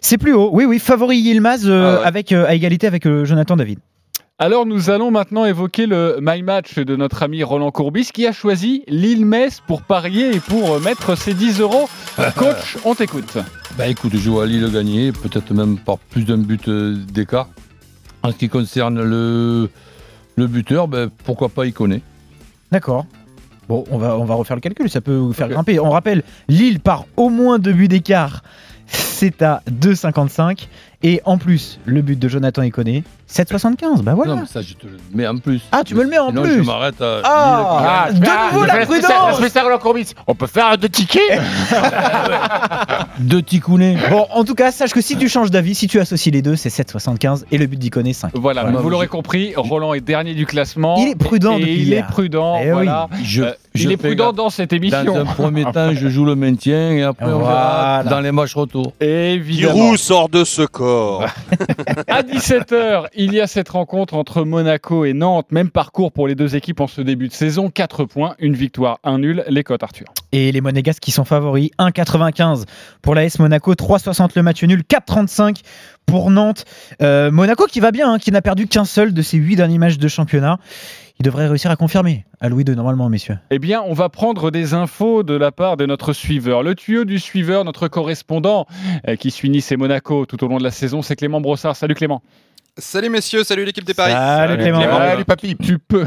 C'est 0.01 0.19
plus 0.19 0.33
haut. 0.35 0.51
Oui, 0.53 0.65
oui, 0.65 0.79
favori 0.79 1.19
Yilmaz 1.19 1.63
euh, 1.67 1.97
Ah 1.97 2.01
ouais. 2.01 2.07
avec, 2.07 2.33
euh, 2.33 2.47
à 2.47 2.55
égalité 2.55 2.87
avec 2.87 3.07
euh, 3.07 3.25
Jonathan 3.25 3.57
David. 3.57 3.79
Alors 4.39 4.65
nous 4.65 4.89
allons 4.89 5.11
maintenant 5.11 5.45
évoquer 5.45 5.85
le 5.85 6.19
My 6.23 6.43
Match 6.43 6.77
de 6.79 6.97
notre 6.97 7.23
ami 7.23 7.43
Roland 7.43 7.71
Courbis 7.71 8.09
qui 8.13 8.27
a 8.27 8.33
choisi 8.33 8.85
Lille-Metz 8.89 9.61
pour 9.67 9.83
parier 9.83 10.35
et 10.35 10.41
pour 10.41 10.81
mettre 10.81 11.15
ses 11.15 11.35
10 11.35 11.61
euros. 11.61 11.91
Coach, 12.37 12.79
on 12.87 12.95
t'écoute. 12.95 13.37
Ben 13.77 13.91
écoute, 13.91 14.13
je 14.17 14.31
vois 14.31 14.47
Lille 14.47 14.71
gagner, 14.73 15.13
peut-être 15.13 15.53
même 15.53 15.77
par 15.79 15.99
plus 15.99 16.25
d'un 16.25 16.39
but 16.39 16.71
d'écart. 16.71 17.49
En 18.23 18.33
ce 18.33 18.37
qui 18.37 18.49
concerne 18.49 19.03
le, 19.03 19.69
le 20.37 20.47
buteur, 20.47 20.89
ben, 20.89 21.11
pourquoi 21.25 21.51
pas 21.51 21.67
il 21.67 21.75
connaît. 21.75 22.01
D'accord. 22.73 23.05
Bon, 23.69 23.85
on 23.91 23.99
va, 23.99 24.17
on 24.17 24.25
va 24.25 24.35
refaire 24.35 24.57
le 24.57 24.61
calcul, 24.63 24.89
ça 24.89 25.01
peut 25.03 25.15
vous 25.17 25.33
faire 25.35 25.49
grimper. 25.49 25.79
On 25.81 25.91
rappelle, 25.91 26.23
Lille 26.49 26.81
par 26.81 27.05
au 27.19 27.29
moins 27.29 27.59
deux 27.59 27.73
buts 27.75 27.89
d'écart, 27.89 28.43
c'est 29.21 29.43
à 29.43 29.61
2,55. 29.71 30.67
Et 31.03 31.23
en 31.25 31.39
plus, 31.39 31.79
le 31.87 32.03
but 32.03 32.19
de 32.19 32.29
Jonathan 32.29 32.61
Iconé, 32.63 33.05
7,75. 33.31 34.03
Bah 34.03 34.13
voilà. 34.15 34.35
Non, 34.35 34.41
mais 34.43 34.47
ça, 34.47 34.61
je 34.61 34.75
te 34.75 34.87
le 34.87 34.99
mets 35.15 35.27
en 35.27 35.37
plus. 35.39 35.63
Ah, 35.73 35.83
tu 35.85 35.95
me 35.95 36.03
le 36.03 36.09
mets 36.11 36.19
en 36.19 36.29
Sinon, 36.29 36.43
plus 36.43 36.57
je 36.57 36.61
m'arrête 36.61 37.01
à 37.01 37.21
Ah, 37.25 38.09
de 38.13 38.19
nouveau 38.19 38.67
la 38.67 38.85
prudence 38.85 40.15
On 40.27 40.35
peut 40.35 40.47
faire 40.47 40.77
deux 40.77 40.89
tickets 40.91 41.41
Deux 43.19 43.43
ticounets. 43.43 43.97
Bon, 44.11 44.27
en 44.31 44.45
tout 44.45 44.55
cas, 44.55 44.73
sache 44.73 44.93
que 44.93 45.01
si 45.01 45.17
tu 45.17 45.29
changes 45.29 45.51
d'avis, 45.51 45.75
si 45.75 45.87
tu 45.89 46.01
associes 46.01 46.31
les 46.33 46.43
deux, 46.43 46.57
c'est 46.57 46.69
7,75 46.71 47.45
et 47.51 47.59
le 47.59 47.67
but 47.67 47.79
d'Iconé, 47.79 48.13
5. 48.13 48.33
Voilà, 48.35 48.65
vous 48.65 48.91
l'aurez 48.91 49.09
compris, 49.09 49.53
Roland 49.57 49.95
est 49.95 50.01
dernier 50.01 50.35
du 50.35 50.47
classement. 50.47 50.97
Il 50.99 51.09
est 51.09 51.15
prudent 51.15 51.57
Et 51.57 51.61
depuis 51.61 51.75
il 51.83 51.89
hier. 51.89 52.05
est 52.05 52.11
prudent, 52.11 52.57
Eh 52.61 52.67
oui. 52.67 52.73
voilà. 52.73 53.09
Je- 53.23 53.43
Euh, 53.43 53.53
je 53.75 53.85
il 53.85 53.93
est 53.93 53.97
prudent 53.97 54.33
dans 54.33 54.51
cette 54.51 54.71
Dans 54.71 54.77
émission. 54.77 55.17
un 55.17 55.25
premier 55.25 55.65
temps, 55.65 55.93
je 55.93 56.09
joue 56.09 56.25
le 56.25 56.35
maintien 56.35 56.93
et 56.93 57.03
après, 57.03 57.27
on 57.27 57.39
verra 57.39 58.03
dans 58.05 58.21
les 58.21 58.33
matchs 58.33 58.55
retour. 58.55 58.93
Évidemment. 59.01 59.75
Giroud 59.75 59.97
sort 59.99 60.29
de 60.29 60.45
ce 60.45 60.63
corps. 60.63 61.25
À 62.09 62.23
17h, 62.23 63.07
il 63.15 63.33
y 63.33 63.41
a 63.41 63.47
cette 63.47 63.69
rencontre 63.69 64.15
entre 64.15 64.45
Monaco 64.45 65.05
et 65.05 65.13
Nantes. 65.13 65.47
Même 65.51 65.71
parcours 65.71 66.13
pour 66.13 66.27
les 66.27 66.35
deux 66.35 66.57
équipes 66.57 66.81
en 66.81 66.87
ce 66.87 67.01
début 67.01 67.29
de 67.29 67.33
saison. 67.33 67.71
4 67.71 68.05
points, 68.05 68.35
une 68.39 68.55
victoire, 68.55 68.99
un 69.05 69.19
nul. 69.19 69.45
Les 69.49 69.63
cotes, 69.63 69.83
Arthur. 69.83 70.07
Et 70.33 70.53
les 70.53 70.61
Monégasques 70.61 71.03
qui 71.03 71.11
sont 71.11 71.25
favoris, 71.25 71.71
1,95 71.79 72.65
pour 73.03 73.15
l'AS 73.15 73.39
Monaco, 73.39 73.75
3,60 73.75 74.31
le 74.37 74.43
match 74.43 74.63
nul, 74.63 74.83
4,35 74.89 75.63
pour 76.07 76.31
Nantes. 76.31 76.65
Euh, 77.03 77.31
Monaco 77.31 77.67
qui 77.67 77.81
va 77.81 77.91
bien, 77.93 78.13
hein, 78.13 78.19
qui 78.19 78.31
n'a 78.33 78.43
perdu 78.43 78.67
qu'un 78.67 78.85
seul 78.85 79.13
de 79.13 79.23
ses 79.23 79.37
8 79.39 79.57
derniers 79.57 79.79
matchs 79.79 79.99
de 79.99 80.09
championnat. 80.09 80.59
Il 81.21 81.25
devrait 81.25 81.49
réussir 81.49 81.71
à 81.71 81.77
confirmer 81.77 82.25
à 82.41 82.49
Louis 82.49 82.65
II 82.67 82.75
normalement, 82.75 83.11
messieurs. 83.11 83.37
Eh 83.51 83.59
bien, 83.59 83.83
on 83.87 83.93
va 83.93 84.09
prendre 84.09 84.51
des 84.51 84.73
infos 84.73 85.23
de 85.23 85.35
la 85.35 85.53
part 85.53 85.77
de 85.77 85.85
notre 85.85 86.15
suiveur. 86.15 86.63
Le 86.63 86.75
tuyau 86.75 87.05
du 87.05 87.19
suiveur, 87.19 87.63
notre 87.67 87.89
correspondant 87.89 88.67
euh, 89.07 89.17
qui 89.17 89.31
suit 89.31 89.51
Nice 89.51 89.71
et 89.71 89.77
Monaco 89.77 90.25
tout 90.25 90.43
au 90.43 90.49
long 90.49 90.57
de 90.57 90.63
la 90.63 90.71
saison, 90.71 91.03
c'est 91.03 91.17
Clément 91.17 91.43
Brossard. 91.43 91.77
Salut 91.77 91.95
Clément. 91.95 92.23
Salut 92.79 93.11
messieurs, 93.11 93.45
salut 93.45 93.67
l'équipe 93.67 93.85
des 93.85 93.93
paris. 93.93 94.13
Salut 94.13 94.57
Clément. 94.57 94.81
Salut 94.81 95.27
papy. 95.27 95.57
Tu 95.63 95.79
peux, 95.79 96.07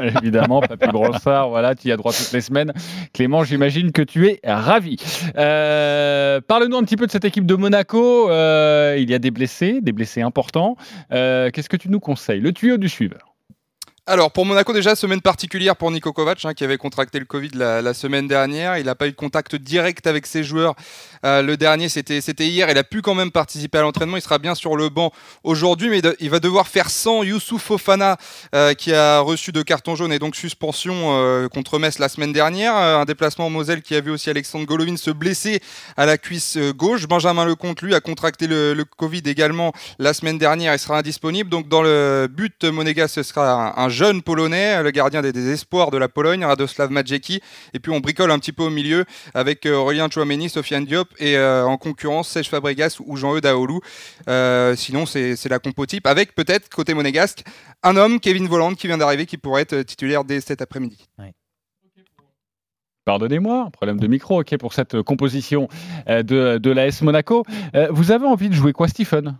évidemment, 0.22 0.60
Papy 0.60 0.86
Brossard, 0.86 1.48
voilà, 1.48 1.74
tu 1.74 1.88
y 1.88 1.92
as 1.92 1.96
droit 1.96 2.12
toutes 2.12 2.30
les 2.30 2.40
semaines. 2.40 2.72
Clément, 3.12 3.42
j'imagine 3.42 3.90
que 3.90 4.02
tu 4.02 4.28
es 4.28 4.40
ravi. 4.44 4.98
Euh, 5.36 6.40
Parle-nous 6.46 6.76
un 6.76 6.84
petit 6.84 6.96
peu 6.96 7.06
de 7.06 7.10
cette 7.10 7.24
équipe 7.24 7.46
de 7.46 7.56
Monaco. 7.56 8.30
Euh, 8.30 8.94
il 9.00 9.10
y 9.10 9.14
a 9.14 9.18
des 9.18 9.32
blessés, 9.32 9.80
des 9.80 9.90
blessés 9.90 10.22
importants. 10.22 10.76
Euh, 11.10 11.50
Qu'est-ce 11.50 11.68
que 11.68 11.76
tu 11.76 11.88
nous 11.88 11.98
conseilles? 11.98 12.40
Le 12.40 12.52
tuyau 12.52 12.76
du 12.76 12.88
suiveur. 12.88 13.33
Alors 14.06 14.32
pour 14.32 14.44
Monaco 14.44 14.74
déjà 14.74 14.94
semaine 14.96 15.22
particulière 15.22 15.76
pour 15.76 15.90
Niko 15.90 16.12
Kovac 16.12 16.44
hein, 16.44 16.52
qui 16.52 16.62
avait 16.62 16.76
contracté 16.76 17.18
le 17.18 17.24
Covid 17.24 17.52
la, 17.54 17.80
la 17.80 17.94
semaine 17.94 18.28
dernière. 18.28 18.76
Il 18.76 18.84
n'a 18.84 18.94
pas 18.94 19.06
eu 19.06 19.12
de 19.12 19.16
contact 19.16 19.56
direct 19.56 20.06
avec 20.06 20.26
ses 20.26 20.44
joueurs. 20.44 20.74
Euh, 21.24 21.42
le 21.42 21.56
dernier 21.56 21.88
c'était 21.88 22.46
hier. 22.46 22.68
Il 22.70 22.78
a 22.78 22.84
pu 22.84 23.02
quand 23.02 23.14
même 23.14 23.30
participer 23.30 23.78
à 23.78 23.82
l'entraînement. 23.82 24.16
Il 24.16 24.22
sera 24.22 24.38
bien 24.38 24.54
sur 24.54 24.76
le 24.76 24.88
banc 24.88 25.12
aujourd'hui, 25.42 25.88
mais 25.88 26.02
il 26.20 26.30
va 26.30 26.40
devoir 26.40 26.68
faire 26.68 26.90
sans 26.90 27.22
Youssouf 27.22 27.62
Fofana 27.62 28.16
euh, 28.54 28.74
qui 28.74 28.92
a 28.92 29.20
reçu 29.20 29.52
deux 29.52 29.64
cartons 29.64 29.96
jaunes 29.96 30.12
et 30.12 30.18
donc 30.18 30.36
suspension 30.36 30.94
euh, 30.94 31.48
contre 31.48 31.78
Metz 31.78 31.98
la 31.98 32.08
semaine 32.08 32.32
dernière. 32.32 32.76
Euh, 32.76 32.98
un 32.98 33.04
déplacement 33.04 33.46
en 33.46 33.50
Moselle 33.50 33.82
qui 33.82 33.94
a 33.94 34.00
vu 34.00 34.10
aussi 34.10 34.28
Alexandre 34.28 34.66
Golovin 34.66 34.96
se 34.96 35.10
blesser 35.10 35.60
à 35.96 36.06
la 36.06 36.18
cuisse 36.18 36.56
euh, 36.56 36.72
gauche. 36.72 37.06
Benjamin 37.06 37.44
Lecomte 37.46 37.80
lui 37.82 37.94
a 37.94 38.00
contracté 38.00 38.46
le, 38.46 38.74
le 38.74 38.84
Covid 38.84 39.22
également 39.24 39.72
la 39.98 40.12
semaine 40.12 40.38
dernière. 40.38 40.74
Il 40.74 40.78
sera 40.78 40.98
indisponible. 40.98 41.48
Donc 41.48 41.68
dans 41.68 41.82
le 41.82 42.28
but 42.30 42.64
monégasque 42.64 43.14
ce 43.14 43.22
sera 43.22 43.74
un, 43.78 43.84
un 43.84 43.88
jeune 43.88 44.22
polonais, 44.22 44.82
le 44.82 44.90
gardien 44.90 45.22
des, 45.22 45.32
des 45.32 45.52
espoirs 45.52 45.90
de 45.90 45.96
la 45.98 46.08
Pologne, 46.08 46.44
Radoslav 46.44 46.90
Majecki. 46.90 47.40
Et 47.72 47.78
puis 47.78 47.92
on 47.92 48.00
bricole 48.00 48.30
un 48.30 48.38
petit 48.38 48.52
peu 48.52 48.64
au 48.64 48.70
milieu 48.70 49.04
avec 49.32 49.66
Aurélien 49.66 50.08
Chouameni, 50.12 50.48
Sofiane 50.48 50.84
Diop 50.84 51.08
et 51.18 51.36
euh, 51.36 51.66
en 51.66 51.76
concurrence 51.76 52.28
Serge 52.28 52.48
Fabregas 52.48 52.98
ou 53.04 53.16
Jean-Eudes 53.16 53.42
Daoulou. 53.42 53.80
Euh, 54.28 54.76
sinon 54.76 55.06
c'est 55.06 55.36
c'est 55.36 55.48
la 55.48 55.58
compo 55.58 55.86
type 55.86 56.06
avec 56.06 56.34
peut-être 56.34 56.68
côté 56.68 56.94
monégasque 56.94 57.44
un 57.82 57.96
homme, 57.96 58.20
Kevin 58.20 58.46
Volland, 58.46 58.74
qui 58.74 58.86
vient 58.86 58.98
d'arriver, 58.98 59.26
qui 59.26 59.38
pourrait 59.38 59.62
être 59.62 59.82
titulaire 59.82 60.24
dès 60.24 60.40
cet 60.40 60.62
après-midi. 60.62 61.06
Pardonnez-moi, 63.04 63.68
problème 63.70 64.00
de 64.00 64.06
micro, 64.06 64.40
ok, 64.40 64.56
pour 64.56 64.72
cette 64.72 65.02
composition 65.02 65.68
euh, 66.08 66.22
de, 66.22 66.56
de 66.56 66.70
l'AS 66.70 67.02
Monaco. 67.02 67.44
Vous 67.90 68.10
avez 68.12 68.26
envie 68.26 68.48
de 68.48 68.54
jouer 68.54 68.72
quoi, 68.72 68.88
Stephen? 68.88 69.36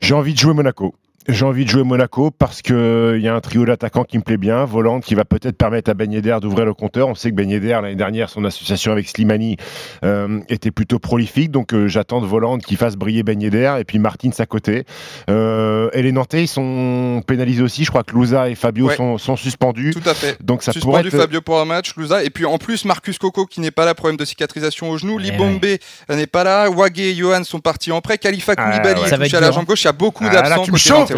J'ai 0.00 0.14
envie 0.14 0.32
de 0.32 0.38
jouer 0.38 0.54
Monaco. 0.54 0.94
J'ai 1.28 1.44
envie 1.44 1.66
de 1.66 1.70
jouer 1.70 1.82
Monaco 1.84 2.30
parce 2.30 2.62
qu'il 2.62 3.18
y 3.20 3.28
a 3.28 3.34
un 3.34 3.40
trio 3.40 3.66
d'attaquants 3.66 4.04
qui 4.04 4.16
me 4.16 4.22
plaît 4.22 4.38
bien. 4.38 4.64
Voland 4.64 5.00
qui 5.00 5.14
va 5.14 5.26
peut-être 5.26 5.58
permettre 5.58 5.90
à 5.90 5.94
Ben 5.94 6.10
Yedder 6.10 6.38
d'ouvrir 6.40 6.64
le 6.64 6.72
compteur. 6.72 7.06
On 7.06 7.14
sait 7.14 7.30
que 7.30 7.34
Ben 7.34 7.50
Yedder, 7.50 7.78
l'année 7.82 7.96
dernière, 7.96 8.30
son 8.30 8.46
association 8.46 8.92
avec 8.92 9.06
Slimani 9.08 9.58
euh, 10.06 10.40
était 10.48 10.70
plutôt 10.70 10.98
prolifique. 10.98 11.50
Donc 11.50 11.74
euh, 11.74 11.86
j'attends 11.86 12.22
de 12.22 12.26
Voland 12.26 12.56
qui 12.56 12.76
fasse 12.76 12.96
briller 12.96 13.24
Ben 13.24 13.38
Yedder 13.42 13.74
et 13.78 13.84
puis 13.84 13.98
Martins 13.98 14.30
à 14.38 14.46
côté. 14.46 14.84
Euh, 15.28 15.90
et 15.92 16.00
les 16.02 16.12
Nantais, 16.12 16.44
ils 16.44 16.48
sont 16.48 17.22
pénalisés 17.26 17.62
aussi. 17.62 17.84
Je 17.84 17.90
crois 17.90 18.04
que 18.04 18.14
Louza 18.14 18.48
et 18.48 18.54
Fabio 18.54 18.86
Ouais. 18.88 18.96
sont, 18.96 19.18
sont 19.18 19.36
suspendus. 19.36 19.92
Tout 19.92 20.08
à 20.08 20.14
fait. 20.14 20.38
Donc 20.42 20.62
ça 20.62 20.72
Suspendu 20.72 20.90
pourrait 20.96 21.06
être... 21.08 21.18
Fabio 21.18 21.42
pour 21.42 21.60
un 21.60 21.66
match, 21.66 21.94
Louza. 21.96 22.24
Et 22.24 22.30
puis 22.30 22.46
en 22.46 22.56
plus, 22.56 22.86
Marcus 22.86 23.18
Coco 23.18 23.44
qui 23.44 23.60
n'est 23.60 23.70
pas 23.70 23.84
là, 23.84 23.94
problème 23.94 24.16
de 24.16 24.24
cicatrisation 24.24 24.88
au 24.88 24.96
genou. 24.96 25.18
Libombe 25.18 25.62
euh, 25.62 26.16
n'est 26.16 26.26
pas 26.26 26.42
là. 26.44 26.70
Wagé 26.70 27.10
et 27.10 27.14
Johan 27.14 27.44
sont 27.44 27.60
partis 27.60 27.92
en 27.92 28.00
prêt. 28.00 28.16
Khalifa 28.16 28.54
Ah, 28.56 28.70
Koulibaly 28.70 29.00
ouais. 29.02 29.10
touché 29.10 29.22
être 29.26 29.34
à 29.34 29.40
la 29.40 29.50
jambe 29.50 29.64
hein. 29.64 29.66
gauche. 29.68 29.82
Il 29.82 29.86
y 29.86 29.88
a 29.88 29.92
beaucoup 29.92 30.24
Ah, 30.26 30.32
d'absents. 30.32 30.64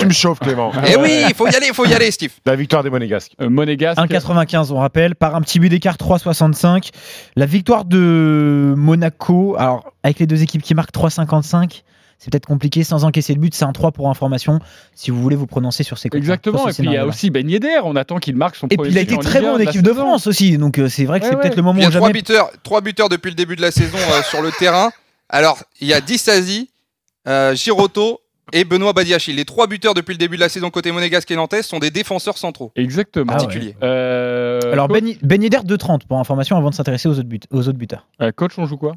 Tu 0.00 0.06
me 0.06 0.12
chauffes, 0.12 0.40
Clément. 0.40 0.72
Eh 0.86 0.96
oui, 0.96 1.22
il 1.28 1.34
faut 1.34 1.46
y 1.46 1.54
aller, 1.54 1.66
il 1.68 1.74
faut 1.74 1.84
y 1.86 1.94
aller, 1.94 2.10
Steve. 2.10 2.32
La 2.46 2.56
victoire 2.56 2.82
des 2.82 2.90
Monégasques. 2.90 3.32
Euh, 3.40 3.48
Monégasque. 3.48 3.98
1,95 4.00 4.72
on 4.72 4.78
rappelle, 4.78 5.14
par 5.14 5.34
un 5.34 5.40
petit 5.42 5.58
but 5.60 5.68
d'écart 5.68 5.96
3,65. 5.96 6.90
La 7.36 7.46
victoire 7.46 7.84
de 7.84 8.74
Monaco, 8.76 9.56
alors 9.58 9.92
avec 10.02 10.18
les 10.18 10.26
deux 10.26 10.42
équipes 10.42 10.62
qui 10.62 10.74
marquent 10.74 10.94
3,55, 10.94 11.82
c'est 12.18 12.30
peut-être 12.30 12.46
compliqué 12.46 12.84
sans 12.84 13.04
encaisser 13.04 13.32
le 13.32 13.40
but, 13.40 13.54
c'est 13.54 13.64
un 13.64 13.72
3 13.72 13.92
pour 13.92 14.10
information, 14.10 14.58
si 14.94 15.10
vous 15.10 15.22
voulez 15.22 15.36
vous 15.36 15.46
prononcer 15.46 15.82
sur 15.84 15.96
ces. 15.96 16.10
Exactement, 16.12 16.68
et 16.68 16.72
puis 16.72 16.84
il 16.84 16.92
y 16.92 16.96
a 16.98 17.06
aussi 17.06 17.30
Ben 17.30 17.48
Yedder, 17.48 17.80
on 17.84 17.96
attend 17.96 18.18
qu'il 18.18 18.36
marque 18.36 18.56
son 18.56 18.66
Et 18.68 18.76
premier 18.76 18.90
puis 18.90 18.98
il 18.98 19.00
a 19.00 19.04
but 19.04 19.14
été 19.14 19.24
très 19.24 19.40
bon 19.40 19.52
1 19.52 19.54
en 19.54 19.58
équipe 19.58 19.82
de. 19.82 19.92
France 19.94 20.26
aussi, 20.26 20.58
donc 20.58 20.78
euh, 20.78 20.88
c'est 20.88 21.04
vrai 21.06 21.20
que 21.20 21.24
Ouais, 21.24 21.30
c'est 21.30 21.36
ouais. 21.36 21.42
peut-être 21.42 21.56
le 21.56 21.62
moment 21.62 21.78
Il 21.78 21.82
y 21.82 21.86
a 21.86 21.88
où 21.88 21.92
trois 21.92 22.08
jamais... 22.08 22.12
buteurs, 22.20 22.50
trois 22.62 22.80
buteurs 22.82 23.08
depuis 23.08 23.30
le 23.30 23.34
début 23.36 23.56
de 23.56 23.62
la 23.62 23.70
saison 23.70 23.96
euh, 23.96 24.22
sur 24.22 24.42
le 24.42 24.50
terrain. 24.52 24.90
Alors, 25.30 25.58
il 25.80 25.88
y 25.88 25.94
a 25.94 26.00
Dissasi, 26.02 26.68
euh, 27.26 27.54
Giroto 27.54 28.20
et 28.52 28.64
Benoît 28.64 28.92
Badiachil. 28.92 29.36
Les 29.36 29.44
trois 29.44 29.66
buteurs 29.66 29.94
depuis 29.94 30.12
le 30.12 30.18
début 30.18 30.36
de 30.36 30.40
la 30.40 30.48
saison 30.48 30.70
côté 30.70 30.92
monégasque 30.92 31.30
et 31.30 31.36
nantais 31.36 31.62
sont 31.62 31.78
des 31.78 31.90
défenseurs 31.90 32.38
centraux. 32.38 32.72
Exactement. 32.76 33.32
Particulier. 33.32 33.74
Euh, 33.82 34.60
Alors 34.72 34.88
coach, 34.88 35.02
Ben, 35.02 35.14
ben 35.22 35.42
Yedder 35.42 35.58
2,30 35.64 36.06
pour 36.06 36.18
information 36.18 36.56
avant 36.56 36.70
de 36.70 36.74
s'intéresser 36.74 37.08
aux 37.08 37.12
autres, 37.18 37.22
but- 37.28 37.46
aux 37.50 37.68
autres 37.68 37.78
buteurs. 37.78 38.06
euh, 38.20 38.32
coach, 38.32 38.52
on 38.58 38.66
joue 38.66 38.76
quoi? 38.76 38.96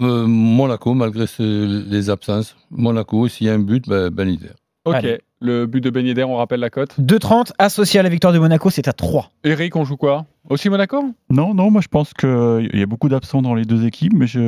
Euh, 0.00 0.26
Monaco, 0.26 0.92
malgré 0.94 1.26
ce- 1.26 1.88
les 1.88 2.10
absences. 2.10 2.56
Monaco, 2.70 3.28
s'il 3.28 3.46
y 3.46 3.50
a 3.50 3.54
un 3.54 3.58
but, 3.60 3.88
ben, 3.88 4.10
ben 4.10 4.28
Yedder. 4.28 4.50
Ok, 4.84 4.94
Allez. 4.96 5.18
le 5.40 5.64
but 5.66 5.80
de 5.80 5.88
Ben 5.88 6.04
Yedder, 6.06 6.24
on 6.24 6.36
rappelle 6.36 6.60
la 6.60 6.68
cote. 6.68 6.94
2,30 7.00 7.52
associé 7.58 8.00
à 8.00 8.02
la 8.02 8.10
victoire 8.10 8.34
de 8.34 8.38
Monaco, 8.38 8.68
c'est 8.68 8.86
à 8.86 8.92
3. 8.92 9.30
Eric, 9.42 9.76
on 9.76 9.84
joue 9.84 9.96
quoi? 9.96 10.26
Aussi 10.50 10.68
Monaco? 10.68 11.02
Non, 11.30 11.54
non, 11.54 11.70
moi 11.70 11.80
je 11.80 11.88
pense 11.88 12.12
qu'il 12.12 12.68
y 12.74 12.82
a 12.82 12.86
beaucoup 12.86 13.08
d'absents 13.08 13.40
dans 13.40 13.54
les 13.54 13.64
deux 13.64 13.86
équipes, 13.86 14.12
mais 14.14 14.26
je, 14.26 14.38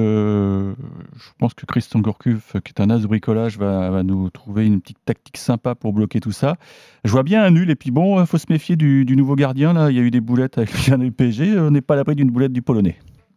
je 1.17 1.29
pense 1.39 1.55
que 1.55 1.65
Christian 1.65 2.01
Gourcuff, 2.01 2.53
qui 2.65 2.73
est 2.77 2.83
un 2.83 2.91
as 2.91 2.99
de 2.99 3.07
bricolage, 3.07 3.57
va, 3.57 3.89
va 3.89 4.03
nous 4.03 4.29
trouver 4.29 4.67
une 4.67 4.83
petite 4.83 4.99
tactique 5.07 5.39
sympa 5.39 5.75
pour 5.75 5.95
bloquer 5.95 6.21
tout 6.21 6.33
ça. 6.33 6.57
Je 7.05 7.13
vois 7.13 7.23
bien 7.23 7.43
un 7.43 7.51
nul, 7.51 7.71
et 7.71 7.77
puis 7.77 7.91
bon, 7.91 8.21
il 8.21 8.27
faut 8.27 8.37
se 8.39 8.47
méfier 8.51 8.77
du, 8.77 9.07
du 9.07 9.17
nouveau 9.17 9.37
gardien. 9.37 9.73
Là, 9.73 9.91
il 9.91 9.97
y 9.97 10.01
a 10.01 10.03
eu 10.03 10.11
des 10.11 10.21
boulettes 10.21 10.59
avec 10.59 10.71
le 10.89 11.11
PSG, 11.11 11.59
on 11.59 11.71
n'est 11.71 11.81
pas 11.81 11.95
à 11.95 11.97
l'abri 11.97 12.15
d'une 12.15 12.31
boulette 12.31 12.53
du 12.53 12.61
Polonais. 12.61 12.97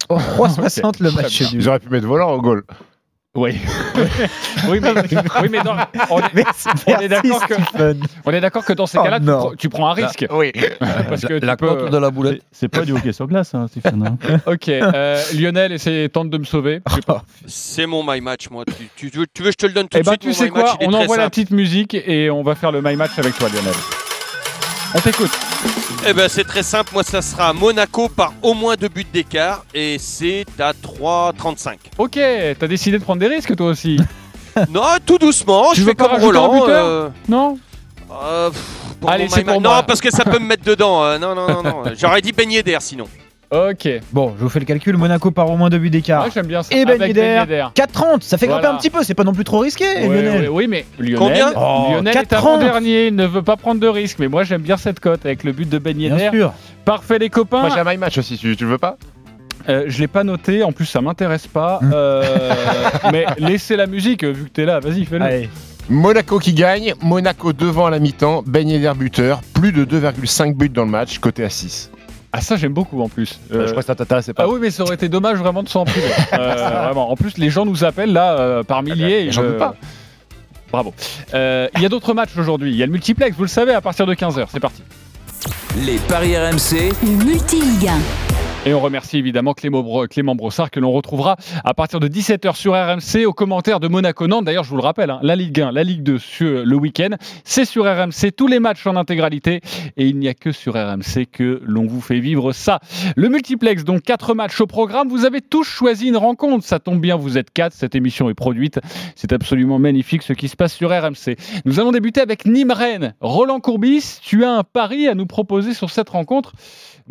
Oh, 0.10 0.18
3,60 0.38 1.02
le 1.02 1.12
match 1.12 1.42
nul. 1.54 1.62
Ils 1.62 1.70
auraient 1.70 1.80
pu 1.80 1.88
mettre 1.90 2.08
Volant 2.08 2.34
au 2.34 2.42
goal. 2.42 2.64
Oui. 3.36 3.60
oui, 4.70 4.80
mais, 4.82 4.92
oui, 5.42 5.48
mais 5.52 5.62
dans- 5.62 5.76
on, 6.10 6.20
est, 6.20 6.46
on 6.88 7.00
est 7.00 7.08
d'accord 7.08 7.48
que, 7.48 7.54
on 8.26 8.32
est 8.32 8.42
d'accord 8.42 8.66
que 8.66 8.74
dans 8.74 8.88
ces 8.88 8.98
Oh 8.98 9.04
cas-là, 9.04 9.20
tu, 9.20 9.26
prends- 9.28 9.52
tu 9.56 9.70
prends 9.70 9.88
un 9.90 9.94
risque. 9.94 10.26
Oui. 10.32 10.52
Parce 10.80 11.22
que 11.22 11.34
La, 11.34 11.40
la 11.48 11.56
peux- 11.58 11.90
de 11.90 11.98
la 11.98 12.10
boulette. 12.10 12.42
C'est 12.52 12.70
pas 12.70 12.82
du 12.82 12.92
hockey 12.94 13.14
sur 13.14 13.28
glace, 13.28 13.54
hein, 13.54 13.68
Stéphane. 13.70 14.18
hein. 14.28 14.38
Ok, 14.48 14.68
euh, 14.70 15.22
Lionel 15.36 15.72
essaie, 15.74 16.10
tente 16.10 16.32
de 16.32 16.40
me 16.40 16.44
sauver. 16.44 16.82
Je 16.90 16.96
sais 16.96 17.02
pas. 17.02 17.24
C'est 17.46 17.86
mon 17.86 18.04
my 18.04 18.20
match, 18.20 18.50
moi. 18.50 18.64
Tu, 18.96 19.10
tu 19.12 19.18
veux, 19.20 19.28
tu 19.32 19.44
veux 19.44 19.50
que 19.50 19.54
je 19.54 19.58
te 19.58 19.66
le 19.68 19.74
donne 19.74 19.88
tout 19.88 19.98
Eh 19.98 20.02
de 20.02 20.06
ben, 20.06 20.12
suite 20.14 20.22
tu 20.22 20.28
mon 20.30 20.34
sais 20.34 20.50
match, 20.50 20.64
quoi 20.64 20.78
On 20.82 20.94
envoie 20.94 21.18
la 21.18 21.30
petite 21.30 21.52
musique 21.52 21.94
et 21.94 22.32
on 22.32 22.42
va 22.42 22.56
faire 22.56 22.72
le 22.72 22.82
my 22.82 22.96
match 22.96 23.12
avec 23.20 23.38
toi, 23.38 23.48
Lionel. 23.50 23.74
On 24.96 25.00
t'écoute. 25.00 25.32
Eh 26.08 26.14
ben, 26.14 26.28
c'est 26.30 26.44
très 26.44 26.64
simple. 26.64 26.92
Moi, 26.94 27.04
ça 27.04 27.22
sera 27.22 27.54
Monaco 27.54 28.10
par 28.10 28.34
au 28.42 28.54
moins 28.54 28.76
deux 28.76 28.88
buts 28.88 29.06
d'écart 29.12 29.64
et 29.74 29.98
c'est 30.00 30.46
à 30.60 30.72
3,35. 30.74 31.76
Ok, 31.98 32.20
t'as 32.60 32.68
décidé 32.68 32.98
de 32.98 33.04
prendre 33.04 33.20
des 33.20 33.28
risques 33.28 33.56
toi 33.56 33.68
aussi. 33.68 34.00
non, 34.70 34.82
tout 35.06 35.18
doucement. 35.18 35.72
Tu 35.74 35.82
je 35.82 35.86
veux 35.86 35.92
fais 35.92 35.96
pas 35.96 36.10
comme 36.10 36.22
Roland. 36.24 36.54
buteur 36.54 36.86
euh, 36.86 37.10
Non 37.28 37.60
euh, 38.12 38.50
pff, 38.50 38.62
Allez, 39.08 39.30
c'est 39.30 39.44
pour 39.44 39.62
Non, 39.62 39.70
moi. 39.70 39.84
parce 39.84 40.02
que 40.02 40.10
ça 40.10 40.24
peut 40.26 40.40
me 40.40 40.46
mettre 40.46 40.64
dedans. 40.64 41.04
euh, 41.04 41.18
non, 41.20 41.36
non, 41.36 41.48
non, 41.48 41.64
non. 41.64 41.84
J'aurais 41.98 42.22
dit 42.22 42.32
baigner 42.32 42.64
d'air 42.64 42.82
sinon. 42.82 43.08
Ok. 43.52 43.88
Bon, 44.12 44.34
je 44.38 44.44
vous 44.44 44.50
fais 44.50 44.60
le 44.60 44.66
calcul, 44.66 44.96
Monaco 44.96 45.32
par 45.32 45.50
au 45.50 45.58
moins 45.58 45.70
2 45.72 45.80
buts 45.80 45.90
d'écart. 45.90 46.24
Ouais, 46.26 46.30
j'aime 46.32 46.46
bien 46.46 46.62
ça. 46.62 46.76
Et 46.76 46.86
Ben 46.86 47.00
Ben 47.00 47.08
Yedder, 47.08 47.22
Yedder. 47.50 47.66
4,30, 47.74 48.22
ça 48.22 48.38
fait 48.38 48.46
grimper 48.46 48.62
Voilà. 48.62 48.76
un 48.76 48.78
petit 48.78 48.92
peu, 48.92 49.02
c'est 49.04 49.16
pas 49.16 49.24
non 49.24 49.34
plus 49.34 49.44
trop 49.44 49.60
risqué, 49.60 49.86
Ouais, 49.86 50.08
Lionel. 50.22 50.42
ouais, 50.44 50.48
oui, 50.50 50.68
mais 50.68 50.86
Lionel, 51.00 51.18
Combien 51.18 51.52
Oh, 51.56 51.88
Lionel 51.94 52.16
est 52.16 52.20
4,30. 52.20 52.36
avant-dernier, 52.38 53.08
il 53.08 53.16
ne 53.16 53.26
veut 53.26 53.42
pas 53.42 53.58
prendre 53.58 53.82
de 53.82 53.88
risques. 53.88 54.18
Mais 54.20 54.28
moi, 54.28 54.44
j'aime 54.44 54.62
bien 54.62 54.78
cette 54.78 55.00
cote 55.00 55.26
avec 55.26 55.44
le 55.44 55.52
but 55.52 55.68
de 55.68 55.80
Ben 55.80 55.98
Bien 55.98 56.16
Yedder. 56.16 56.30
sûr. 56.38 56.54
Parfait, 56.86 57.18
les 57.18 57.30
copains. 57.30 57.62
Moi 57.62 57.70
j'ai 57.74 57.80
un 57.80 57.84
my 57.84 57.98
match 57.98 58.18
aussi, 58.20 58.38
tu, 58.38 58.56
tu 58.56 58.66
le 58.66 58.70
veux 58.72 58.78
pas 58.78 58.98
Euh, 59.68 59.86
je 59.88 60.00
l'ai 60.00 60.08
pas 60.08 60.24
noté, 60.24 60.62
en 60.64 60.72
plus 60.72 60.86
ça 60.86 61.02
m'intéresse 61.02 61.48
pas. 61.48 61.80
Hum. 61.82 61.92
Euh, 61.94 62.24
mais 63.12 63.26
laissez 63.40 63.76
la 63.76 63.88
musique, 63.88 64.24
vu 64.24 64.44
que 64.46 64.50
t'es 64.50 64.66
là, 64.66 64.80
vas-y, 64.80 65.06
fais-le. 65.06 65.48
Monaco 65.90 66.38
qui 66.38 66.54
gagne, 66.54 66.94
Monaco 67.02 67.52
devant 67.52 67.88
à 67.88 67.90
la 67.90 67.98
mi-temps, 67.98 68.44
Ben 68.46 68.68
Yedder 68.70 68.92
buteur, 68.96 69.42
plus 69.56 69.72
de 69.72 69.86
2,5 69.86 70.56
buts 70.56 70.70
dans 70.70 70.86
le 70.86 70.92
match, 70.92 71.18
côté 71.18 71.44
à 71.44 71.50
6. 71.50 71.90
Ah 72.32 72.42
ça 72.42 72.58
j'aime 72.58 72.74
beaucoup 72.74 73.02
en 73.02 73.10
plus. 73.10 73.40
Euh, 73.52 73.66
je 73.66 73.72
crois 73.72 73.82
que 73.82 73.88
ça 73.88 73.96
t'intéressait 73.96 74.34
pas. 74.34 74.44
Ah 74.44 74.48
oui 74.50 74.60
mais 74.62 74.70
ça 74.70 74.84
aurait 74.84 74.96
été 74.96 75.10
dommage 75.10 75.38
vraiment 75.40 75.64
de 75.64 75.70
s'en 75.70 75.86
priver. 75.86 76.08
Euh, 76.34 76.54
vraiment. 76.84 77.12
En 77.12 77.16
plus 77.16 77.38
les 77.38 77.50
gens 77.50 77.66
nous 77.66 77.84
appellent 77.84 78.14
là 78.14 78.34
euh, 78.40 78.64
par 78.64 78.84
milliers. 78.84 79.26
et 79.28 79.32
j'en 79.32 79.42
je- 79.42 79.48
doute 79.48 79.58
pas. 79.58 79.76
Bravo. 80.72 80.94
Euh, 81.34 81.68
Il 81.76 81.82
y 81.82 81.86
a 81.86 81.90
d'autres 81.90 82.14
matchs 82.14 82.38
aujourd'hui. 82.38 82.70
Il 82.72 82.78
y 82.78 82.84
a 82.84 82.86
le 82.86 82.92
multiplex, 82.92 83.36
vous 83.36 83.44
le 83.44 83.50
savez, 83.50 83.74
à 83.74 83.82
partir 83.82 84.06
de 84.06 84.14
15h. 84.14 84.46
C'est 84.52 84.60
parti. 84.60 84.84
Les 85.84 85.98
paris 86.08 86.38
RMC. 86.38 86.92
Le 87.02 87.26
multi-ligue 87.26 87.88
1. 87.88 88.39
Et 88.66 88.74
on 88.74 88.82
remercie 88.82 89.18
évidemment 89.18 89.54
Clément, 89.54 89.82
Bro- 89.82 90.08
Clément 90.08 90.36
Brossard 90.36 90.70
que 90.70 90.82
l'on 90.82 90.92
retrouvera 90.92 91.38
à 91.64 91.74
partir 91.74 92.02
de 92.02 92.08
17h 92.10 92.56
sur 92.56 92.74
RMC 92.74 93.26
aux 93.26 93.32
commentaires 93.34 93.80
de 93.80 93.88
Monaco-Nantes. 93.88 94.44
D'ailleurs, 94.44 94.66
je 94.66 94.70
vous 94.70 94.76
le 94.76 94.84
rappelle, 94.84 95.10
hein, 95.10 95.20
la 95.24 95.38
Ligue 95.38 95.62
1, 95.62 95.72
la 95.72 95.84
Ligue 95.84 96.04
2 96.04 96.20
sur 96.20 96.66
le 96.66 96.76
week-end, 96.76 97.16
c'est 97.46 97.64
sur 97.64 97.86
RMC, 97.86 98.32
tous 98.36 98.48
les 98.48 98.60
matchs 98.60 98.86
en 98.86 98.98
intégralité. 98.98 99.62
Et 99.96 100.06
il 100.08 100.20
n'y 100.20 100.28
a 100.28 100.34
que 100.34 100.52
sur 100.52 100.74
RMC 100.74 101.26
que 101.32 101.62
l'on 101.66 101.88
vous 101.88 102.02
fait 102.02 102.20
vivre 102.20 102.52
ça. 102.52 102.80
Le 103.16 103.30
multiplex, 103.30 103.86
donc 103.86 104.04
quatre 104.04 104.36
matchs 104.36 104.60
au 104.60 104.68
programme. 104.68 105.08
Vous 105.08 105.24
avez 105.26 105.40
tous 105.42 105.64
choisi 105.64 106.08
une 106.10 106.18
rencontre. 106.18 106.66
Ça 106.66 106.80
tombe 106.80 107.00
bien, 107.00 107.16
vous 107.16 107.38
êtes 107.38 107.52
quatre. 107.52 107.74
Cette 107.74 107.96
émission 107.96 108.30
est 108.30 108.34
produite. 108.36 108.80
C'est 109.16 109.32
absolument 109.32 109.80
magnifique 109.80 110.22
ce 110.22 110.34
qui 110.34 110.50
se 110.50 110.58
passe 110.58 110.74
sur 110.74 110.90
RMC. 110.92 111.38
Nous 111.64 111.80
allons 111.80 111.94
débuter 111.94 112.20
avec 112.20 112.46
Nîmes-Rennes. 112.46 113.16
Roland 113.22 113.62
Courbis, 113.62 114.20
tu 114.22 114.44
as 114.44 114.52
un 114.52 114.64
pari 114.64 115.08
à 115.08 115.16
nous 115.16 115.26
proposer 115.26 115.74
sur 115.74 115.90
cette 115.90 116.10
rencontre? 116.10 116.52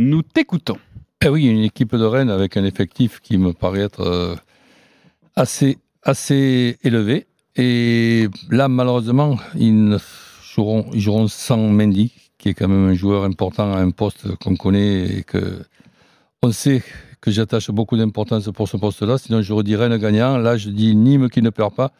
Nous 0.00 0.22
t'écoutons. 0.22 0.76
Eh 1.24 1.28
oui, 1.28 1.46
une 1.46 1.64
équipe 1.64 1.96
de 1.96 2.04
Rennes 2.04 2.30
avec 2.30 2.56
un 2.56 2.64
effectif 2.64 3.18
qui 3.20 3.38
me 3.38 3.52
paraît 3.52 3.80
être 3.80 4.02
euh, 4.02 4.36
assez, 5.34 6.78
élevé. 6.84 7.26
Et 7.56 8.28
là, 8.50 8.68
malheureusement, 8.68 9.36
ils, 9.56 9.98
joueront, 10.54 11.26
sans 11.26 11.56
Mendy, 11.56 12.12
qui 12.38 12.50
est 12.50 12.54
quand 12.54 12.68
même 12.68 12.90
un 12.90 12.94
joueur 12.94 13.24
important 13.24 13.72
à 13.72 13.78
un 13.78 13.90
poste 13.90 14.36
qu'on 14.36 14.54
connaît 14.54 15.18
et 15.18 15.24
que 15.24 15.64
on 16.44 16.52
sait 16.52 16.84
que 17.20 17.32
j'attache 17.32 17.72
beaucoup 17.72 17.96
d'importance 17.96 18.48
pour 18.52 18.68
ce 18.68 18.76
poste-là. 18.76 19.18
Sinon, 19.18 19.42
je 19.42 19.52
redirais 19.52 19.86
un 19.86 19.98
gagnant. 19.98 20.38
Là, 20.38 20.56
je 20.56 20.70
dis 20.70 20.94
Nîmes 20.94 21.30
qui 21.30 21.42
ne 21.42 21.50
perd 21.50 21.74
pas 21.74 21.90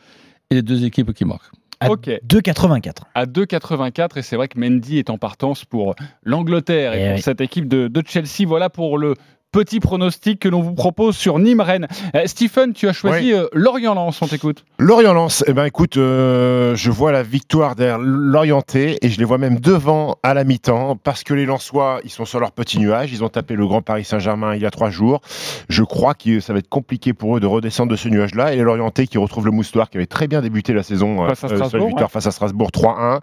et 0.49 0.55
les 0.55 0.63
deux 0.63 0.85
équipes 0.85 1.13
qui 1.13 1.25
marquent. 1.25 1.58
À 1.81 1.91
Ok. 1.91 2.09
2,84. 2.27 3.03
À 3.15 3.25
2,84 3.27 4.19
et 4.19 4.23
c'est 4.23 4.37
vrai 4.37 4.49
que 4.49 4.59
Mendy 4.59 4.99
est 4.99 5.11
en 5.11 5.19
partance 5.19 5.65
pour 5.65 5.95
l'Angleterre 6.25 6.93
et, 6.95 7.01
Eh 7.03 7.07
pour 7.07 7.15
oui. 7.17 7.23
cette 7.23 7.41
équipe 7.41 7.69
de, 7.69 7.89
de 7.89 8.03
Chelsea. 8.07 8.47
Voilà 8.47 8.69
pour 8.69 8.99
le 8.99 9.15
petit 9.53 9.81
pronostic 9.81 10.41
que 10.41 10.49
l'on 10.49 10.61
vous 10.61 10.75
propose 10.75 11.17
sur 11.17 11.39
Nîmes-Rennes. 11.39 11.89
Euh, 12.15 12.23
Stephen, 12.27 12.73
tu 12.73 12.89
as 12.89 12.93
choisi 12.93 13.33
euh, 13.33 13.47
Lorient-Lens, 13.53 14.21
on 14.23 14.27
t'écoute. 14.27 14.65
Lorient-Lens, 14.79 15.43
eh 15.47 15.53
ben 15.53 15.65
écoute, 15.65 15.97
euh, 15.97 16.77
je 16.77 16.91
vois 16.91 17.13
la 17.13 17.23
victoire 17.23 17.75
derrière 17.75 17.99
l'Orienté 17.99 18.99
et 19.03 19.09
je 19.09 19.19
les 19.19 19.25
vois 19.25 19.39
même 19.39 19.59
devant 19.59 20.17
à 20.23 20.35
la 20.35 20.45
mi-temps 20.45 20.97
parce 20.97 21.25
que 21.25 21.35
les 21.35 21.47
Lensois, 21.47 22.01
ils 22.05 22.11
sont 22.11 22.25
sur 22.25 22.41
leur 22.41 22.53
petit 22.53 22.79
nuage. 22.79 23.13
Ils 23.13 23.25
ont 23.25 23.29
tapé 23.29 23.55
le 23.57 23.67
Grand 23.67 23.83
Paris 23.83 24.05
Saint-Germain 24.05 24.55
il 24.55 24.63
y 24.63 24.67
a 24.67 24.71
trois 24.71 24.91
jours. 24.91 25.21
Je 25.69 25.83
crois 25.83 26.15
que 26.15 26.41
ça 26.41 26.53
va 26.53 26.59
être 26.59 26.69
compliqué 26.69 27.13
pour 27.15 27.37
eux 27.37 27.41
de 27.41 27.47
redescendre 27.47 27.91
de 27.91 27.97
ce 27.97 28.09
nuage-là. 28.09 28.53
Et 28.53 28.57
les 28.57 28.63
Lorientais 28.63 29.07
qui 29.07 29.19
retrouvent 29.19 29.47
le 29.47 29.51
moustoir 29.53 29.89
qui 29.91 29.97
avait 29.97 30.07
très 30.07 30.29
bien 30.29 30.43
débuté 30.43 30.73
la 30.73 30.83
saison 30.83 31.27
Face 31.27 31.45
à 31.45 31.49
Strasbourg, 31.49 31.87
victoire 31.89 32.09
ouais. 32.09 32.13
face 32.13 32.27
à 32.27 32.31
Strasbourg 32.31 32.69
3-1. 32.73 33.21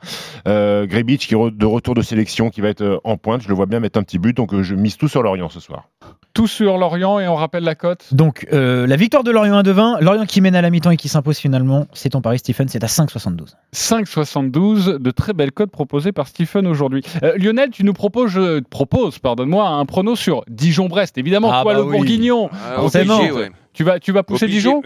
Euh, 0.47 0.85
Grebic 0.87 1.21
qui 1.27 1.33
est 1.33 1.37
re- 1.37 1.55
de 1.55 1.65
retour 1.65 1.93
de 1.95 2.01
sélection 2.01 2.49
qui 2.49 2.61
va 2.61 2.69
être 2.69 2.99
en 3.03 3.17
pointe. 3.17 3.41
Je 3.41 3.47
le 3.47 3.53
vois 3.53 3.65
bien 3.67 3.79
mettre 3.79 3.99
un 3.99 4.03
petit 4.03 4.17
but. 4.19 4.35
Donc 4.35 4.59
je 4.61 4.75
mise 4.75 4.97
tout 4.97 5.07
sur 5.07 5.21
Lorient 5.23 5.49
ce 5.49 5.59
soir. 5.59 5.89
Tout 6.35 6.47
sur 6.47 6.77
Lorient 6.77 7.19
et 7.21 7.27
on 7.29 7.35
rappelle 7.35 7.63
la 7.63 7.75
cote. 7.75 8.13
Donc, 8.13 8.45
euh, 8.51 8.85
la 8.85 8.97
victoire 8.97 9.23
de 9.23 9.31
Lorient 9.31 9.57
à 9.57 9.63
2-20. 9.63 10.01
Lorient 10.01 10.25
qui 10.25 10.41
mène 10.41 10.53
à 10.55 10.61
la 10.61 10.69
mi-temps 10.69 10.91
et 10.91 10.97
qui 10.97 11.07
s'impose 11.07 11.37
finalement. 11.37 11.87
C'est 11.93 12.09
ton 12.09 12.19
pari, 12.21 12.39
Stephen. 12.39 12.67
C'est 12.67 12.83
à 12.83 12.87
5,72. 12.87 13.55
5,72 13.73 14.97
de 14.99 15.11
très 15.11 15.33
belles 15.33 15.53
cotes 15.53 15.71
proposées 15.71 16.11
par 16.11 16.27
Stephen 16.27 16.67
aujourd'hui. 16.67 17.03
Euh, 17.23 17.37
Lionel, 17.37 17.69
tu 17.69 17.83
nous 17.85 17.93
proposes, 17.93 18.31
je 18.31 18.59
te 18.59 18.67
propose, 18.69 19.17
pardonne-moi, 19.19 19.65
un 19.67 19.85
prono 19.85 20.15
sur 20.15 20.43
Dijon-Brest. 20.49 21.17
Évidemment, 21.17 21.51
Ah 21.53 21.61
toi 21.63 21.73
bah 21.73 21.79
le 21.79 21.85
oui. 21.85 21.95
Bourguignon. 21.97 22.49
Ah, 22.51 22.75
forcément. 22.75 23.15
obligé, 23.15 23.31
ouais. 23.31 23.51
Tu 23.73 23.83
vas, 23.83 23.99
tu 23.99 24.11
vas 24.11 24.23
pousser 24.23 24.45
Obligé. 24.45 24.59
Dijon? 24.59 24.81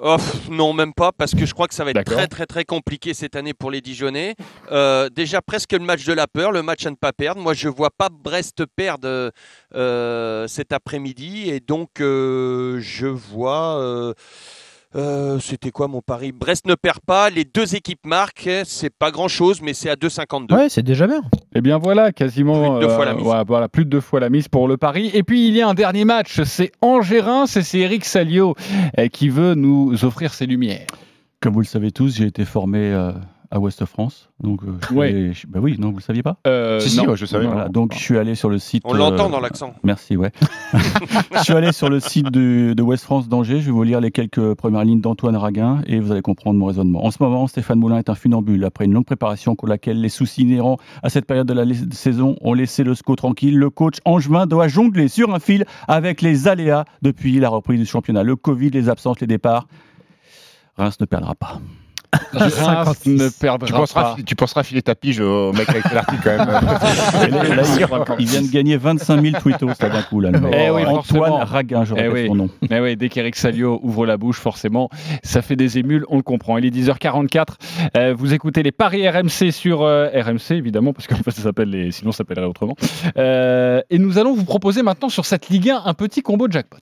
Oh, 0.00 0.16
non, 0.50 0.72
même 0.72 0.94
pas, 0.94 1.12
parce 1.12 1.32
que 1.32 1.44
je 1.44 1.52
crois 1.52 1.68
que 1.68 1.74
ça 1.74 1.84
va 1.84 1.90
être 1.90 2.04
très 2.04 2.26
très 2.26 2.46
très 2.46 2.64
compliqué 2.64 3.12
cette 3.12 3.36
année 3.36 3.52
pour 3.52 3.70
les 3.70 3.82
Dijonais. 3.82 4.34
Euh, 4.70 5.10
déjà 5.10 5.42
presque 5.42 5.72
le 5.72 5.80
match 5.80 6.04
de 6.04 6.14
la 6.14 6.26
peur, 6.26 6.50
le 6.50 6.62
match 6.62 6.86
à 6.86 6.90
ne 6.90 6.96
pas 6.96 7.12
perdre. 7.12 7.42
Moi, 7.42 7.52
je 7.52 7.68
vois 7.68 7.90
pas 7.90 8.08
Brest 8.08 8.64
perdre 8.74 9.30
euh, 9.74 10.46
cet 10.48 10.72
après-midi, 10.72 11.50
et 11.50 11.60
donc 11.60 12.00
euh, 12.00 12.78
je 12.80 13.06
vois. 13.06 14.14
Euh, 14.96 15.34
euh, 15.34 15.38
C'était 15.40 15.70
quoi 15.70 15.88
mon 15.88 16.00
pari? 16.00 16.32
Brest 16.32 16.66
ne 16.66 16.74
perd 16.74 17.00
pas, 17.06 17.30
les 17.30 17.44
deux 17.44 17.74
équipes 17.74 18.04
marquent. 18.06 18.50
C'est 18.64 18.90
pas 18.90 19.10
grand-chose, 19.10 19.60
mais 19.62 19.74
c'est 19.74 19.90
à 19.90 19.94
2,52. 19.94 20.54
Ouais, 20.54 20.68
c'est 20.68 20.82
déjà 20.82 21.06
bien. 21.06 21.22
Eh 21.54 21.60
bien 21.60 21.78
voilà, 21.78 22.12
quasiment 22.12 22.78
Plus 22.78 22.86
de 22.86 22.88
deux 22.88 22.94
fois 22.94 23.04
la 23.04 23.12
euh, 23.12 23.14
mise. 23.14 23.24
voilà, 23.24 23.44
voilà, 23.44 23.68
plus 23.68 23.84
de 23.84 23.90
deux 23.90 24.00
fois 24.00 24.20
la 24.20 24.30
mise 24.30 24.48
pour 24.48 24.68
le 24.68 24.76
pari. 24.76 25.10
Et 25.14 25.22
puis 25.22 25.48
il 25.48 25.54
y 25.54 25.60
a 25.62 25.68
un 25.68 25.74
dernier 25.74 26.04
match, 26.04 26.42
c'est 26.42 26.72
et 27.56 27.62
c'est 27.62 27.78
Eric 27.78 28.04
Salio 28.04 28.54
euh, 28.98 29.08
qui 29.08 29.28
veut 29.28 29.54
nous 29.54 30.04
offrir 30.04 30.32
ses 30.32 30.46
lumières. 30.46 30.86
Comme 31.40 31.54
vous 31.54 31.60
le 31.60 31.66
savez 31.66 31.90
tous, 31.90 32.16
j'ai 32.16 32.26
été 32.26 32.44
formé 32.44 32.78
euh, 32.78 33.12
à 33.52 33.58
Ouest 33.60 33.84
France. 33.84 34.30
Donc, 34.42 34.62
euh, 34.64 34.72
je 34.88 34.94
Ouais. 34.94 35.08
allé- 35.10 35.32
je- 35.34 35.46
bah 35.46 35.58
oui, 35.62 35.76
non, 35.78 35.90
vous 35.90 35.98
le 35.98 36.02
saviez 36.02 36.22
pas 36.22 36.38
Euh, 36.46 36.80
Si, 36.80 36.88
si, 36.90 36.96
non. 36.96 37.10
ouais, 37.10 37.16
je 37.16 37.26
savais. 37.26 37.46
Voilà, 37.46 37.68
donc 37.68 37.92
je 37.94 37.98
suis 37.98 38.16
allé 38.16 38.34
sur 38.34 38.48
le 38.48 38.58
site. 38.58 38.82
On 38.86 38.94
l'entend 38.94 39.26
euh, 39.28 39.32
dans 39.32 39.40
l'accent. 39.40 39.74
Merci, 39.84 40.16
ouais. 40.16 40.32
je 41.34 41.42
suis 41.44 41.52
allé 41.52 41.70
sur 41.72 41.88
le 41.90 42.00
site 42.00 42.30
de, 42.30 42.72
de 42.72 42.82
West 42.82 43.04
France 43.04 43.28
d'Angers. 43.28 43.60
Je 43.60 43.66
vais 43.66 43.70
vous 43.72 43.82
lire 43.82 44.00
les 44.00 44.10
quelques 44.10 44.54
premières 44.54 44.84
lignes 44.84 45.00
d'Antoine 45.02 45.36
Raguin 45.36 45.82
et 45.86 46.00
vous 46.00 46.10
allez 46.12 46.22
comprendre 46.22 46.58
mon 46.58 46.66
raisonnement. 46.66 47.04
En 47.04 47.10
ce 47.10 47.18
moment, 47.22 47.46
Stéphane 47.46 47.78
Moulin 47.78 47.98
est 47.98 48.08
un 48.08 48.14
funambule. 48.14 48.64
Après 48.64 48.86
une 48.86 48.92
longue 48.94 49.04
préparation 49.04 49.54
pour 49.54 49.68
laquelle 49.68 50.00
les 50.00 50.08
soucis 50.08 50.42
inhérents 50.42 50.78
à 51.02 51.10
cette 51.10 51.26
période 51.26 51.46
de 51.46 51.52
la 51.52 51.64
la 51.66 51.74
saison 51.92 52.36
ont 52.40 52.54
laissé 52.54 52.82
le 52.84 52.94
SCO 52.94 53.14
tranquille, 53.16 53.56
le 53.58 53.70
coach 53.70 53.98
Angevin 54.04 54.46
doit 54.46 54.66
jongler 54.66 55.08
sur 55.08 55.32
un 55.34 55.38
fil 55.38 55.64
avec 55.88 56.22
les 56.22 56.48
aléas 56.48 56.84
depuis 57.02 57.38
la 57.38 57.50
reprise 57.50 57.78
du 57.78 57.86
championnat. 57.86 58.22
Le 58.22 58.34
Covid, 58.34 58.70
les 58.70 58.88
absences, 58.88 59.20
les 59.20 59.26
départs. 59.26 59.68
Reims 60.76 60.96
ne 61.00 61.04
perdra 61.06 61.34
pas. 61.34 61.60
Reims 62.32 63.06
ne 63.06 63.28
perdra 63.28 63.66
Tu 63.66 63.72
penseras, 63.72 64.02
pas. 64.02 64.16
tu 64.24 64.34
penseras 64.34 64.62
filer 64.62 64.82
ta 64.82 64.94
pige 64.94 65.20
au 65.20 65.52
mec 65.52 65.68
avec 65.68 65.90
l'article 65.92 66.20
quand 66.22 66.36
même. 66.36 66.48
Là, 67.32 67.54
là, 67.56 67.62
il, 68.18 68.24
il 68.24 68.26
vient 68.28 68.42
de 68.42 68.50
gagner 68.50 68.76
25 68.76 69.20
000 69.22 69.40
tweetos 69.40 69.68
là 69.80 69.88
d'un 69.88 70.02
coup. 70.02 70.20
Là. 70.20 70.30
Eh 70.52 70.70
oui. 70.70 70.84
Antoine 70.84 71.32
Raguin, 71.42 71.84
je 71.84 71.94
Eh 71.96 72.08
oui. 72.08 72.26
son 72.26 72.34
nom. 72.34 72.48
Mais 72.70 72.80
oui, 72.80 72.96
dès 72.96 73.08
qu'Eric 73.08 73.36
Salio 73.36 73.80
ouvre 73.82 74.06
la 74.06 74.16
bouche, 74.16 74.38
forcément, 74.38 74.88
ça 75.22 75.40
fait 75.42 75.56
des 75.56 75.78
émules, 75.78 76.04
on 76.08 76.16
le 76.16 76.22
comprend. 76.22 76.58
Il 76.58 76.66
est 76.66 76.70
10h44. 76.70 77.46
Euh, 77.96 78.14
vous 78.16 78.34
écoutez 78.34 78.62
les 78.62 78.72
paris 78.72 79.08
RMC 79.08 79.50
sur 79.50 79.82
euh, 79.82 80.08
RMC, 80.14 80.52
évidemment, 80.56 80.92
parce 80.92 81.06
qu'en 81.06 81.16
fait, 81.16 81.30
ça 81.30 81.42
s'appelle 81.42 81.70
les... 81.70 81.92
sinon 81.92 82.12
ça 82.12 82.18
s'appellerait 82.18 82.46
autrement. 82.46 82.76
Euh, 83.16 83.80
et 83.90 83.98
nous 83.98 84.18
allons 84.18 84.34
vous 84.34 84.44
proposer 84.44 84.82
maintenant 84.82 85.08
sur 85.08 85.24
cette 85.24 85.48
Ligue 85.48 85.70
1 85.70 85.82
un 85.86 85.94
petit 85.94 86.22
combo 86.22 86.48
de 86.48 86.52
jackpot. 86.52 86.78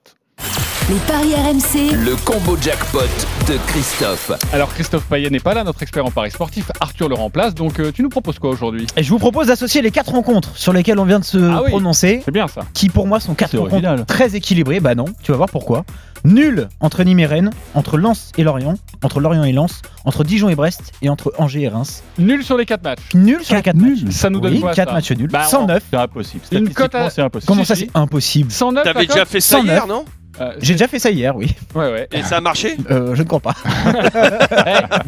Les 0.89 0.97
paris 1.07 1.33
RMC. 1.35 1.95
Le 1.95 2.15
combo 2.25 2.57
jackpot 2.61 2.99
de 3.47 3.57
Christophe. 3.67 4.31
Alors, 4.51 4.73
Christophe 4.73 5.05
Payet 5.05 5.29
n'est 5.29 5.39
pas 5.39 5.53
là, 5.53 5.63
notre 5.63 5.81
expert 5.83 6.05
en 6.05 6.11
paris 6.11 6.31
sportif. 6.31 6.69
Arthur 6.81 7.07
le 7.07 7.15
remplace. 7.15 7.53
Donc, 7.55 7.79
euh, 7.79 7.91
tu 7.93 8.01
nous 8.03 8.09
proposes 8.09 8.39
quoi 8.39 8.49
aujourd'hui? 8.49 8.87
Et 8.97 9.03
je 9.03 9.09
vous 9.09 9.19
propose 9.19 9.47
d'associer 9.47 9.81
les 9.81 9.91
quatre 9.91 10.11
rencontres 10.11 10.49
sur 10.57 10.73
lesquelles 10.73 10.99
on 10.99 11.05
vient 11.05 11.19
de 11.19 11.23
se 11.25 11.37
Ah 11.37 11.61
oui. 11.63 11.69
prononcer, 11.69 12.21
C'est 12.25 12.31
bien 12.31 12.47
ça. 12.47 12.61
qui 12.73 12.89
pour 12.89 13.07
moi 13.07 13.19
sont 13.19 13.35
quatre 13.35 13.53
rencontres 13.57 13.73
original. 13.73 14.05
très 14.05 14.35
équilibrées. 14.35 14.79
Bah 14.81 14.95
non, 14.95 15.05
tu 15.23 15.31
vas 15.31 15.37
voir 15.37 15.49
pourquoi. 15.49 15.85
Nul 16.25 16.67
entre 16.81 17.03
Nîmes 17.03 17.19
et 17.19 17.25
Rennes, 17.25 17.51
entre 17.73 17.97
Lens 17.97 18.31
et 18.37 18.43
Lorient, 18.43 18.75
entre 19.03 19.19
Lorient 19.21 19.43
et 19.43 19.53
Lens, 19.53 19.81
entre 20.05 20.23
Dijon 20.23 20.49
et 20.49 20.55
Brest 20.55 20.91
et 21.01 21.09
entre 21.09 21.33
Angers 21.37 21.63
et 21.63 21.67
Reims. 21.69 22.03
Nul 22.19 22.43
sur 22.43 22.57
les 22.57 22.65
4 22.65 22.83
matchs. 22.83 22.99
Nul 23.15 23.43
sur 23.43 23.55
les 23.55 23.61
quatre 23.63 23.75
matchs. 23.77 23.99
Ça 24.11 24.29
nous 24.29 24.39
donne 24.39 24.53
Oui, 24.53 24.59
quoi 24.59 24.73
matchs 24.91 25.11
nuls. 25.11 25.29
Bah, 25.31 25.45
109. 25.45 25.83
C'est 25.89 25.97
impossible. 25.97 26.43
Une 26.51 26.69
cote 26.73 26.93
à- 26.95 27.09
Statistiquement, 27.09 27.09
c'est 27.15 27.21
impossible. 27.21 27.47
Comment 27.47 27.63
ça 27.63 27.75
c'est 27.75 27.89
impossible? 27.95 28.51
109 28.51 28.83
T'avais 28.83 29.05
déjà 29.07 29.25
fait 29.25 29.39
ça 29.41 29.57
109. 29.57 29.73
hier, 29.75 29.87
non? 29.87 30.05
Euh, 30.39 30.53
J'ai 30.61 30.73
déjà 30.73 30.87
fait 30.87 30.97
ça 30.99 31.11
hier, 31.11 31.35
oui. 31.35 31.53
Ouais, 31.75 31.91
ouais. 31.91 32.07
Et 32.13 32.23
ça 32.23 32.37
a 32.37 32.41
marché? 32.41 32.77
Euh, 32.89 33.13
je 33.15 33.21
ne 33.21 33.27
crois 33.27 33.39
pas. 33.41 33.55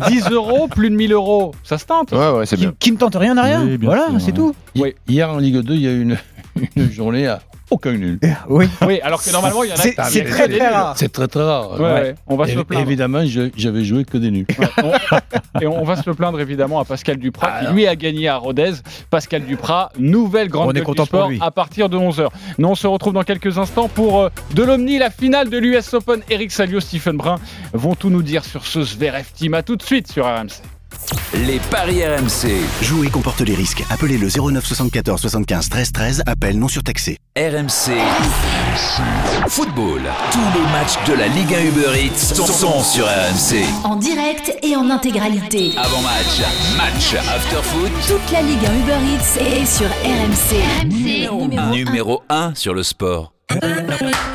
Eh, 0.08 0.12
10 0.12 0.30
euros, 0.32 0.68
plus 0.68 0.90
de 0.90 0.96
1000 0.96 1.14
euros, 1.14 1.54
ça 1.64 1.78
se 1.78 1.86
tente. 1.86 2.12
Ouais, 2.12 2.30
ouais, 2.32 2.46
c'est 2.46 2.56
Qui, 2.58 2.64
bien. 2.64 2.74
qui 2.78 2.92
ne 2.92 2.98
tente 2.98 3.16
rien 3.16 3.34
n'a 3.36 3.44
rien. 3.44 3.64
Oui, 3.64 3.78
bien 3.78 3.90
voilà, 3.90 4.10
sûr, 4.10 4.20
c'est 4.22 4.26
ouais. 4.28 4.34
tout. 4.34 4.56
Hi- 4.76 4.94
Hier 5.08 5.30
en 5.30 5.38
Ligue 5.38 5.60
2, 5.60 5.74
il 5.76 5.82
y 5.82 5.88
a 5.88 5.92
eu 5.92 6.02
une, 6.02 6.18
une 6.76 6.92
journée 6.92 7.28
à 7.28 7.40
aucun 7.74 7.94
nul. 7.94 8.20
Oui. 8.50 8.68
Oui, 8.86 9.00
alors 9.02 9.24
que 9.24 9.30
normalement, 9.32 9.64
il 9.64 9.70
y 9.70 9.74
en 9.74 9.76
a 9.76 9.78
C'est 9.78 9.94
très 10.24 10.48
nuls. 10.48 10.58
très 10.58 10.70
rare. 10.70 10.94
C'est 10.98 11.12
très 11.12 11.28
très 11.28 11.44
rare. 11.44 11.80
Ouais, 11.80 11.92
ouais, 11.94 12.16
on 12.28 12.36
va 12.36 12.46
se 12.48 12.52
Et- 12.52 12.56
le 12.56 12.64
plaindre. 12.64 12.86
évidemment, 12.88 13.26
je- 13.26 13.50
j'avais 13.58 13.84
joué 13.84 14.06
que 14.06 14.18
des 14.18 14.32
nuls. 14.32 14.46
Ouais, 14.60 14.68
on- 14.84 15.60
et 15.62 15.68
on 15.68 15.84
va 15.84 15.96
se 15.96 16.10
le 16.10 16.14
plaindre 16.16 16.40
évidemment 16.40 16.80
à 16.80 16.86
Pascal 16.86 17.18
Duprat 17.18 17.50
Ah, 17.52 17.66
qui 17.66 17.74
lui 17.74 17.88
a 17.88 17.96
gagné 17.96 18.28
à 18.28 18.38
Rodez. 18.38 18.72
Pascal 19.10 19.44
Duprat, 19.46 19.92
nouvelle 19.98 20.50
grande 20.50 20.70
On 20.70 20.74
est 20.74 20.82
content 20.82 21.04
du 21.04 21.08
sport 21.08 21.22
pour 21.22 21.30
lui. 21.30 21.40
à 21.42 21.52
partir 21.52 21.90
de 21.90 21.98
11h. 21.98 22.30
Nous 22.58 22.68
on 22.68 22.76
se 22.76 22.88
retrouve 22.88 23.14
dans 23.14 23.24
quelques 23.24 23.58
instants 23.58 23.88
pour 23.88 24.22
euh, 24.22 24.30
de 24.54 24.64
l'Omni, 24.64 24.98
la 24.98 25.10
finale 25.10 25.50
de 25.50 25.58
l'US 25.58 25.94
Open. 25.94 26.22
Eric 26.30 26.52
Salio, 26.52 26.80
Stephen 26.80 27.18
Brun 27.18 27.36
vont 27.74 27.96
tout 27.96 28.10
nous 28.10 28.24
dire 28.24 28.44
sur 28.46 28.66
ce 28.66 28.84
Zverev 28.84 29.26
Team. 29.36 29.54
À 29.54 29.64
tout 29.64 29.76
de 29.76 29.84
suite 29.84 30.12
sur 30.12 30.26
RMC. 30.26 30.62
Les 31.34 31.60
paris 31.60 32.04
RMC. 32.06 32.52
Jouer 32.82 33.10
comporte 33.10 33.42
les 33.42 33.56
risques. 33.56 33.84
Appelez 33.90 34.18
le 34.18 34.28
09 34.30 34.66
74 34.66 35.20
75 35.22 35.70
13 35.70 35.92
13. 35.92 36.24
Appel 36.26 36.58
non 36.60 36.68
surtaxé. 36.68 37.18
RMC. 37.36 37.98
Football. 39.48 40.02
Tous 40.32 40.40
les 40.56 40.72
matchs 40.72 41.08
de 41.08 41.14
la 41.14 41.28
Ligue 41.28 41.54
1 41.54 41.62
Uber 41.66 42.06
Eats 42.06 42.36
sont, 42.36 42.46
sont 42.46 42.84
sur 42.84 43.06
RMC. 43.06 43.64
En 43.84 43.96
direct 43.96 44.58
et 44.62 44.76
en 44.76 44.90
intégralité. 44.90 45.74
Avant-match, 45.78 46.42
match, 46.78 47.16
after-foot. 47.16 47.92
Toute 48.08 48.32
la 48.32 48.42
Ligue 48.42 48.66
1 48.66 48.80
Uber 48.80 48.98
Eats 49.14 49.42
est 49.42 49.66
sur 49.66 49.88
RMC. 49.88 50.88
Numéro 50.88 51.44
un. 51.58 51.72
Numéro 51.72 52.24
1 52.30 52.56
sur 52.56 52.74
le 52.74 52.84
sport. 52.84 53.34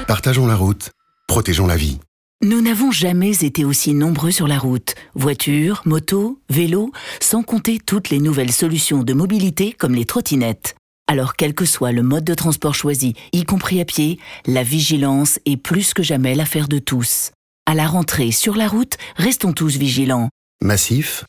Partageons 0.06 0.46
la 0.46 0.54
route, 0.56 0.90
protégeons 1.26 1.66
la 1.66 1.76
vie. 1.76 1.98
Nous 2.41 2.61
n'avons 2.61 2.93
jamais 2.93 3.45
été 3.45 3.64
aussi 3.64 3.95
nombreux 3.95 4.30
sur 4.30 4.47
la 4.47 4.59
route. 4.59 4.95
Voitures, 5.16 5.82
motos, 5.86 6.39
vélos, 6.49 6.93
sans 7.20 7.43
compter 7.43 7.80
toutes 7.84 8.11
les 8.11 8.20
nouvelles 8.20 8.53
solutions 8.53 9.03
de 9.03 9.12
mobilité 9.12 9.72
comme 9.72 9.93
les 9.93 10.05
trottinettes. 10.05 10.76
Alors 11.09 11.34
quel 11.34 11.53
que 11.53 11.64
soit 11.64 11.91
le 11.91 12.05
mode 12.05 12.22
de 12.22 12.34
transport 12.34 12.76
choisi, 12.76 13.14
y 13.32 13.43
compris 13.43 13.80
à 13.80 13.84
pied, 13.84 14.20
la 14.47 14.62
vigilance 14.62 15.41
est 15.47 15.57
plus 15.57 15.95
que 15.95 16.05
jamais 16.05 16.36
l'affaire 16.36 16.68
de 16.68 16.78
tous. 16.78 17.32
À 17.66 17.74
la 17.74 17.89
rentrée 17.89 18.30
sur 18.30 18.55
la 18.55 18.68
route, 18.68 18.95
restons 19.16 19.53
tous 19.53 19.76
vigilants. 19.76 20.28
Massif 20.62 21.24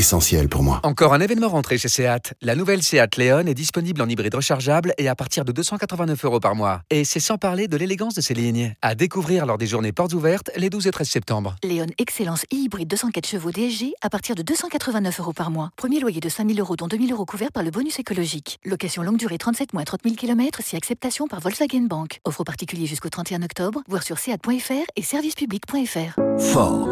essentiel 0.00 0.48
pour 0.48 0.62
moi. 0.62 0.80
Encore 0.82 1.12
un 1.12 1.20
événement 1.20 1.50
rentré 1.50 1.76
chez 1.76 1.90
Seat. 1.90 2.32
La 2.40 2.56
nouvelle 2.56 2.82
Seat 2.82 3.18
Leon 3.18 3.46
est 3.46 3.54
disponible 3.54 4.00
en 4.00 4.08
hybride 4.08 4.34
rechargeable 4.34 4.94
et 4.96 5.08
à 5.08 5.14
partir 5.14 5.44
de 5.44 5.52
289 5.52 6.24
euros 6.24 6.40
par 6.40 6.54
mois. 6.54 6.80
Et 6.88 7.04
c'est 7.04 7.20
sans 7.20 7.36
parler 7.36 7.68
de 7.68 7.76
l'élégance 7.76 8.14
de 8.14 8.22
ses 8.22 8.32
lignes. 8.32 8.74
À 8.80 8.94
découvrir 8.94 9.44
lors 9.44 9.58
des 9.58 9.66
journées 9.66 9.92
portes 9.92 10.14
ouvertes 10.14 10.50
les 10.56 10.70
12 10.70 10.86
et 10.86 10.90
13 10.90 11.06
septembre. 11.06 11.56
Léon 11.62 11.84
Excellence 11.98 12.46
e-hybride 12.50 12.88
204 12.88 13.26
chevaux 13.26 13.50
DSG 13.50 13.92
à 14.00 14.08
partir 14.08 14.34
de 14.34 14.40
289 14.40 15.20
euros 15.20 15.34
par 15.34 15.50
mois. 15.50 15.68
Premier 15.76 16.00
loyer 16.00 16.20
de 16.20 16.30
5000 16.30 16.58
euros 16.60 16.76
dont 16.76 16.86
2000 16.86 17.12
euros 17.12 17.26
couverts 17.26 17.52
par 17.52 17.62
le 17.62 17.70
bonus 17.70 17.98
écologique. 17.98 18.58
Location 18.64 19.02
longue 19.02 19.18
durée 19.18 19.36
37 19.36 19.74
mois 19.74 19.84
30 19.84 20.00
000 20.04 20.14
km 20.16 20.60
si 20.64 20.76
acceptation 20.76 21.28
par 21.28 21.40
Volkswagen 21.40 21.82
Bank. 21.82 22.20
Offre 22.24 22.42
particulier 22.42 22.86
jusqu'au 22.86 23.10
31 23.10 23.42
octobre. 23.42 23.82
Voir 23.86 24.02
sur 24.02 24.18
seat.fr 24.18 24.86
et 24.96 25.02
servicepublic.fr. 25.02 26.18
Ford. 26.52 26.88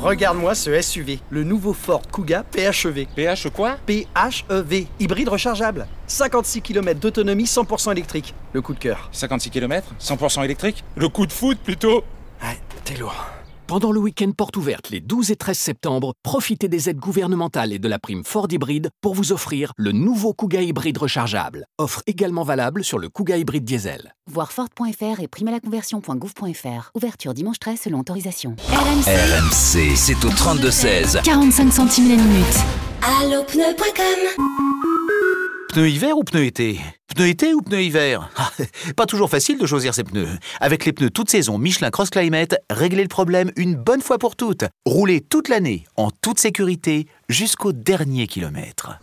Regarde-moi 0.00 0.54
ce 0.54 0.80
SUV, 0.80 1.18
le 1.30 1.42
nouveau 1.42 1.72
Ford 1.72 2.02
Kuga 2.12 2.35
PHEV. 2.42 3.06
PHE 3.14 3.50
quoi? 3.50 3.76
PHEV, 3.86 4.86
hybride 4.98 5.28
rechargeable. 5.28 5.86
56 6.06 6.62
km 6.62 7.00
d'autonomie 7.00 7.44
100% 7.44 7.92
électrique. 7.92 8.34
Le 8.52 8.62
coup 8.62 8.74
de 8.74 8.78
cœur. 8.78 9.08
56 9.12 9.50
km 9.50 9.88
100% 10.00 10.44
électrique? 10.44 10.84
Le 10.96 11.08
coup 11.08 11.26
de 11.26 11.32
foot 11.32 11.58
plutôt? 11.58 12.04
Ouais, 12.42 12.58
t'es 12.84 12.96
lourd. 12.96 13.14
Pendant 13.66 13.90
le 13.90 13.98
week-end 13.98 14.30
porte 14.30 14.56
ouverte 14.56 14.90
les 14.90 15.00
12 15.00 15.32
et 15.32 15.36
13 15.36 15.58
septembre, 15.58 16.12
profitez 16.22 16.68
des 16.68 16.88
aides 16.88 17.00
gouvernementales 17.00 17.72
et 17.72 17.80
de 17.80 17.88
la 17.88 17.98
prime 17.98 18.22
Ford 18.24 18.46
Hybride 18.48 18.90
pour 19.00 19.14
vous 19.16 19.32
offrir 19.32 19.72
le 19.76 19.90
nouveau 19.90 20.34
Kuga 20.34 20.62
hybride 20.62 20.98
rechargeable. 20.98 21.66
Offre 21.76 22.00
également 22.06 22.44
valable 22.44 22.84
sur 22.84 23.00
le 23.00 23.08
Kuga 23.08 23.36
hybride 23.36 23.64
diesel. 23.64 24.14
Voir 24.30 24.52
Ford.fr 24.52 25.18
et 25.18 25.26
primelaconversion.gouv.fr. 25.26 26.90
Ouverture 26.94 27.34
dimanche 27.34 27.58
13 27.58 27.80
selon 27.80 27.98
autorisation. 27.98 28.54
RMC, 28.68 29.96
c'est 29.96 30.24
au 30.24 30.28
32-16. 30.28 31.24
45 31.24 31.72
centimes 31.72 32.08
la 32.10 32.22
minute. 32.22 32.58
Allopneu.com 33.20 34.44
Pneus 35.76 35.90
hiver 35.90 36.16
ou 36.16 36.24
pneus 36.24 36.46
été 36.46 36.80
Pneus 37.14 37.28
été 37.28 37.52
ou 37.52 37.60
pneus 37.60 37.82
hiver 37.82 38.30
Ah, 38.36 38.50
Pas 38.96 39.04
toujours 39.04 39.28
facile 39.28 39.58
de 39.58 39.66
choisir 39.66 39.92
ses 39.92 40.04
pneus. 40.04 40.26
Avec 40.58 40.86
les 40.86 40.94
pneus 40.94 41.10
toute 41.10 41.28
saison 41.28 41.58
Michelin 41.58 41.90
Cross 41.90 42.08
Climate, 42.08 42.54
réglez 42.70 43.02
le 43.02 43.10
problème 43.10 43.52
une 43.56 43.74
bonne 43.74 44.00
fois 44.00 44.16
pour 44.16 44.36
toutes. 44.36 44.64
Roulez 44.86 45.20
toute 45.20 45.50
l'année, 45.50 45.84
en 45.98 46.10
toute 46.10 46.40
sécurité, 46.40 47.06
jusqu'au 47.28 47.74
dernier 47.74 48.26
kilomètre. 48.26 48.98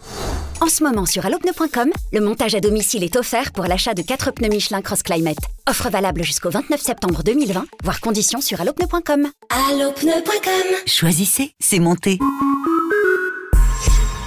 En 0.62 0.68
ce 0.68 0.84
moment 0.84 1.06
sur 1.06 1.24
allopneu.com, 1.28 1.92
le 2.12 2.22
montage 2.22 2.56
à 2.56 2.60
domicile 2.60 3.04
est 3.04 3.18
offert 3.18 3.52
pour 3.52 3.66
l'achat 3.66 3.94
de 3.94 4.02
4 4.02 4.32
pneus 4.32 4.50
Michelin 4.50 4.82
Cross 4.82 5.04
Climate. 5.04 5.38
Offre 5.70 5.92
valable 5.92 6.24
jusqu'au 6.24 6.50
29 6.50 6.82
septembre 6.82 7.22
2020, 7.24 7.66
voire 7.84 8.00
conditions 8.02 8.42
sur 8.42 8.60
allopneu.com. 8.60 9.28
Allopneu.com 9.70 10.78
Choisissez, 10.88 11.52
c'est 11.60 11.78
monté. 11.78 12.18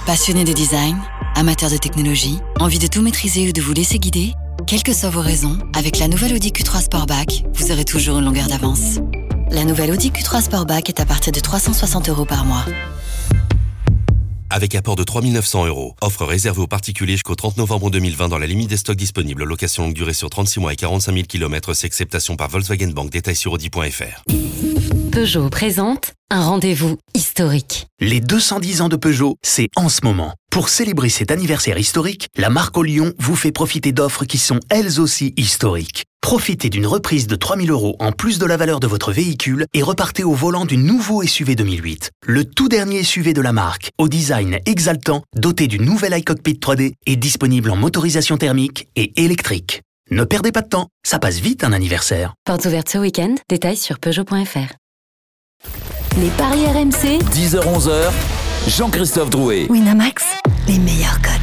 Passionné 0.05 0.45
de 0.45 0.53
design, 0.53 0.97
amateur 1.37 1.69
de 1.69 1.77
technologie, 1.77 2.39
envie 2.59 2.79
de 2.79 2.87
tout 2.87 3.01
maîtriser 3.03 3.47
ou 3.47 3.51
de 3.51 3.61
vous 3.61 3.73
laisser 3.73 3.99
guider 3.99 4.33
Quelles 4.65 4.81
que 4.81 4.91
soient 4.93 5.11
vos 5.11 5.21
raisons, 5.21 5.59
avec 5.75 5.99
la 5.99 6.07
nouvelle 6.07 6.33
Audi 6.33 6.49
Q3 6.49 6.81
Sportback, 6.81 7.43
vous 7.53 7.71
aurez 7.71 7.85
toujours 7.85 8.17
une 8.17 8.25
longueur 8.25 8.47
d'avance. 8.47 8.97
La 9.51 9.63
nouvelle 9.63 9.91
Audi 9.91 10.09
Q3 10.09 10.41
Sportback 10.41 10.89
est 10.89 10.99
à 10.99 11.05
partir 11.05 11.31
de 11.31 11.39
360 11.39 12.09
euros 12.09 12.25
par 12.25 12.43
mois. 12.43 12.65
Avec 14.49 14.73
apport 14.73 14.95
de 14.95 15.03
3 15.03 15.21
900 15.21 15.67
euros. 15.67 15.95
Offre 16.01 16.25
réservée 16.25 16.61
aux 16.61 16.67
particuliers 16.67 17.13
jusqu'au 17.13 17.35
30 17.35 17.57
novembre 17.57 17.91
2020 17.91 18.29
dans 18.29 18.39
la 18.39 18.47
limite 18.47 18.69
des 18.69 18.77
stocks 18.77 18.97
disponibles. 18.97 19.43
Location 19.43 19.83
longue 19.83 19.93
durée 19.93 20.13
sur 20.13 20.31
36 20.31 20.59
mois 20.59 20.73
et 20.73 20.75
45 20.75 21.13
000 21.13 21.25
km. 21.27 21.73
C'est 21.75 21.85
acceptation 21.85 22.35
par 22.35 22.49
Volkswagen 22.49 22.87
Bank. 22.87 23.11
Détails 23.11 23.35
sur 23.35 23.51
Audi.fr. 23.51 24.23
Peugeot 25.17 25.49
présente 25.49 26.13
un 26.29 26.45
rendez-vous 26.45 26.95
historique. 27.15 27.87
Les 27.99 28.19
210 28.19 28.81
ans 28.81 28.87
de 28.87 28.97
Peugeot, 28.97 29.35
c'est 29.41 29.67
en 29.75 29.89
ce 29.89 30.01
moment. 30.03 30.35
Pour 30.51 30.69
célébrer 30.69 31.09
cet 31.09 31.31
anniversaire 31.31 31.79
historique, 31.79 32.27
la 32.37 32.51
marque 32.51 32.77
au 32.77 32.83
Lyon 32.83 33.13
vous 33.17 33.35
fait 33.35 33.51
profiter 33.51 33.91
d'offres 33.91 34.25
qui 34.25 34.37
sont 34.37 34.59
elles 34.69 34.99
aussi 34.99 35.33
historiques. 35.35 36.05
Profitez 36.21 36.69
d'une 36.69 36.85
reprise 36.85 37.25
de 37.25 37.35
3000 37.35 37.71
euros 37.71 37.95
en 37.97 38.11
plus 38.11 38.37
de 38.37 38.45
la 38.45 38.57
valeur 38.57 38.79
de 38.79 38.85
votre 38.85 39.11
véhicule 39.11 39.65
et 39.73 39.81
repartez 39.81 40.23
au 40.23 40.33
volant 40.33 40.65
du 40.65 40.77
nouveau 40.77 41.23
SUV 41.23 41.55
2008. 41.55 42.11
Le 42.23 42.45
tout 42.45 42.69
dernier 42.69 43.01
SUV 43.01 43.33
de 43.33 43.41
la 43.41 43.53
marque, 43.53 43.89
au 43.97 44.07
design 44.09 44.59
exaltant, 44.67 45.23
doté 45.35 45.65
du 45.65 45.79
nouvel 45.79 46.15
iCockpit 46.15 46.59
3D 46.61 46.93
et 47.07 47.15
disponible 47.15 47.71
en 47.71 47.75
motorisation 47.75 48.37
thermique 48.37 48.87
et 48.95 49.19
électrique. 49.19 49.81
Ne 50.11 50.25
perdez 50.25 50.51
pas 50.51 50.61
de 50.61 50.69
temps, 50.69 50.89
ça 51.03 51.17
passe 51.17 51.39
vite 51.39 51.63
un 51.63 51.73
anniversaire. 51.73 52.35
Portes 52.45 52.65
ouvertes 52.65 52.89
ce 52.89 52.99
week-end, 52.99 53.33
détails 53.49 53.77
sur 53.77 53.97
Peugeot.fr. 53.97 54.75
Les 56.19 56.29
paris 56.29 56.65
RMC, 56.65 57.19
10h-11h, 57.31 58.11
Jean-Christophe 58.67 59.29
Drouet. 59.29 59.67
Winamax, 59.69 60.25
les 60.67 60.79
meilleurs 60.79 61.21
codes. 61.21 61.33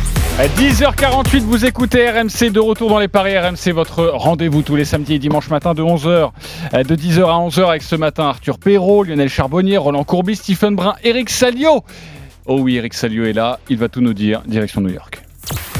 À 0.41 0.49
10h48, 0.49 1.43
vous 1.43 1.65
écoutez 1.65 2.11
RMC 2.11 2.51
de 2.51 2.59
retour 2.59 2.91
dans 2.91 2.99
les 2.99 3.07
paris 3.07 3.39
RMC, 3.39 3.71
votre 3.73 4.07
rendez-vous 4.07 4.63
tous 4.63 4.75
les 4.75 4.85
samedis 4.85 5.15
et 5.15 5.19
dimanches 5.21 5.49
matin 5.49 5.75
de 5.75 5.83
11h, 5.83 6.33
de 6.73 6.97
10h 6.97 7.21
à 7.21 7.49
11h 7.49 7.69
avec 7.69 7.83
ce 7.83 7.95
matin 7.95 8.25
Arthur 8.25 8.59
Perrault, 8.59 9.05
Lionel 9.05 9.29
Charbonnier, 9.29 9.77
Roland 9.77 10.03
Courbis, 10.03 10.37
Stephen 10.37 10.75
Brun, 10.75 10.95
Eric 11.05 11.31
Salio. 11.31 11.85
Oh 12.47 12.59
oui, 12.61 12.75
Eric 12.75 12.95
Salio 12.95 13.27
est 13.27 13.33
là, 13.33 13.61
il 13.69 13.77
va 13.77 13.89
tout 13.89 14.01
nous 14.01 14.15
dire, 14.15 14.43
direction 14.45 14.81
New 14.81 14.93
York. 14.93 15.24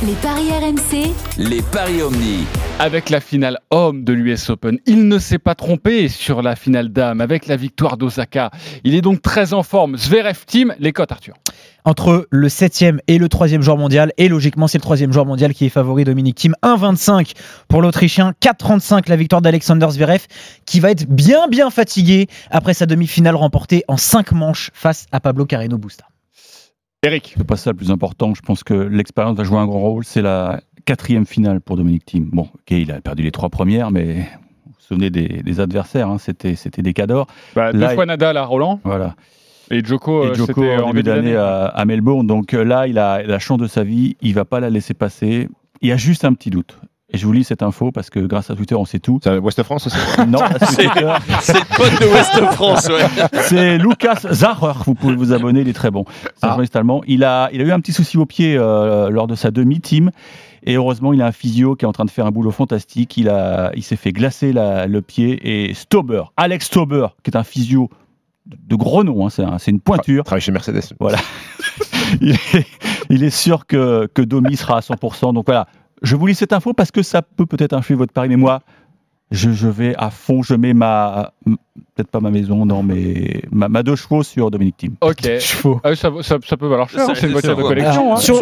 Les 0.07 0.15
paris 0.15 0.51
RMC, 0.51 1.13
Les 1.39 1.63
paris 1.63 2.03
Omni. 2.03 2.45
Avec 2.79 3.09
la 3.09 3.21
finale 3.21 3.59
homme 3.71 4.05
de 4.05 4.13
l'US 4.13 4.51
Open, 4.51 4.79
il 4.87 5.09
ne 5.09 5.19
s'est 5.19 5.39
pas 5.39 5.55
trompé 5.55 6.09
sur 6.09 6.43
la 6.43 6.57
finale 6.57 6.91
dame 6.91 7.21
avec 7.21 7.47
la 7.47 7.57
victoire 7.57 7.97
d'Osaka. 7.97 8.51
Il 8.83 8.95
est 8.95 9.01
donc 9.01 9.23
très 9.23 9.55
en 9.55 9.63
forme. 9.63 9.97
Zverev 9.97 10.45
Team, 10.47 10.75
les 10.79 10.93
cotes 10.93 11.13
Arthur. 11.13 11.35
entre 11.87 12.27
le 12.31 12.49
7e 12.49 12.99
et 13.09 13.19
le 13.19 13.29
3e 13.29 13.61
joueur 13.61 13.79
mondial. 13.79 14.13
Et 14.19 14.29
logiquement, 14.29 14.67
c'est 14.67 14.79
le 14.79 14.85
3e 14.85 15.13
joueur 15.13 15.27
mondial 15.27 15.55
qui 15.55 15.67
est 15.67 15.71
favori, 15.71 16.05
Dominique 16.05 16.37
Thiem. 16.37 16.55
1,25 16.63 17.33
pour 17.69 17.81
l'Autrichien, 17.81 18.33
4,35 18.43 19.09
la 19.09 19.17
victoire 19.17 19.41
d'Alexander 19.41 19.87
Zverev, 19.91 20.27
qui 20.67 20.81
va 20.81 20.91
être 20.91 21.07
bien, 21.09 21.49
bien 21.49 21.71
fatigué 21.71 22.27
après 22.51 22.75
sa 22.75 22.87
demi-finale 22.87 23.37
remportée 23.37 23.85
en 23.89 23.97
5 23.97 24.33
manches 24.33 24.71
face 24.75 25.07
à 25.13 25.21
Pablo 25.21 25.47
Carreno 25.47 25.79
Busta. 25.79 26.05
Eric. 27.05 27.35
C'est 27.37 27.47
pas 27.47 27.57
ça 27.57 27.71
le 27.71 27.77
plus 27.77 27.91
important. 27.91 28.35
Je 28.35 28.41
pense 28.43 28.65
que 28.65 28.75
l'expérience 28.75 29.37
va 29.37 29.45
jouer 29.45 29.59
un 29.59 29.67
grand 29.67 29.81
rôle. 29.81 30.05
C'est 30.05 30.23
la 30.23 30.61
quatrième 30.85 31.27
finale 31.27 31.61
pour 31.61 31.77
Dominique 31.77 32.05
Thiem. 32.07 32.25
Bon, 32.33 32.43
ok, 32.43 32.71
il 32.71 32.91
a 32.93 33.01
perdu 33.01 33.23
les 33.23 33.31
trois 33.33 33.49
premières, 33.51 33.91
mais 33.91 34.15
vous 34.67 34.73
vous 34.73 34.75
souvenez 34.81 35.11
des, 35.11 35.43
des 35.43 35.61
adversaires, 35.61 36.09
hein, 36.09 36.19
c'était, 36.19 36.55
c'était 36.57 36.83
des 36.83 36.93
cadors. 36.93 37.27
Bah, 37.55 37.73
deux 37.73 37.89
fois 37.91 38.05
il- 38.05 38.09
Nadal 38.09 38.37
à 38.37 38.45
Roland. 38.45 38.81
Voilà. 38.85 39.15
Et 39.71 39.83
Joko, 39.85 40.25
Et 40.25 40.27
euh, 40.29 40.35
Djoko 40.35 40.61
c'était 40.63 40.77
en 40.83 40.89
début 40.89 41.03
d'année 41.03 41.37
à, 41.37 41.67
à 41.67 41.85
Melbourne. 41.87 42.27
Donc 42.27 42.53
euh, 42.53 42.65
là, 42.65 42.87
il 42.87 42.99
a 42.99 43.23
la 43.23 43.39
chance 43.39 43.59
de 43.59 43.67
sa 43.67 43.83
vie. 43.83 44.17
Il 44.21 44.35
va 44.35 44.45
pas 44.45 44.61
la 44.61 44.69
laisser 44.71 44.93
passer. 44.95 45.49
Il 45.81 45.89
y 45.89 45.93
a 45.93 45.97
juste 45.97 46.25
un 46.25 46.35
petit 46.35 46.51
doute. 46.51 46.79
Et 47.15 47.17
je 47.17 47.27
vous 47.27 47.33
lis 47.33 47.45
cette 47.45 47.63
info 47.63 47.93
parce 47.93 48.11
que 48.11 48.19
grâce 48.21 48.51
à 48.51 48.57
Twitter, 48.57 48.75
on 48.75 48.85
sait 48.85 48.99
tout. 48.99 49.21
C'est 49.23 49.39
West 49.39 49.63
France 49.63 49.89
Non, 50.29 50.41
c'est 50.61 50.67
C'est 50.67 50.83
Twitter. 50.89 51.13
c'est 51.41 51.55
le 51.59 51.77
pote 51.77 52.01
de 52.01 52.07
West 52.13 52.53
France, 52.55 52.89
ouais. 52.89 53.39
C'est 53.43 53.79
Lucas 53.79 54.21
Zacher. 54.33 54.73
Vous 54.85 54.95
pouvez 54.95 55.15
vous 55.15 55.33
abonner, 55.33 55.61
il 55.61 55.69
est 55.69 55.73
très 55.75 55.91
bon. 55.91 56.05
C'est 56.37 56.45
un 56.45 56.49
journaliste 56.49 56.77
allemand. 56.77 57.03
Il 57.07 57.25
a, 57.25 57.49
il 57.53 57.61
a 57.61 57.65
eu 57.65 57.73
un 57.73 57.81
petit 57.81 57.93
souci 57.93 58.19
au 58.19 58.27
pied 58.27 58.57
euh, 58.59 59.09
lors 59.11 59.27
de 59.27 59.35
sa 59.35 59.51
demi-team. 59.51 60.11
Et 60.67 60.75
heureusement, 60.77 61.13
il 61.13 61.21
a 61.23 61.27
un 61.27 61.33
physio 61.33 61.77
qui 61.77 61.85
est 61.85 61.89
en 61.89 61.93
train 61.93 62.07
de 62.07 62.11
faire 62.11 62.27
un 62.27 62.31
boulot 62.31 62.51
fantastique. 62.51 63.17
Il, 63.17 63.29
a, 63.29 63.71
il 63.77 63.83
s'est 63.83 63.97
fait 63.97 64.13
glacer 64.13 64.53
la- 64.53 64.87
le 64.87 65.03
pied. 65.03 65.69
Et 65.69 65.75
Stauber, 65.75 66.23
Alex 66.37 66.67
Stauber, 66.67 67.09
qui 67.23 67.31
est 67.31 67.37
un 67.37 67.45
physio 67.45 67.91
de 68.47 68.75
gros 68.77 69.05
nom, 69.05 69.27
hein, 69.27 69.31
c'est 69.31 69.43
un- 69.45 69.59
c'est 69.59 69.71
une 69.71 69.81
pointure. 69.81 70.25
Travaille 70.25 70.41
chez 70.43 70.53
Mercedes. 70.53 70.81
Voilà. 71.01 71.19
il, 72.21 72.31
est, 72.33 72.67
il 73.11 73.23
est 73.25 73.31
sûr 73.31 73.67
que, 73.67 74.09
que 74.13 74.23
Domi 74.23 74.57
sera 74.57 74.79
à 74.79 74.81
100%. 74.81 75.35
Donc 75.35 75.45
voilà, 75.47 75.67
je 76.05 76.17
vous 76.17 76.27
lis 76.29 76.35
cette 76.35 76.53
info 76.53 76.73
parce 76.73 76.91
que 76.93 77.03
ça 77.03 77.23
peut 77.23 77.47
peut-être 77.47 77.73
influer 77.73 77.97
votre 77.97 78.13
pari. 78.13 78.29
Mais 78.29 78.37
moi, 78.37 78.61
je, 79.31 79.51
je 79.51 79.67
vais 79.69 79.95
à 79.97 80.11
fond, 80.11 80.43
je 80.43 80.55
mets 80.55 80.75
ma. 80.75 81.33
Peut-être 81.97 82.09
pas 82.11 82.21
ma 82.21 82.31
maison, 82.31 82.67
non, 82.67 82.83
mais 82.83 83.43
ma, 83.51 83.69
ma 83.69 83.83
deux 83.83 83.97
chevaux 83.97 84.23
sur 84.23 84.51
Dominique 84.51 84.77
Thiem. 84.77 84.95
Ok. 85.01 85.27
Ah 85.85 85.91
oui, 85.91 85.97
ça, 85.97 86.09
vaut- 86.11 86.23
ça- 86.23 86.37
ça 86.47 86.57
peut 86.57 86.67
valoir 86.69 86.89
cher, 86.89 87.01
hein, 87.09 87.13
c'est 87.15 87.27
une 87.27 87.33
voiture 87.33 87.57
de 87.57 87.63
collection. 87.63 88.03
Alors, 88.03 88.13
hein. 88.15 88.21
sur- 88.21 88.41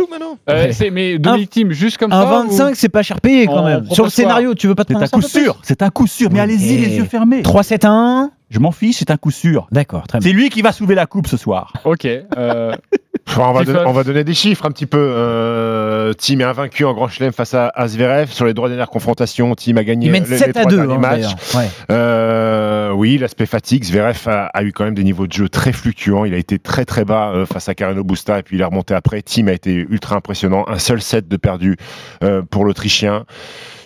Euh, 0.50 0.70
Ouais. 0.72 0.90
mais 0.90 1.18
Dominique 1.18 1.50
Thiem, 1.50 1.70
juste 1.72 1.98
comme 1.98 2.12
Un 2.12 2.22
ça. 2.22 2.28
25, 2.42 2.70
ou- 2.72 2.74
c'est 2.74 2.88
pas 2.88 3.02
cher 3.02 3.20
payé 3.20 3.46
quand 3.46 3.64
même. 3.64 3.86
Sur 3.90 4.04
le 4.04 4.10
scénario, 4.10 4.54
tu 4.54 4.66
veux 4.66 4.74
pas 4.74 4.84
te 4.84 4.88
C'est 4.88 4.94
prendre 4.98 5.14
un 5.14 5.20
coup 5.20 5.22
sûr, 5.26 5.58
c'est 5.62 5.82
un 5.82 5.90
coup 5.90 6.06
sûr. 6.06 6.30
Mais 6.32 6.40
allez-y, 6.40 6.78
les 6.78 6.96
yeux 6.96 7.04
fermés. 7.04 7.42
3-7 7.42 7.84
à 7.84 7.90
1. 7.90 8.30
Je 8.50 8.58
m'en 8.58 8.72
fiche, 8.72 8.96
c'est 8.98 9.10
un 9.10 9.16
coup 9.16 9.30
sûr. 9.30 9.66
D'accord, 9.72 10.06
très 10.06 10.18
bien. 10.18 10.28
C'est 10.28 10.34
lui 10.34 10.50
qui 10.50 10.60
va 10.62 10.72
soulever 10.72 10.94
la 10.94 11.06
coupe 11.06 11.26
ce 11.26 11.36
soir. 11.38 11.72
Ok. 11.84 12.06
euh, 12.06 12.72
Enfin, 13.32 13.48
on, 13.48 13.52
va 13.52 13.64
donner, 13.64 13.80
on 13.86 13.92
va 13.92 14.04
donner 14.04 14.24
des 14.24 14.34
chiffres 14.34 14.66
un 14.66 14.70
petit 14.70 14.86
peu. 14.86 14.98
Euh, 15.00 16.12
Team 16.12 16.40
est 16.40 16.44
invaincu 16.44 16.84
en 16.84 16.92
Grand 16.94 17.08
Chelem 17.08 17.32
face 17.32 17.54
à, 17.54 17.68
à 17.74 17.88
Zverev. 17.88 18.30
Sur 18.30 18.44
les 18.44 18.54
trois 18.54 18.68
dernières 18.68 18.90
confrontations, 18.90 19.54
Team 19.54 19.78
a 19.78 19.84
gagné 19.84 20.10
mène 20.10 20.24
les, 20.24 20.38
7 20.38 20.48
les 20.48 20.58
à 20.58 20.60
trois 20.60 20.70
2. 20.70 20.76
derniers 20.76 20.94
hein, 20.94 20.98
matchs. 20.98 21.54
Ouais. 21.54 21.68
Euh, 21.90 22.90
oui, 22.92 23.18
l'aspect 23.18 23.46
fatigue. 23.46 23.84
Zverev 23.84 24.18
a, 24.26 24.46
a 24.46 24.62
eu 24.62 24.72
quand 24.72 24.84
même 24.84 24.94
des 24.94 25.04
niveaux 25.04 25.26
de 25.26 25.32
jeu 25.32 25.48
très 25.48 25.72
fluctuants. 25.72 26.24
Il 26.24 26.34
a 26.34 26.38
été 26.38 26.58
très 26.58 26.84
très 26.84 27.04
bas 27.04 27.32
euh, 27.32 27.46
face 27.46 27.68
à 27.68 27.74
Carreno 27.74 28.04
Busta 28.04 28.38
et 28.40 28.42
puis 28.42 28.56
il 28.56 28.60
est 28.60 28.64
remonté 28.64 28.94
après. 28.94 29.22
Team 29.22 29.48
a 29.48 29.52
été 29.52 29.72
ultra 29.72 30.16
impressionnant. 30.16 30.64
Un 30.68 30.78
seul 30.78 31.00
set 31.00 31.28
de 31.28 31.36
perdu 31.36 31.76
euh, 32.22 32.42
pour 32.42 32.64
l'Autrichien. 32.64 33.24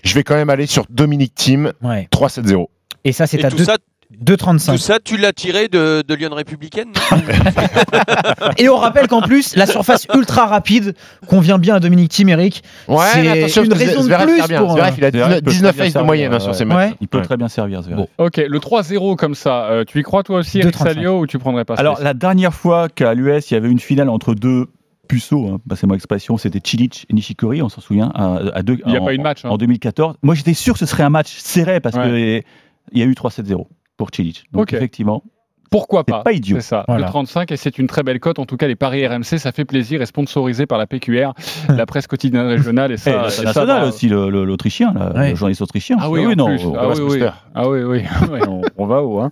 Je 0.05 0.14
vais 0.14 0.22
quand 0.22 0.34
même 0.34 0.51
aller 0.51 0.66
sur 0.66 0.84
Dominique 0.90 1.34
Thiem, 1.34 1.72
Ouais. 1.82 2.09
3-7-0. 2.12 2.66
Et 3.05 3.12
ça, 3.12 3.26
c'est 3.26 3.44
à 3.44 3.51
tout, 3.51 3.57
2. 3.59 3.64
ça, 3.64 3.76
2,35. 4.24 4.72
Tout 4.72 4.78
ça, 4.78 4.98
tu 5.02 5.16
l'as 5.16 5.32
tiré 5.32 5.68
de, 5.68 6.02
de 6.07 6.14
Lyon 6.14 6.30
Républicaine 6.32 6.88
Et 8.59 8.68
on 8.68 8.76
rappelle 8.76 9.09
qu'en 9.09 9.20
plus, 9.20 9.57
la 9.57 9.66
surface 9.66 10.07
ultra 10.14 10.46
rapide 10.46 10.94
convient 11.26 11.59
bien 11.59 11.74
à 11.76 11.80
Dominique 11.80 12.11
Thiem, 12.11 12.28
Eric. 12.30 12.62
Ouais, 12.88 12.96
c'est 13.48 13.64
une 13.64 13.72
raison 13.72 14.02
de 14.04 14.14
plus 14.14 14.46
bien. 14.48 14.61
pour. 14.61 14.72
Zverev, 14.72 14.94
il 14.98 15.04
a 15.04 15.11
Zverev 15.11 15.42
peut 15.42 15.50
19 15.50 15.74
très 15.74 15.82
bien 15.84 15.92
faces 15.92 16.00
de 16.02 16.07
moyenne 16.07 16.32
hein, 16.32 16.38
servir, 16.38 16.42
sur 16.42 16.54
ses 16.54 16.64
ouais. 16.64 16.74
matchs. 16.88 16.94
Il 17.00 17.09
peut 17.09 17.18
Ouais. 17.18 17.24
très 17.24 17.36
bien 17.36 17.48
servir, 17.48 17.82
Zverev. 17.82 18.07
Ok, 18.18 18.36
le 18.36 18.59
3-0 18.59 19.16
comme 19.16 19.34
ça, 19.34 19.64
euh, 19.66 19.84
tu 19.84 19.98
y 20.00 20.02
crois 20.02 20.22
toi 20.22 20.38
aussi, 20.38 20.59
Eric 20.61 20.74
2,35. 20.76 20.84
Salio, 20.84 21.18
ou 21.20 21.26
tu 21.26 21.38
prendrais 21.38 21.64
pas 21.64 21.74
Alors, 21.74 22.00
la 22.00 22.14
dernière 22.14 22.54
fois 22.54 22.88
qu'à 22.88 23.14
l'US, 23.14 23.50
il 23.50 23.54
y 23.54 23.57
avait 23.57 23.70
une 23.70 23.80
finale 23.80 24.09
entre 24.09 24.34
deux 24.34 24.66
puceaux, 25.09 25.48
hein, 25.48 25.59
passez-moi 25.68 25.94
l'expression, 25.96 26.36
c'était 26.36 26.61
Cilic 26.62 27.07
et 27.11 27.14
Nishikori, 27.14 27.62
on 27.62 27.68
s'en 27.68 27.80
souvient, 27.80 28.11
à, 28.14 28.38
à 28.54 28.62
deux, 28.62 28.78
Il 28.86 28.92
y 28.92 28.96
a 28.96 29.00
en, 29.00 29.04
pas 29.04 29.14
eu 29.14 29.18
de 29.18 29.22
match, 29.22 29.44
hein. 29.44 29.50
en 29.50 29.57
2014. 29.57 30.16
Moi, 30.22 30.34
j'étais 30.34 30.54
sûr 30.54 30.72
que 30.74 30.78
ce 30.80 30.86
serait 30.86 31.04
un 31.04 31.11
match 31.11 31.36
serré 31.38 31.80
parce 31.80 31.96
Ouais. 31.96 32.42
qu'il 32.92 32.98
y 32.98 33.02
a 33.02 33.07
eu 33.07 33.12
3-7-0 33.14 33.66
pour 33.97 34.11
Cilic. 34.14 34.44
Donc, 34.53 34.72
effectivement, 34.72 35.24
Pourquoi 35.71 36.05
c'est 36.07 36.12
pas? 36.12 36.23
pas 36.23 36.33
idiot. 36.33 36.57
C'est 36.61 36.67
ça, 36.69 36.85
Voilà. 36.89 37.05
le 37.07 37.11
35 37.11 37.51
et 37.53 37.57
c'est 37.57 37.79
une 37.79 37.87
très 37.87 38.03
belle 38.03 38.21
cote. 38.21 38.39
En 38.39 38.47
tout 38.47 38.57
cas, 38.57 38.67
les 38.69 38.77
paris 38.77 39.07
RMC, 39.07 39.39
ça 39.39 39.53
fait 39.53 39.64
plaisir 39.64 40.03
et 40.03 40.07
sponsorisé 40.07 40.67
par 40.67 40.79
la 40.79 40.87
PQR, 40.87 41.33
la 41.69 41.87
presse 41.87 42.07
quotidienne 42.07 42.47
régionale. 42.47 42.91
Et 42.93 42.95
Et 42.95 42.99
ça, 42.99 43.27
et 43.27 43.31
ça, 43.53 43.87
aussi, 43.87 44.09
le- 44.09 44.31
le- 44.31 44.45
l'Autrichien, 44.45 44.93
là, 44.95 45.12
Ouais. 45.14 45.31
le 45.31 45.37
journaliste 45.37 45.62
autrichien. 45.62 45.97
Ah 46.01 46.11
oui, 46.11 46.25
en 46.27 46.35
non, 46.35 46.47
plus. 46.47 46.64
on- 46.67 46.75
ah, 46.77 46.87
on 46.89 46.93
oui, 47.09 47.19
va 47.19 47.27
oui. 47.27 47.31
ah 47.55 47.69
oui, 47.69 47.83
oui, 47.83 48.03
on, 48.49 48.62
on 48.77 48.87
va 48.87 49.03
haut. 49.03 49.21
hein. 49.21 49.31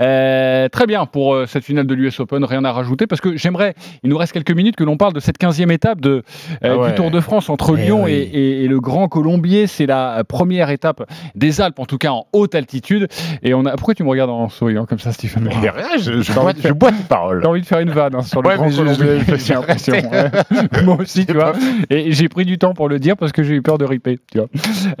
Euh, 0.00 0.68
très 0.68 0.86
bien 0.86 1.06
pour 1.06 1.34
euh, 1.34 1.46
cette 1.46 1.64
finale 1.64 1.86
de 1.86 1.94
l'US 1.94 2.18
Open, 2.20 2.44
rien 2.44 2.64
à 2.64 2.72
rajouter 2.72 3.06
parce 3.06 3.20
que 3.20 3.36
j'aimerais, 3.36 3.74
il 4.02 4.10
nous 4.10 4.16
reste 4.18 4.32
quelques 4.32 4.50
minutes 4.52 4.76
que 4.76 4.84
l'on 4.84 4.96
parle 4.96 5.12
de 5.12 5.20
cette 5.20 5.38
15e 5.38 5.70
étape 5.70 6.00
de, 6.00 6.10
euh, 6.10 6.22
Ah 6.62 6.76
ouais. 6.78 6.88
du 6.90 6.94
Tour 6.94 7.10
de 7.10 7.20
France 7.20 7.48
entre 7.48 7.76
Eh 7.78 7.82
Lyon 7.84 8.04
oui. 8.04 8.12
et, 8.12 8.22
et- 8.22 8.64
et 8.64 8.68
le 8.68 8.80
Grand 8.80 9.08
Colombier. 9.08 9.66
C'est 9.66 9.86
la 9.86 10.22
première 10.24 10.70
étape 10.70 11.04
des 11.34 11.60
Alpes, 11.60 11.78
en 11.78 11.86
tout 11.86 11.98
cas 11.98 12.10
en 12.10 12.26
haute 12.32 12.54
altitude. 12.54 13.08
Et 13.42 13.54
on 13.54 13.64
a, 13.66 13.72
pourquoi 13.72 13.94
tu 13.94 14.02
me 14.04 14.08
regardes 14.08 14.30
en 14.30 14.48
souriant 14.48 14.86
comme 14.86 14.98
ça, 14.98 15.12
Stephen 15.12 15.44
Mais 15.44 15.54
rien, 15.74 15.96
je, 15.98 16.22
je 16.22 16.32
bois, 16.32 16.52
de 16.52 16.60
je 16.62 16.72
bois 16.72 16.92
tes 16.92 17.02
paroles. 17.08 17.40
T'as 17.42 17.48
envie 17.48 17.60
de 17.60 17.66
faire 17.66 17.80
une 17.80 17.90
vanne 17.90 18.14
hein, 18.14 18.22
sur 18.22 18.42
le 18.42 18.48
Ouais, 18.48 18.54
Grand 18.56 18.66
mais 18.66 18.70
je- 18.72 18.76
Colombier, 18.78 19.20
je- 19.28 19.36
j'ai 19.36 19.54
l'impression. 19.54 19.92
ouais. 19.94 20.30
Moi 20.84 20.96
aussi, 21.00 21.26
tu 21.26 21.32
vois. 21.34 21.52
Et 21.90 22.12
j'ai 22.12 22.28
pris 22.28 22.44
du 22.44 22.58
temps 22.58 22.74
pour 22.74 22.88
le 22.88 22.98
dire 22.98 23.16
parce 23.16 23.32
que 23.32 23.42
j'ai 23.42 23.54
eu 23.54 23.62
peur 23.62 23.78
de 23.78 23.84
riper, 23.84 24.18
tu 24.32 24.38
vois. 24.38 24.48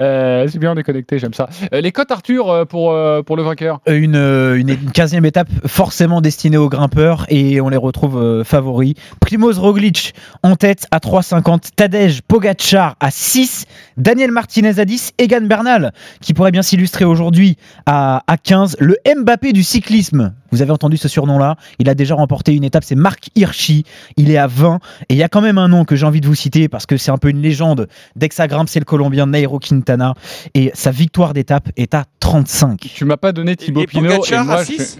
Euh, 0.00 0.46
c'est 0.50 0.58
bien, 0.58 0.72
on 0.72 0.76
est 0.76 0.82
connecté, 0.82 1.18
j'aime 1.18 1.34
ça. 1.34 1.48
Euh, 1.72 1.80
les 1.80 1.92
cotes, 1.92 2.10
Arthur, 2.10 2.50
euh, 2.50 2.64
pour, 2.64 2.92
euh, 2.92 3.22
pour 3.22 3.36
le 3.36 3.42
vainqueur? 3.42 3.80
Une, 3.86 4.16
une, 4.16 4.68
une 4.70 4.90
15e 4.92 5.24
étape 5.24 5.48
forcément 5.66 6.20
destinée 6.20 6.56
aux 6.56 6.68
grimpeurs 6.68 7.26
et 7.28 7.60
on 7.60 7.68
les 7.68 7.76
retrouve 7.76 8.18
euh, 8.20 8.44
favoris. 8.44 8.94
Primoz 9.20 9.58
Roglic 9.58 10.14
en 10.42 10.56
tête 10.56 10.86
à 10.90 10.98
3,50. 10.98 11.70
Tadej 11.76 12.22
Pogacar 12.22 12.96
à 13.00 13.10
6. 13.10 13.66
Daniel 13.96 14.30
Martinez 14.30 14.78
à 14.78 14.84
10. 14.84 15.12
Egan 15.18 15.42
Bernal 15.42 15.92
qui 16.20 16.34
pourrait 16.34 16.50
bien 16.52 16.62
s'illustrer 16.62 17.04
aujourd'hui 17.04 17.56
à, 17.86 18.22
à 18.26 18.36
15. 18.36 18.76
Le 18.80 18.96
Mbappé 19.16 19.52
du 19.52 19.62
cyclisme. 19.62 20.32
Vous 20.54 20.62
avez 20.62 20.70
entendu 20.70 20.96
ce 20.96 21.08
surnom-là. 21.08 21.56
Il 21.80 21.88
a 21.88 21.96
déjà 21.96 22.14
remporté 22.14 22.54
une 22.54 22.62
étape. 22.62 22.84
C'est 22.84 22.94
Marc 22.94 23.28
Hirschi. 23.34 23.82
Il 24.16 24.30
est 24.30 24.36
à 24.38 24.46
20. 24.46 24.78
Et 25.08 25.14
il 25.14 25.16
y 25.16 25.24
a 25.24 25.28
quand 25.28 25.40
même 25.40 25.58
un 25.58 25.66
nom 25.66 25.84
que 25.84 25.96
j'ai 25.96 26.06
envie 26.06 26.20
de 26.20 26.28
vous 26.28 26.36
citer 26.36 26.68
parce 26.68 26.86
que 26.86 26.96
c'est 26.96 27.10
un 27.10 27.18
peu 27.18 27.28
une 27.28 27.42
légende. 27.42 27.88
Dès 28.14 28.28
que 28.28 28.36
ça 28.36 28.46
grimpe, 28.46 28.68
c'est 28.68 28.78
le 28.78 28.84
Colombien 28.84 29.26
Nairo 29.26 29.58
Quintana. 29.58 30.14
Et 30.54 30.70
sa 30.74 30.92
victoire 30.92 31.32
d'étape 31.34 31.70
est 31.76 31.92
à 31.94 32.04
35. 32.20 32.78
Tu 32.94 33.04
m'as 33.04 33.16
pas 33.16 33.32
donné 33.32 33.56
Thibaut 33.56 33.82
Et 33.82 33.86
Pinot. 33.88 34.04
Moi, 34.44 34.54
à 34.54 34.62
je 34.62 34.72
6 34.74 34.98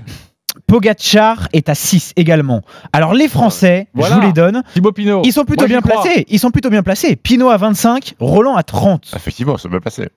Pogacar 0.66 1.48
est 1.52 1.68
à 1.68 1.74
6 1.74 2.12
également. 2.16 2.62
Alors 2.92 3.14
les 3.14 3.28
Français, 3.28 3.88
Voilà. 3.94 4.14
je 4.16 4.20
vous 4.20 4.26
les 4.26 4.32
donne, 4.32 4.62
Thibaut 4.72 4.92
Pinot. 4.92 5.22
ils 5.24 5.32
sont 5.32 5.44
plutôt 5.44 5.62
Moi, 5.62 5.68
bien 5.68 5.80
crois. 5.80 6.02
placés. 6.02 6.24
Ils 6.28 6.38
sont 6.38 6.50
plutôt 6.50 6.70
bien 6.70 6.82
placés. 6.82 7.16
Pinot 7.16 7.48
à 7.50 7.56
25, 7.56 8.14
Roland 8.20 8.54
à 8.56 8.62
30. 8.62 9.12
Effectivement, 9.16 9.56
ça 9.58 9.68
m'a 9.68 9.80
passé. 9.80 10.08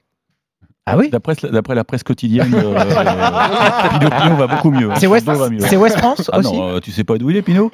Ah 0.90 0.98
oui 0.98 1.10
D'après, 1.10 1.36
d'après 1.52 1.76
la 1.76 1.84
presse 1.84 2.04
quotidienne, 2.04 2.54
euh, 2.56 2.74
Pinot, 4.00 4.10
Pinot 4.10 4.36
va 4.38 4.48
beaucoup 4.48 4.72
mieux. 4.72 4.90
C'est 4.96 5.08
West, 5.08 5.28
West 5.28 5.98
France 5.98 6.30
Ah 6.32 6.40
aussi 6.40 6.54
non, 6.54 6.76
euh, 6.76 6.80
tu 6.80 6.92
sais 6.92 7.04
pas 7.04 7.18
d'où 7.18 7.30
il 7.30 7.36
est, 7.36 7.42
Pinot? 7.42 7.72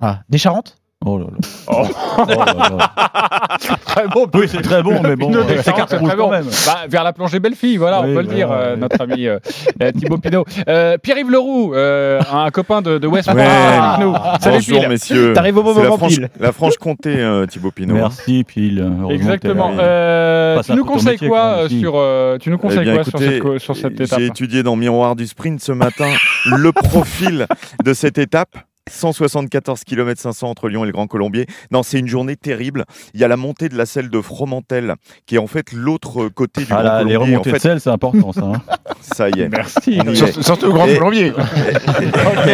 Ah, 0.00 0.20
Des 0.28 0.38
Charentes? 0.38 0.76
Oh 1.06 1.16
là 1.18 1.24
là. 1.24 1.38
Oh 1.66 1.82
là 2.28 2.68
là. 2.78 3.58
Très 3.86 4.06
bon. 4.08 4.26
Oui, 4.34 4.46
c'est 4.48 4.60
très 4.60 4.82
bon, 4.82 5.00
mais 5.02 5.16
bon, 5.16 5.34
euh, 5.34 5.42
c'est 5.62 5.72
très 5.72 5.86
quand 5.98 6.16
bon. 6.16 6.30
même. 6.30 6.44
Bah, 6.66 6.80
vers 6.88 7.02
la 7.04 7.12
plongée 7.14 7.40
Belle-Fille, 7.40 7.78
voilà, 7.78 8.02
Oui, 8.02 8.10
on 8.10 8.14
peut 8.14 8.20
le 8.20 8.26
voilà, 8.26 8.34
dire, 8.34 8.52
euh, 8.52 8.76
notre 8.76 9.00
ami 9.00 9.26
euh, 9.26 9.38
euh, 9.82 9.92
Thibaut 9.92 10.18
Pinot. 10.18 10.44
Euh, 10.68 10.98
Pierre-Yves 10.98 11.30
Leroux, 11.30 11.72
euh, 11.74 12.20
un 12.32 12.50
copain 12.50 12.82
de, 12.82 12.98
de 12.98 13.06
West 13.06 13.32
Ouais. 13.32 13.42
avec 13.42 14.00
nous. 14.04 14.14
Salut, 14.40 14.56
Bonjour 14.56 14.78
Pile. 14.80 14.88
messieurs. 14.90 15.32
T'arrives 15.32 15.56
au 15.56 15.62
bon 15.62 15.72
C'est 15.74 15.78
la 15.82 15.84
moment, 15.84 15.96
Franche- 15.98 16.14
Pile. 16.16 16.28
La 16.38 16.52
Franche-Comté, 16.52 17.14
euh, 17.16 17.46
Thibaut 17.46 17.70
Pinot. 17.70 17.94
Merci, 17.94 18.44
Pile. 18.44 18.86
Exactement. 19.10 19.72
Euh, 19.78 20.60
tu 20.62 20.72
nous 20.74 20.84
conseilles 20.84 21.12
métier, 21.12 21.28
quoi 21.28 21.40
euh, 21.64 21.68
sur 21.68 21.94
euh, 21.96 22.36
Tu 22.38 22.50
nous 22.50 22.56
Eh 22.56 22.60
conseilles 22.60 22.84
bien, 22.84 22.94
quoi 22.96 23.04
sur 23.04 23.20
écoutez, 23.22 23.40
cette, 23.42 23.58
sur 23.58 23.76
cette 23.76 24.00
étape 24.00 24.18
J'ai 24.18 24.26
étudié 24.26 24.62
dans 24.62 24.76
Miroir 24.76 25.16
du 25.16 25.26
Sprint 25.26 25.60
ce 25.62 25.72
matin 25.72 26.08
le 26.46 26.72
profil 26.72 27.46
de 27.84 27.94
cette 27.94 28.18
étape. 28.18 28.50
174 28.88 29.84
km 29.84 30.20
500 30.20 30.48
entre 30.48 30.68
Lyon 30.68 30.84
et 30.84 30.86
le 30.86 30.92
Grand 30.92 31.06
Colombier. 31.06 31.46
Non, 31.70 31.82
c'est 31.82 31.98
une 31.98 32.06
journée 32.08 32.36
terrible. 32.36 32.84
Il 33.14 33.20
y 33.20 33.24
a 33.24 33.28
la 33.28 33.36
montée 33.36 33.68
de 33.68 33.76
la 33.76 33.86
selle 33.86 34.10
de 34.10 34.20
Fromentel, 34.20 34.94
qui 35.26 35.36
est 35.36 35.38
en 35.38 35.46
fait 35.46 35.72
l'autre 35.72 36.28
côté 36.28 36.62
du 36.62 36.66
Ah 36.70 36.74
Grand 36.76 36.82
là, 36.82 36.98
les 37.04 37.12
Colombier. 37.14 37.16
En 37.16 37.38
remontées 37.38 37.50
de 37.50 37.54
fait, 37.56 37.60
sel, 37.62 37.80
c'est 37.80 37.90
important, 37.90 38.32
ça. 38.32 38.40
hein. 38.44 38.62
ça 39.00 39.28
y 39.28 39.40
est. 39.40 39.48
Merci. 39.48 39.98
On 40.04 40.10
y 40.12 40.18
est. 40.20 40.42
Surtout, 40.42 40.66
au 40.66 40.72
Grand 40.72 40.86
Et- 40.86 40.96
Colombier. 40.96 41.32
Ok, 41.40 42.48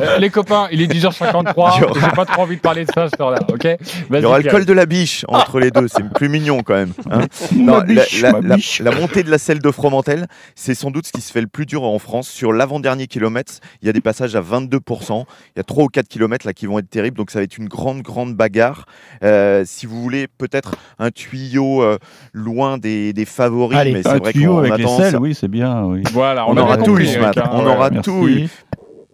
Euh, 0.00 0.18
les 0.18 0.30
copains, 0.30 0.68
il 0.72 0.80
est 0.82 0.86
10h53. 0.86 1.72
Il 1.76 1.80
y 1.80 1.84
aura- 1.84 2.00
J'ai 2.00 2.14
pas 2.16 2.24
trop 2.24 2.42
envie 2.42 2.56
de 2.56 2.60
parler 2.60 2.84
de 2.84 2.90
ça 2.92 3.04
à 3.04 3.08
cette 3.08 3.20
heure-là. 3.20 3.40
Ok? 3.48 3.66
Il 4.10 4.20
y 4.20 4.24
aura 4.24 4.38
le 4.38 4.50
col 4.50 4.64
de 4.64 4.72
la 4.72 4.86
biche 4.86 5.24
entre 5.28 5.60
les 5.60 5.70
deux, 5.70 5.88
c'est 5.88 6.02
plus 6.10 6.28
mignon 6.28 6.62
quand 6.62 6.74
même. 6.74 6.92
hein. 7.10 7.22
Non, 7.54 7.78
la, 7.78 7.84
biche, 7.84 8.22
la- 8.22 8.32
ma 8.32 8.40
la- 8.40 8.56
biche. 8.56 8.80
la 8.80 8.90
montée 8.90 9.22
de 9.22 9.30
la 9.30 9.38
selle 9.38 9.60
de 9.60 9.70
Fromentel, 9.70 10.26
c'est 10.54 10.74
sans 10.74 10.90
doute 10.90 11.06
ce 11.06 11.12
qui 11.12 11.20
se 11.20 11.32
fait 11.32 11.40
le 11.40 11.46
plus 11.46 11.66
dur 11.66 11.82
en 11.84 11.98
France. 11.98 12.28
Sur 12.28 12.52
l'avant-dernier 12.52 13.06
kilomètre, 13.06 13.54
il 13.82 13.86
y 13.86 13.88
a 13.88 13.92
des 13.92 14.00
passages 14.00 14.34
à 14.36 14.40
22%. 14.40 15.24
Il 15.54 15.58
y 15.58 15.60
a 15.60 15.63
3 15.64 15.84
ou 15.84 15.88
4 15.88 16.06
kilomètres 16.08 16.46
là 16.46 16.52
qui 16.52 16.66
vont 16.66 16.78
être 16.78 16.88
terribles, 16.90 17.16
donc 17.16 17.30
ça 17.30 17.38
va 17.40 17.42
être 17.44 17.58
une 17.58 17.68
grande, 17.68 18.02
grande 18.02 18.34
bagarre. 18.34 18.86
Euh, 19.22 19.64
si 19.66 19.86
vous 19.86 20.00
voulez 20.02 20.26
peut-être 20.28 20.76
un 20.98 21.10
tuyau 21.10 21.82
euh, 21.82 21.98
loin 22.32 22.78
des, 22.78 23.12
des 23.12 23.24
favoris, 23.24 23.78
Allez, 23.78 23.92
mais 23.92 24.02
c'est 24.02 24.18
vrai 24.18 24.32
tuyau 24.32 24.52
qu'on 24.52 24.58
avec 24.58 24.76
les 24.78 24.84
attend 24.84 24.96
selles, 24.98 25.12
ça. 25.12 25.18
oui, 25.20 25.34
c'est 25.34 25.48
bien. 25.48 25.84
Oui. 25.84 26.02
Voilà, 26.12 26.46
on, 26.48 26.56
aura 26.56 26.76
tout 26.76 26.98
eu 26.98 27.06
ce 27.06 27.18
matin. 27.18 27.44
hein. 27.46 27.50
On 27.52 27.64
Ouais, 27.64 27.72
aura 27.72 27.90
merci. 27.90 28.10
tout 28.10 28.28
eu. 28.28 28.48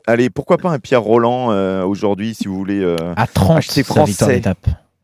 Allez, 0.06 0.28
pourquoi 0.30 0.58
pas 0.58 0.70
un 0.70 0.78
Pierre 0.78 1.02
Roland 1.02 1.52
euh, 1.52 1.84
aujourd'hui, 1.84 2.34
si 2.34 2.48
vous 2.48 2.56
voulez. 2.56 2.80
euh, 2.80 2.96
À 3.16 3.26
30, 3.26 3.58
Acheter 3.58 3.82
sa 3.84 4.04
victoire 4.04 4.06
français. 4.08 4.42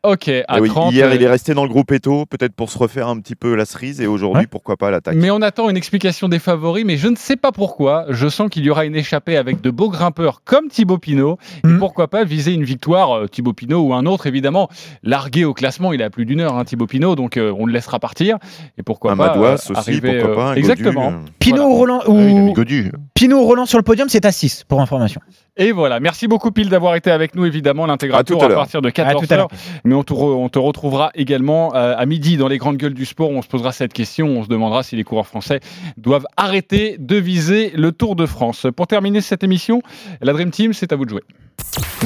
Ok, 0.06 0.28
à 0.28 0.58
Eh 0.58 0.60
oui, 0.60 0.68
30. 0.68 0.92
hier, 0.94 1.08
euh, 1.08 1.14
il 1.14 1.22
est 1.22 1.28
resté 1.28 1.52
dans 1.54 1.62
le 1.64 1.68
groupe 1.68 1.90
Eto, 1.92 2.26
peut-être 2.26 2.54
pour 2.54 2.70
se 2.70 2.78
refaire 2.78 3.08
un 3.08 3.18
petit 3.18 3.34
peu 3.34 3.54
la 3.54 3.64
cerise, 3.64 4.00
et 4.00 4.06
aujourd'hui, 4.06 4.42
Ouais. 4.42 4.46
pourquoi 4.46 4.76
pas 4.76 4.90
l'attaque. 4.90 5.16
Mais 5.16 5.30
on 5.30 5.42
attend 5.42 5.68
une 5.68 5.76
explication 5.76 6.28
des 6.28 6.38
favoris, 6.38 6.84
mais 6.84 6.96
je 6.96 7.08
ne 7.08 7.16
sais 7.16 7.36
pas 7.36 7.50
pourquoi. 7.52 8.06
Je 8.10 8.28
sens 8.28 8.48
qu'il 8.50 8.64
y 8.64 8.70
aura 8.70 8.84
une 8.84 8.94
échappée 8.96 9.36
avec 9.36 9.60
de 9.60 9.70
beaux 9.70 9.90
grimpeurs 9.90 10.42
comme 10.44 10.68
Thibaut 10.68 10.98
Pinot. 10.98 11.38
Et 11.64 11.68
Mm. 11.68 11.78
pourquoi 11.78 12.08
pas 12.08 12.24
viser 12.24 12.52
une 12.52 12.64
victoire, 12.64 13.16
euh, 13.16 13.26
Thibaut 13.26 13.52
Pinot 13.52 13.80
ou 13.80 13.94
un 13.94 14.06
autre, 14.06 14.26
évidemment. 14.26 14.68
Largué 15.02 15.44
au 15.44 15.54
classement, 15.54 15.92
il 15.92 16.02
a 16.02 16.10
plus 16.10 16.24
d'une 16.26 16.40
heure, 16.40 16.56
hein, 16.56 16.64
Thibaut 16.64 16.86
Pinot, 16.86 17.16
donc 17.16 17.36
euh, 17.36 17.52
on 17.58 17.66
le 17.66 17.72
laissera 17.72 17.98
partir. 17.98 18.38
Et 18.78 18.82
pourquoi 18.82 19.12
Un 19.12 19.16
pas. 19.16 19.28
Madouas 19.28 19.48
euh, 19.50 19.54
aussi, 19.54 19.72
arriver, 19.74 20.18
pourquoi 20.20 20.30
euh, 20.30 20.34
pas, 20.36 20.50
un 20.52 20.54
Exactement. 20.54 21.08
euh. 21.08 21.30
Pinot 21.38 21.56
Voilà. 21.56 21.68
ou 21.68 21.74
Roland 21.74 22.00
Ah 22.06 22.10
ou 22.10 22.52
Godu. 22.52 22.92
Pinot 23.14 23.38
ou 23.40 23.44
Roland 23.44 23.66
sur 23.66 23.78
le 23.78 23.84
podium, 23.84 24.08
c'est 24.08 24.24
à 24.24 24.32
6 24.32 24.64
pour 24.68 24.80
information. 24.80 25.20
Et 25.58 25.72
voilà, 25.72 26.00
merci 26.00 26.28
beaucoup 26.28 26.50
Pile 26.50 26.68
d'avoir 26.68 26.96
été 26.96 27.10
avec 27.10 27.34
nous 27.34 27.46
évidemment. 27.46 27.86
L'intégrateur 27.86 28.42
à 28.42 28.48
partir 28.48 28.82
de 28.82 28.88
À 28.88 28.92
tout 28.92 29.00
à 29.00 29.04
14h. 29.24 29.36
l'heure. 29.36 29.48
Mais 29.84 29.94
on 29.94 30.02
te, 30.02 30.12
re- 30.12 30.34
on 30.34 30.48
te 30.50 30.58
retrouvera 30.58 31.10
également 31.14 31.74
euh, 31.74 31.94
à 31.96 32.04
midi 32.06 32.36
dans 32.36 32.48
les 32.48 32.58
grandes 32.58 32.76
gueules 32.76 32.92
du 32.94 33.06
sport. 33.06 33.30
où 33.30 33.34
On 33.38 33.42
se 33.42 33.48
posera 33.48 33.72
cette 33.72 33.92
question. 33.94 34.26
On 34.26 34.42
se 34.44 34.48
demandera 34.48 34.82
si 34.82 34.96
les 34.96 35.04
coureurs 35.04 35.26
français 35.26 35.60
doivent 35.96 36.26
arrêter 36.36 36.96
de 36.98 37.16
viser 37.16 37.70
le 37.74 37.92
Tour 37.92 38.16
de 38.16 38.26
France. 38.26 38.66
Pour 38.76 38.86
terminer 38.86 39.20
cette 39.22 39.44
émission, 39.44 39.80
la 40.20 40.32
Dream 40.34 40.50
Team, 40.50 40.72
c'est 40.74 40.92
à 40.92 40.96
vous 40.96 41.04
de 41.04 41.10
jouer. 41.10 41.22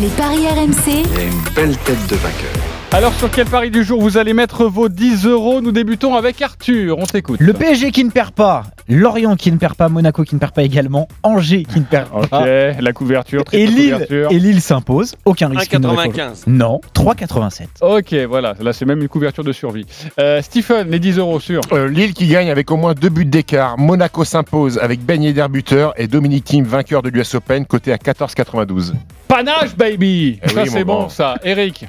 Les 0.00 0.08
paris 0.10 0.46
RMC, 0.46 0.86
Il 0.86 1.18
y 1.18 1.20
a 1.20 1.24
une 1.24 1.54
belle 1.54 1.76
tête 1.78 2.06
de 2.08 2.14
vainqueur. 2.16 2.79
Alors 2.92 3.14
sur 3.14 3.30
quel 3.30 3.46
pari 3.46 3.70
du 3.70 3.84
jour 3.84 4.02
vous 4.02 4.18
allez 4.18 4.34
mettre 4.34 4.64
vos 4.64 4.88
10 4.88 5.24
euros 5.24 5.60
Nous 5.60 5.70
débutons 5.70 6.16
avec 6.16 6.42
Arthur. 6.42 6.98
On 6.98 7.04
t'écoute. 7.06 7.38
Le 7.40 7.52
PSG 7.52 7.92
qui 7.92 8.02
ne 8.04 8.10
perd 8.10 8.32
pas, 8.32 8.64
Lorient 8.88 9.36
qui 9.36 9.52
ne 9.52 9.58
perd 9.58 9.74
pas, 9.76 9.88
Monaco 9.88 10.24
qui 10.24 10.34
ne 10.34 10.40
perd 10.40 10.52
pas 10.52 10.64
également, 10.64 11.06
Angers 11.22 11.62
qui 11.62 11.78
ne 11.78 11.84
perd 11.84 12.08
Ok, 12.12 12.28
pas. 12.28 12.44
la 12.80 12.92
couverture, 12.92 13.44
Et 13.52 13.66
Lille, 13.68 13.92
couverture. 13.92 14.32
et 14.32 14.38
Lille 14.40 14.60
s'impose, 14.60 15.14
aucun 15.24 15.48
risque. 15.50 15.72
une 15.72 15.82
nouvelle 15.82 16.12
fois. 16.12 16.24
1,95. 16.24 16.42
Non, 16.48 16.80
3,87. 16.92 17.68
Ok, 17.80 18.12
voilà, 18.28 18.54
là 18.60 18.72
c'est 18.72 18.84
même 18.86 19.00
une 19.00 19.08
couverture 19.08 19.44
de 19.44 19.52
survie. 19.52 19.86
Euh, 20.18 20.42
Stephen, 20.42 20.90
les 20.90 20.98
10 20.98 21.18
euros 21.18 21.38
sur. 21.38 21.60
Euh, 21.72 21.86
Lille 21.88 22.12
qui 22.12 22.26
gagne 22.26 22.50
avec 22.50 22.72
au 22.72 22.76
moins 22.76 22.94
deux 22.94 23.08
buts 23.08 23.24
d'écart. 23.24 23.78
Monaco 23.78 24.24
s'impose 24.24 24.78
avec 24.78 25.00
Ben 25.06 25.22
Yedder 25.22 25.46
buteur 25.48 25.94
et 25.96 26.08
Dominique 26.08 26.44
Thiem 26.44 26.64
vainqueur 26.64 27.02
de 27.02 27.08
l'US 27.10 27.36
Open 27.36 27.66
côté 27.66 27.92
à 27.92 27.96
14,92. 27.98 28.94
Panache, 29.28 29.76
baby 29.76 30.40
Eh 30.42 30.48
Ça 30.48 30.62
oui, 30.64 30.68
c'est 30.68 30.82
bon 30.84 30.94
grand. 30.94 31.08
ça. 31.08 31.36
Eric 31.44 31.86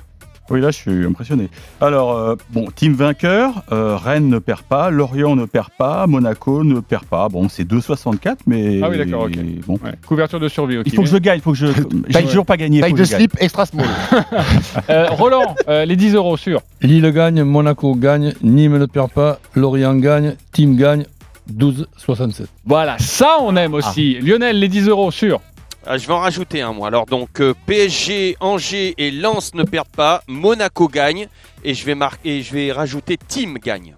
Oui, 0.51 0.61
là, 0.61 0.71
je 0.71 0.77
suis 0.77 1.05
impressionné. 1.05 1.49
Alors, 1.79 2.17
euh, 2.17 2.35
bon, 2.49 2.67
team 2.75 2.93
vainqueur, 2.93 3.63
euh, 3.71 3.95
Rennes 3.95 4.29
ne 4.29 4.39
perd 4.39 4.61
pas, 4.61 4.89
Lorient 4.89 5.35
ne 5.35 5.45
perd 5.45 5.69
pas, 5.77 6.07
Monaco 6.07 6.63
ne 6.63 6.79
perd 6.79 7.05
pas. 7.05 7.29
Bon, 7.29 7.49
c'est 7.49 7.63
2,64, 7.63 8.37
mais. 8.47 8.81
Ah 8.83 8.89
oui, 8.89 8.97
d'accord, 8.97 9.23
ok. 9.23 9.37
Bon. 9.65 9.73
Ouais, 9.83 9.93
Couverture 10.05 10.39
de 10.39 10.47
survie 10.47 10.77
aussi. 10.77 10.89
Il 10.89 10.95
faut 10.95 11.03
que 11.03 11.09
je 11.09 11.17
gagne, 11.17 11.39
il 11.39 11.41
faut 11.41 11.51
que 11.51 11.57
je. 11.57 11.67
J'ai 12.09 12.23
toujours 12.23 12.45
pas 12.45 12.57
gagné. 12.57 12.81
Taille 12.81 12.93
de 12.93 13.03
slip 13.03 13.35
extra 13.39 13.65
small. 13.65 13.87
Euh, 14.89 15.07
Roland, 15.09 15.55
euh, 15.67 15.85
les 15.85 15.95
10 15.95 16.15
euros 16.15 16.37
sur. 16.37 16.61
Lille 16.81 17.09
gagne, 17.11 17.43
Monaco 17.43 17.95
gagne, 17.95 18.33
Nîmes 18.41 18.77
ne 18.77 18.85
perd 18.85 19.11
pas, 19.11 19.39
Lorient 19.55 19.95
gagne, 19.95 20.35
Team 20.51 20.75
gagne, 20.75 21.05
12,67. 21.53 22.45
Voilà, 22.65 22.97
ça 22.99 23.37
on 23.41 23.55
aime 23.55 23.73
aussi. 23.73 24.15
Lionel, 24.19 24.59
les 24.59 24.67
10 24.67 24.87
euros 24.87 25.11
sur. 25.11 25.39
Ah, 25.85 25.97
je 25.97 26.05
vais 26.07 26.13
en 26.13 26.19
rajouter 26.19 26.61
un 26.61 26.73
moi. 26.73 26.87
Alors 26.87 27.05
donc 27.07 27.39
euh, 27.41 27.53
PSG, 27.65 28.37
Angers 28.39 28.93
et 28.97 29.09
Lens 29.11 29.53
ne 29.55 29.63
perdent 29.63 29.87
pas, 29.95 30.21
Monaco 30.27 30.87
gagne 30.87 31.27
et 31.63 31.73
je 31.73 31.85
vais 31.85 31.95
marquer, 31.95 32.43
je 32.43 32.53
vais 32.53 32.71
rajouter 32.71 33.17
Team 33.27 33.57
gagne. 33.57 33.95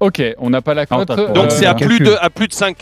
Ok, 0.00 0.20
on 0.38 0.50
n'a 0.50 0.60
pas 0.60 0.74
la 0.74 0.86
cote. 0.86 1.06
t'as- 1.06 1.14
Donc 1.16 1.36
Euh, 1.46 1.50
c'est 1.50 1.66
à 1.66 1.74
plus 1.74 2.00
de 2.00 2.16
à 2.20 2.28
plus 2.30 2.48
de 2.48 2.52
5 2.52 2.76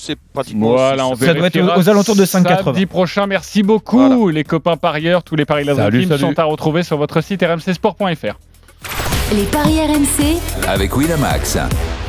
c'est 0.00 0.18
pratiquement 0.34 0.70
Voilà, 0.72 1.06
on. 1.06 1.14
Ça 1.14 1.32
doit 1.32 1.46
être 1.46 1.78
aux 1.78 1.88
alentours 1.88 2.16
de 2.16 2.24
5,80. 2.26 2.64
Samedi 2.64 2.86
prochain, 2.86 3.26
merci 3.26 3.62
beaucoup 3.62 4.28
les 4.28 4.42
copains 4.44 4.76
parieurs. 4.76 5.22
Tous 5.22 5.36
les 5.36 5.44
paris 5.44 5.62
de 5.64 5.68
la 5.72 5.90
Team 5.90 6.08
salut. 6.08 6.20
sont 6.20 6.38
à 6.38 6.44
retrouver 6.44 6.82
sur 6.82 6.96
votre 6.98 7.20
site 7.20 7.42
rmcsport.fr. 7.42 8.38
Les 9.34 9.44
paris 9.44 9.78
RMC, 9.80 10.38
Avec 10.66 10.96
Winamax. 10.96 11.58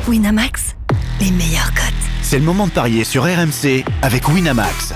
Winamax, 0.08 0.74
les 1.20 1.30
meilleurs 1.30 1.72
cotes. 1.74 1.94
C'est 2.22 2.38
le 2.38 2.44
moment 2.44 2.66
de 2.66 2.72
parier 2.72 3.04
sur 3.04 3.22
RMC 3.24 3.84
avec 4.02 4.28
Winamax. 4.28 4.94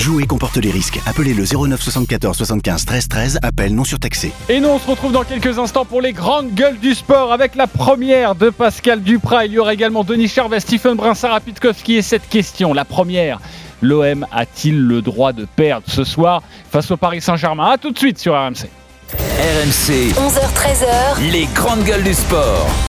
Jouer 0.00 0.24
comporte 0.24 0.56
les 0.56 0.70
risques. 0.70 0.98
Appelez 1.04 1.34
le 1.34 1.44
09 1.44 1.78
74 1.78 2.34
75 2.34 2.86
13 2.86 3.08
13. 3.08 3.38
Appel 3.42 3.74
non 3.74 3.84
surtaxé. 3.84 4.32
Et 4.48 4.58
nous, 4.58 4.70
on 4.70 4.78
se 4.78 4.86
retrouve 4.88 5.12
dans 5.12 5.24
quelques 5.24 5.58
instants 5.58 5.84
pour 5.84 6.00
les 6.00 6.14
grandes 6.14 6.54
gueules 6.54 6.78
du 6.78 6.94
sport 6.94 7.34
avec 7.34 7.54
la 7.54 7.66
première 7.66 8.34
de 8.34 8.48
Pascal 8.48 9.02
Duprat. 9.02 9.44
Il 9.44 9.52
y 9.52 9.58
aura 9.58 9.74
également 9.74 10.02
Denis 10.02 10.28
Charvet, 10.28 10.60
Stephen 10.60 10.94
Brinsard, 10.94 11.42
Pitkowski 11.42 11.96
et 11.96 12.02
cette 12.02 12.26
question. 12.30 12.72
La 12.72 12.86
première, 12.86 13.40
l'OM 13.82 14.26
a-t-il 14.32 14.80
le 14.80 15.02
droit 15.02 15.34
de 15.34 15.44
perdre 15.44 15.84
ce 15.86 16.04
soir 16.04 16.42
face 16.72 16.90
au 16.90 16.96
Paris 16.96 17.20
Saint-Germain? 17.20 17.72
A 17.72 17.76
tout 17.76 17.90
de 17.90 17.98
suite 17.98 18.18
sur 18.18 18.32
RMC. 18.32 18.70
RMC. 19.12 20.14
11h-13h, 20.14 21.30
Les 21.30 21.46
grandes 21.54 21.84
gueules 21.84 22.04
du 22.04 22.14
sport. 22.14 22.70